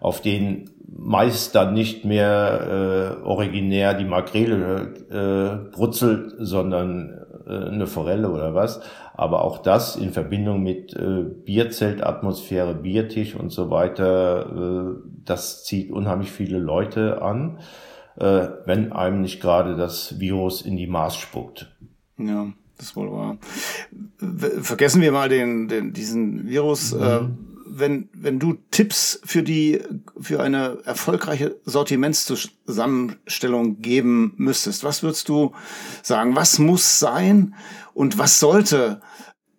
auf 0.00 0.20
denen 0.20 0.70
meist 0.86 1.54
dann 1.54 1.72
nicht 1.72 2.04
mehr 2.04 3.18
äh, 3.22 3.24
originär 3.24 3.94
die 3.94 4.04
Makrele 4.04 4.94
äh, 5.10 5.70
brutzelt, 5.74 6.34
sondern 6.38 7.20
äh, 7.46 7.52
eine 7.52 7.86
Forelle 7.86 8.30
oder 8.30 8.54
was. 8.54 8.80
Aber 9.20 9.44
auch 9.44 9.58
das 9.58 9.96
in 9.96 10.14
Verbindung 10.14 10.62
mit 10.62 10.94
äh, 10.94 11.24
Bierzeltatmosphäre, 11.44 12.74
Biertisch 12.74 13.34
und 13.34 13.50
so 13.50 13.68
weiter, 13.68 14.96
äh, 14.96 15.00
das 15.26 15.62
zieht 15.62 15.90
unheimlich 15.90 16.32
viele 16.32 16.58
Leute 16.58 17.20
an, 17.20 17.58
äh, 18.16 18.48
wenn 18.64 18.92
einem 18.92 19.20
nicht 19.20 19.42
gerade 19.42 19.76
das 19.76 20.20
Virus 20.20 20.62
in 20.62 20.78
die 20.78 20.86
Maß 20.86 21.16
spuckt. 21.16 21.70
Ja, 22.16 22.46
das 22.78 22.86
ist 22.86 22.96
wohl 22.96 23.12
wahr. 23.12 23.36
Vergessen 24.62 25.02
wir 25.02 25.12
mal 25.12 25.28
den, 25.28 25.68
den 25.68 25.92
diesen 25.92 26.48
Virus. 26.48 26.94
Mhm. 26.94 27.02
Äh, 27.02 27.20
wenn, 27.66 28.08
wenn 28.14 28.38
du 28.38 28.56
Tipps 28.70 29.20
für 29.22 29.42
die, 29.42 29.82
für 30.18 30.42
eine 30.42 30.78
erfolgreiche 30.86 31.56
Sortimentszusammenstellung 31.66 33.82
geben 33.82 34.32
müsstest, 34.38 34.82
was 34.82 35.02
würdest 35.02 35.28
du 35.28 35.52
sagen? 36.02 36.36
Was 36.36 36.58
muss 36.58 36.98
sein 36.98 37.54
und 37.92 38.18
was 38.18 38.40
sollte 38.40 39.02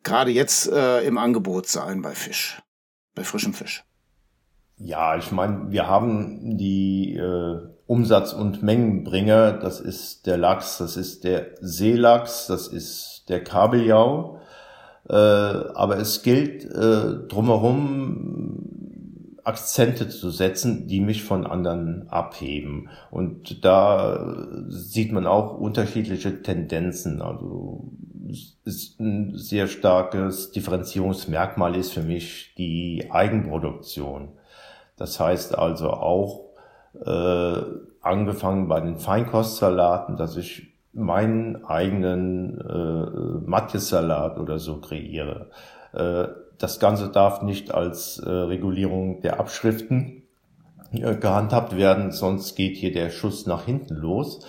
gerade 0.03 0.31
jetzt 0.31 0.71
äh, 0.71 1.01
im 1.01 1.17
Angebot 1.17 1.67
sein 1.67 2.01
bei 2.01 2.13
Fisch, 2.13 2.61
bei 3.15 3.23
frischem 3.23 3.53
Fisch? 3.53 3.83
Ja, 4.77 5.15
ich 5.15 5.31
meine, 5.31 5.71
wir 5.71 5.87
haben 5.87 6.57
die 6.57 7.15
äh, 7.15 7.59
Umsatz- 7.85 8.33
und 8.33 8.63
Mengenbringer. 8.63 9.53
Das 9.53 9.79
ist 9.79 10.25
der 10.25 10.37
Lachs, 10.37 10.79
das 10.79 10.97
ist 10.97 11.23
der 11.23 11.55
Seelachs, 11.61 12.47
das 12.47 12.67
ist 12.67 13.25
der 13.29 13.43
Kabeljau. 13.43 14.39
Äh, 15.07 15.13
aber 15.13 15.97
es 15.97 16.23
gilt 16.23 16.65
äh, 16.65 17.27
drumherum 17.27 18.71
Akzente 19.43 20.07
zu 20.07 20.29
setzen, 20.29 20.87
die 20.87 21.01
mich 21.01 21.23
von 21.23 21.45
anderen 21.45 22.07
abheben. 22.09 22.89
Und 23.09 23.65
da 23.65 24.47
sieht 24.67 25.11
man 25.11 25.27
auch 25.27 25.59
unterschiedliche 25.59 26.41
Tendenzen. 26.41 27.21
Also 27.21 27.91
ist 28.63 28.99
ein 28.99 29.37
sehr 29.37 29.67
starkes 29.67 30.51
Differenzierungsmerkmal 30.51 31.75
ist 31.75 31.93
für 31.93 32.03
mich 32.03 32.53
die 32.57 33.07
Eigenproduktion. 33.09 34.29
Das 34.97 35.19
heißt 35.19 35.57
also 35.57 35.89
auch 35.91 36.51
äh, 37.05 37.61
angefangen 38.01 38.67
bei 38.67 38.79
den 38.81 38.97
Feinkostsalaten, 38.97 40.17
dass 40.17 40.37
ich 40.37 40.73
meinen 40.93 41.63
eigenen 41.65 42.59
äh, 42.59 43.49
Matjes-Salat 43.49 44.37
oder 44.37 44.59
so 44.59 44.81
kreiere. 44.81 45.49
Äh, 45.93 46.27
das 46.57 46.79
Ganze 46.79 47.09
darf 47.09 47.41
nicht 47.41 47.73
als 47.73 48.19
äh, 48.19 48.29
Regulierung 48.29 49.21
der 49.21 49.39
Abschriften 49.39 50.23
äh, 50.91 51.15
gehandhabt 51.15 51.75
werden, 51.75 52.11
sonst 52.11 52.55
geht 52.55 52.75
hier 52.75 52.91
der 52.91 53.09
Schuss 53.09 53.45
nach 53.45 53.65
hinten 53.65 53.95
los. 53.95 54.45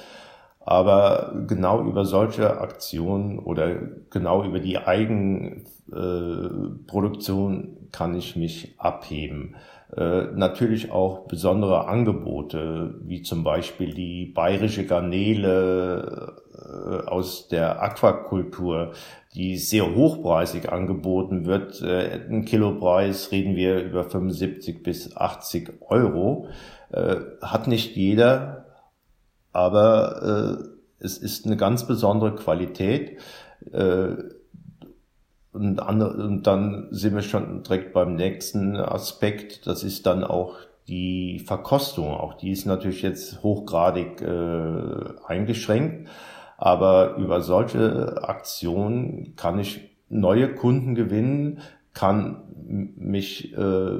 Aber 0.64 1.34
genau 1.48 1.84
über 1.84 2.04
solche 2.04 2.60
Aktionen 2.60 3.40
oder 3.40 3.74
genau 4.10 4.44
über 4.44 4.60
die 4.60 4.78
Eigenproduktion 4.78 7.64
äh, 7.64 7.68
kann 7.90 8.14
ich 8.14 8.36
mich 8.36 8.76
abheben. 8.78 9.56
Äh, 9.96 10.26
natürlich 10.34 10.92
auch 10.92 11.26
besondere 11.26 11.88
Angebote, 11.88 12.94
wie 13.02 13.22
zum 13.22 13.42
Beispiel 13.44 13.92
die 13.92 14.26
bayerische 14.26 14.86
Garnele 14.86 16.36
äh, 16.54 17.08
aus 17.08 17.48
der 17.48 17.82
Aquakultur, 17.82 18.92
die 19.34 19.56
sehr 19.56 19.92
hochpreisig 19.94 20.70
angeboten 20.70 21.46
wird. 21.46 21.82
Ein 21.82 22.44
Kilopreis 22.44 23.32
reden 23.32 23.56
wir 23.56 23.82
über 23.82 24.04
75 24.04 24.82
bis 24.82 25.16
80 25.16 25.80
Euro. 25.88 26.48
Hat 27.40 27.66
nicht 27.66 27.96
jeder, 27.96 28.61
aber 29.52 30.58
äh, 30.60 31.04
es 31.04 31.18
ist 31.18 31.46
eine 31.46 31.56
ganz 31.56 31.86
besondere 31.86 32.34
Qualität. 32.34 33.18
Äh, 33.72 34.14
und, 35.52 35.80
andere, 35.80 36.24
und 36.24 36.46
dann 36.46 36.88
sind 36.90 37.14
wir 37.14 37.22
schon 37.22 37.62
direkt 37.62 37.92
beim 37.92 38.14
nächsten 38.14 38.76
Aspekt. 38.76 39.66
Das 39.66 39.84
ist 39.84 40.06
dann 40.06 40.24
auch 40.24 40.56
die 40.88 41.40
Verkostung. 41.40 42.08
Auch 42.08 42.34
die 42.34 42.50
ist 42.50 42.64
natürlich 42.64 43.02
jetzt 43.02 43.42
hochgradig 43.42 44.22
äh, 44.22 45.26
eingeschränkt. 45.26 46.08
Aber 46.56 47.16
über 47.16 47.40
solche 47.40 48.22
Aktionen 48.22 49.34
kann 49.36 49.58
ich 49.58 49.90
neue 50.08 50.54
Kunden 50.54 50.94
gewinnen, 50.94 51.60
kann 51.92 52.42
mich 52.96 53.52
äh, 53.56 53.98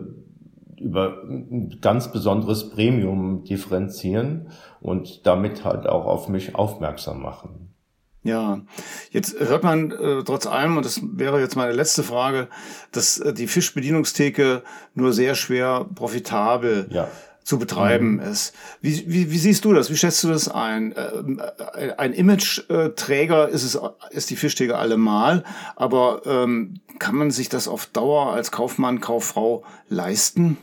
über 0.83 1.23
ein 1.25 1.79
ganz 1.81 2.13
besonderes 2.13 2.71
Premium 2.71 3.45
differenzieren 3.45 4.49
und 4.81 5.27
damit 5.27 5.65
halt 5.65 5.87
auch 5.87 6.07
auf 6.07 6.29
mich 6.29 6.55
aufmerksam 6.55 7.23
machen. 7.23 7.73
Ja, 8.25 8.61
jetzt 9.11 9.39
hört 9.41 9.65
man 9.65 9.91
äh, 9.91 10.23
trotz 10.25 10.47
allem, 10.47 10.77
und 10.77 10.87
das 10.87 11.01
wäre 11.03 11.41
jetzt 11.41 11.57
meine 11.57 11.73
letzte 11.73 12.05
Frage, 12.05 12.49
dass 12.93 13.19
äh, 13.19 13.33
die 13.35 13.49
Fischbedienungstheke 13.49 14.63
nur 14.95 15.13
sehr 15.13 15.35
schwer 15.35 15.87
profitabel 15.93 16.87
ja. 16.91 17.09
zu 17.43 17.59
betreiben 17.59 18.15
mhm. 18.15 18.21
ist. 18.21 18.55
Wie, 18.81 19.05
wie, 19.09 19.33
wie 19.33 19.39
siehst 19.39 19.65
du 19.65 19.73
das? 19.73 19.91
Wie 19.91 19.97
schätzt 19.97 20.23
du 20.23 20.29
das 20.29 20.47
ein? 20.47 20.93
Äh, 20.93 21.95
ein 21.99 22.13
Image-Träger 22.13 23.49
ist 23.49 23.65
es, 23.65 23.81
ist 24.11 24.31
die 24.31 24.37
Fischtheke 24.37 24.79
allemal, 24.79 25.43
aber 25.75 26.23
ähm, 26.25 26.75
kann 27.01 27.17
man 27.17 27.33
sich 27.33 27.49
das 27.49 27.67
auf 27.67 27.87
Dauer 27.87 28.33
als 28.33 28.53
Kaufmann, 28.53 29.01
Kauffrau 29.01 29.65
leisten? 29.89 30.59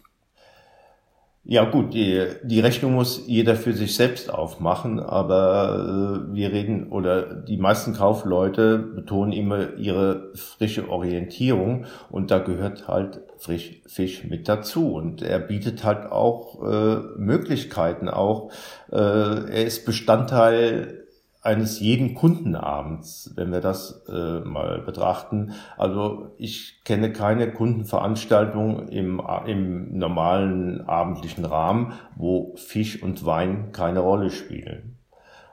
Ja 1.52 1.64
gut, 1.64 1.96
die, 1.96 2.28
die 2.44 2.60
Rechnung 2.60 2.94
muss 2.94 3.24
jeder 3.26 3.56
für 3.56 3.74
sich 3.74 3.96
selbst 3.96 4.32
aufmachen, 4.32 5.00
aber 5.00 6.28
äh, 6.30 6.36
wir 6.36 6.52
reden 6.52 6.92
oder 6.92 7.24
die 7.24 7.58
meisten 7.58 7.96
Kaufleute 7.96 8.78
betonen 8.78 9.34
immer 9.34 9.74
ihre 9.76 10.32
frische 10.36 10.90
Orientierung 10.90 11.88
und 12.12 12.30
da 12.30 12.38
gehört 12.38 12.88
halt 12.88 13.22
frisch 13.40 13.82
Fisch 13.88 14.26
mit 14.26 14.48
dazu 14.48 14.94
und 14.94 15.24
er 15.24 15.40
bietet 15.40 15.84
halt 15.84 16.12
auch 16.12 16.62
äh, 16.62 16.98
Möglichkeiten 17.18 18.10
auch. 18.10 18.52
Äh, 18.92 18.98
er 18.98 19.66
ist 19.66 19.88
Bestandteil 19.88 20.99
eines 21.42 21.80
jeden 21.80 22.16
Kundenabends, 22.16 23.32
wenn 23.36 23.52
wir 23.52 23.62
das 23.62 24.04
äh, 24.10 24.40
mal 24.42 24.82
betrachten. 24.82 25.54
Also 25.78 26.34
ich 26.38 26.82
kenne 26.84 27.14
keine 27.14 27.52
Kundenveranstaltung 27.52 28.90
im, 28.90 29.22
im 29.46 29.98
normalen 29.98 30.82
abendlichen 30.82 31.46
Rahmen, 31.46 31.94
wo 32.16 32.54
Fisch 32.56 33.02
und 33.02 33.26
Wein 33.26 33.72
keine 33.72 34.00
Rolle 34.00 34.32
spielen. 34.32 34.99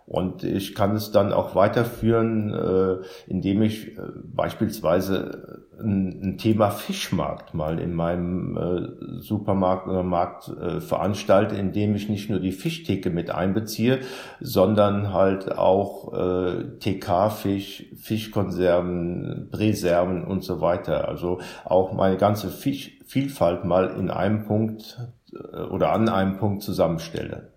Und 0.07 0.45
ich 0.45 0.77
kann 0.77 0.95
es 0.95 1.11
dann 1.11 1.33
auch 1.33 1.57
weiterführen, 1.57 2.55
äh, 2.55 3.05
indem 3.27 3.63
ich 3.63 3.99
äh, 3.99 4.03
beispielsweise 4.23 5.67
ein, 5.81 6.23
ein, 6.23 6.39
Thema 6.39 6.71
Fischmarkt 6.71 7.55
mal 7.55 7.81
in 7.81 7.93
meinem 7.93 8.57
äh, 8.57 9.21
Supermarkt 9.21 9.89
oder 9.89 10.05
Markt 10.05 10.49
äh, 10.49 10.81
veranstalte, 10.81 11.57
indem 11.57 11.97
ich 11.97 12.09
nicht 12.09 12.31
nur 12.31 12.39
die 12.39 12.53
Fischtheke 12.53 13.11
mit 13.11 13.31
einbeziehe, 13.33 13.99
sondern 14.41 15.13
halt 15.13 15.51
auch 15.59 16.13
äh, 16.13 16.79
TK-Fisch, 16.79 17.87
Fischkonserven, 17.97 19.49
Präserven 19.51 20.25
und 20.25 20.45
so 20.45 20.61
weiter. 20.61 21.09
Also 21.09 21.41
auch 21.65 21.93
meine 21.93 22.17
ganze 22.17 22.51
Fischvielfalt 22.51 23.65
mal 23.65 23.97
in 23.99 24.11
einem 24.11 24.45
Punkt 24.45 25.01
äh, 25.33 25.63
oder 25.63 25.91
an 25.91 26.09
einem 26.09 26.37
Punkt 26.37 26.63
zusammenstelle. 26.63 27.56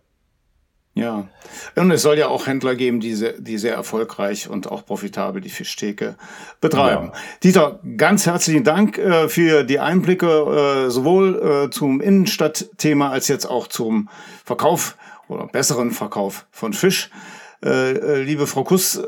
Ja, 1.00 1.28
und 1.76 1.92
es 1.92 2.02
soll 2.02 2.18
ja 2.18 2.28
auch 2.28 2.48
Händler 2.48 2.76
geben, 2.76 3.00
die 3.00 3.14
sehr, 3.14 3.34
die 3.34 3.58
sehr 3.58 3.74
erfolgreich 3.74 4.50
und 4.50 4.72
auch 4.72 4.86
profitabel 4.86 5.42
die 5.42 5.50
Fischtheke 5.50 6.16
betreiben. 6.62 7.12
Ja. 7.14 7.20
Dieter, 7.44 7.80
ganz 7.98 8.26
herzlichen 8.26 8.64
Dank 8.64 8.98
äh, 8.98 9.30
für 9.30 9.64
die 9.64 9.80
Einblicke 9.80 10.86
äh, 10.88 10.90
sowohl 10.90 11.66
äh, 11.66 11.70
zum 11.70 12.02
Innenstadtthema 12.02 13.10
als 13.10 13.28
jetzt 13.28 13.46
auch 13.46 13.68
zum 13.68 14.10
Verkauf 14.46 14.98
oder 15.28 15.48
besseren 15.48 15.92
Verkauf 15.92 16.48
von 16.52 16.74
Fisch. 16.74 17.10
Äh, 17.64 17.92
äh, 17.92 18.24
liebe 18.24 18.48
Frau 18.48 18.64
Kuss, 18.64 19.02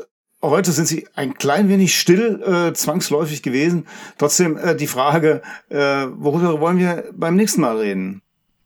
Heute 0.44 0.72
sind 0.72 0.86
Sie 0.86 1.06
ein 1.14 1.34
klein 1.34 1.68
wenig 1.68 1.94
still, 1.94 2.42
äh, 2.42 2.72
zwangsläufig 2.72 3.44
gewesen. 3.44 3.86
Trotzdem 4.18 4.56
äh, 4.56 4.74
die 4.74 4.88
Frage, 4.88 5.40
äh, 5.68 6.06
worüber 6.16 6.58
wollen 6.58 6.78
wir 6.78 7.04
beim 7.12 7.36
nächsten 7.36 7.60
Mal 7.60 7.76
reden? 7.76 8.22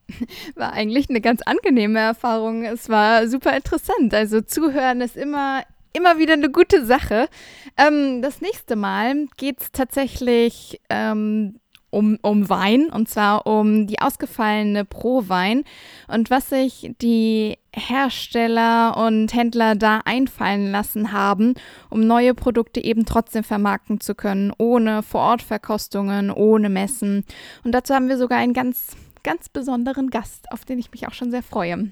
war 0.55 0.73
eigentlich 0.73 1.09
eine 1.11 1.21
ganz 1.21 1.43
angenehme 1.43 1.99
Erfahrung. 1.99 2.65
Es 2.65 2.89
war 2.89 3.29
super 3.29 3.57
interessant. 3.57 4.15
Also 4.15 4.41
zuhören 4.41 5.01
ist 5.01 5.17
immer, 5.17 5.63
immer 5.93 6.19
wieder 6.19 6.35
eine 6.35 6.51
gute 6.51 6.85
Sache. 6.85 7.29
Ähm, 7.77 8.23
das 8.23 8.41
nächste 8.41 8.77
Mal 8.77 9.27
geht 9.37 9.61
es 9.61 9.73
tatsächlich 9.73 10.81
ähm, 10.91 11.61
um, 11.91 12.19
um 12.21 12.49
Wein 12.49 12.91
und 12.91 13.09
zwar 13.09 13.47
um 13.47 13.87
die 13.87 14.01
ausgefallene 14.01 14.85
Pro-Wein 14.85 15.65
und 16.09 16.31
was 16.31 16.51
sich 16.51 16.93
die 17.01 17.59
Hersteller 17.75 18.97
und 18.97 19.33
Händler 19.33 19.77
da 19.77 20.01
einfallen 20.05 20.71
lassen 20.71 21.13
haben, 21.13 21.55
um 21.89 22.07
neue 22.07 22.35
Produkte 22.35 22.83
eben 22.83 23.07
trotzdem 23.07 23.45
vermarkten 23.45 24.01
zu 24.01 24.15
können, 24.15 24.53
ohne 24.59 25.03
Vorortverkostungen, 25.03 26.31
ohne 26.31 26.69
Messen. 26.69 27.25
Und 27.65 27.73
dazu 27.73 27.95
haben 27.95 28.09
wir 28.09 28.19
sogar 28.19 28.39
einen 28.39 28.55
ganz 28.55 28.97
ganz 29.27 29.49
besonderen 29.49 30.09
Gast, 30.11 30.51
auf 30.53 30.65
den 30.65 30.79
ich 30.79 30.93
mich 30.93 31.09
auch 31.09 31.13
schon 31.13 31.33
sehr 31.33 31.43
freue. 31.43 31.91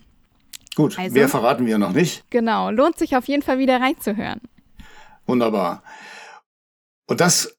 Gut, 0.77 0.97
also, 0.97 1.15
wer 1.17 1.29
verraten 1.29 1.67
wir 1.67 1.79
noch 1.79 1.93
nicht? 1.93 2.25
Genau, 2.31 2.71
lohnt 2.71 2.97
sich 2.97 3.17
auf 3.17 3.27
jeden 3.27 3.43
Fall 3.43 3.59
wieder 3.59 3.81
reinzuhören. 3.81 4.41
Wunderbar. 5.27 5.83
Und 7.09 7.21
das, 7.21 7.59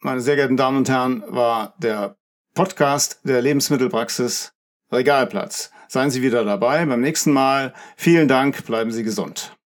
meine 0.00 0.20
sehr 0.20 0.34
geehrten 0.34 0.56
Damen 0.56 0.78
und 0.78 0.88
Herren, 0.88 1.22
war 1.28 1.74
der 1.78 2.16
Podcast 2.54 3.20
der 3.22 3.40
Lebensmittelpraxis 3.40 4.52
Regalplatz. 4.90 5.70
Seien 5.86 6.10
Sie 6.10 6.22
wieder 6.22 6.44
dabei 6.44 6.84
beim 6.84 7.00
nächsten 7.00 7.32
Mal. 7.32 7.74
Vielen 7.96 8.26
Dank, 8.26 8.66
bleiben 8.66 8.90
Sie 8.90 9.04
gesund. 9.04 9.57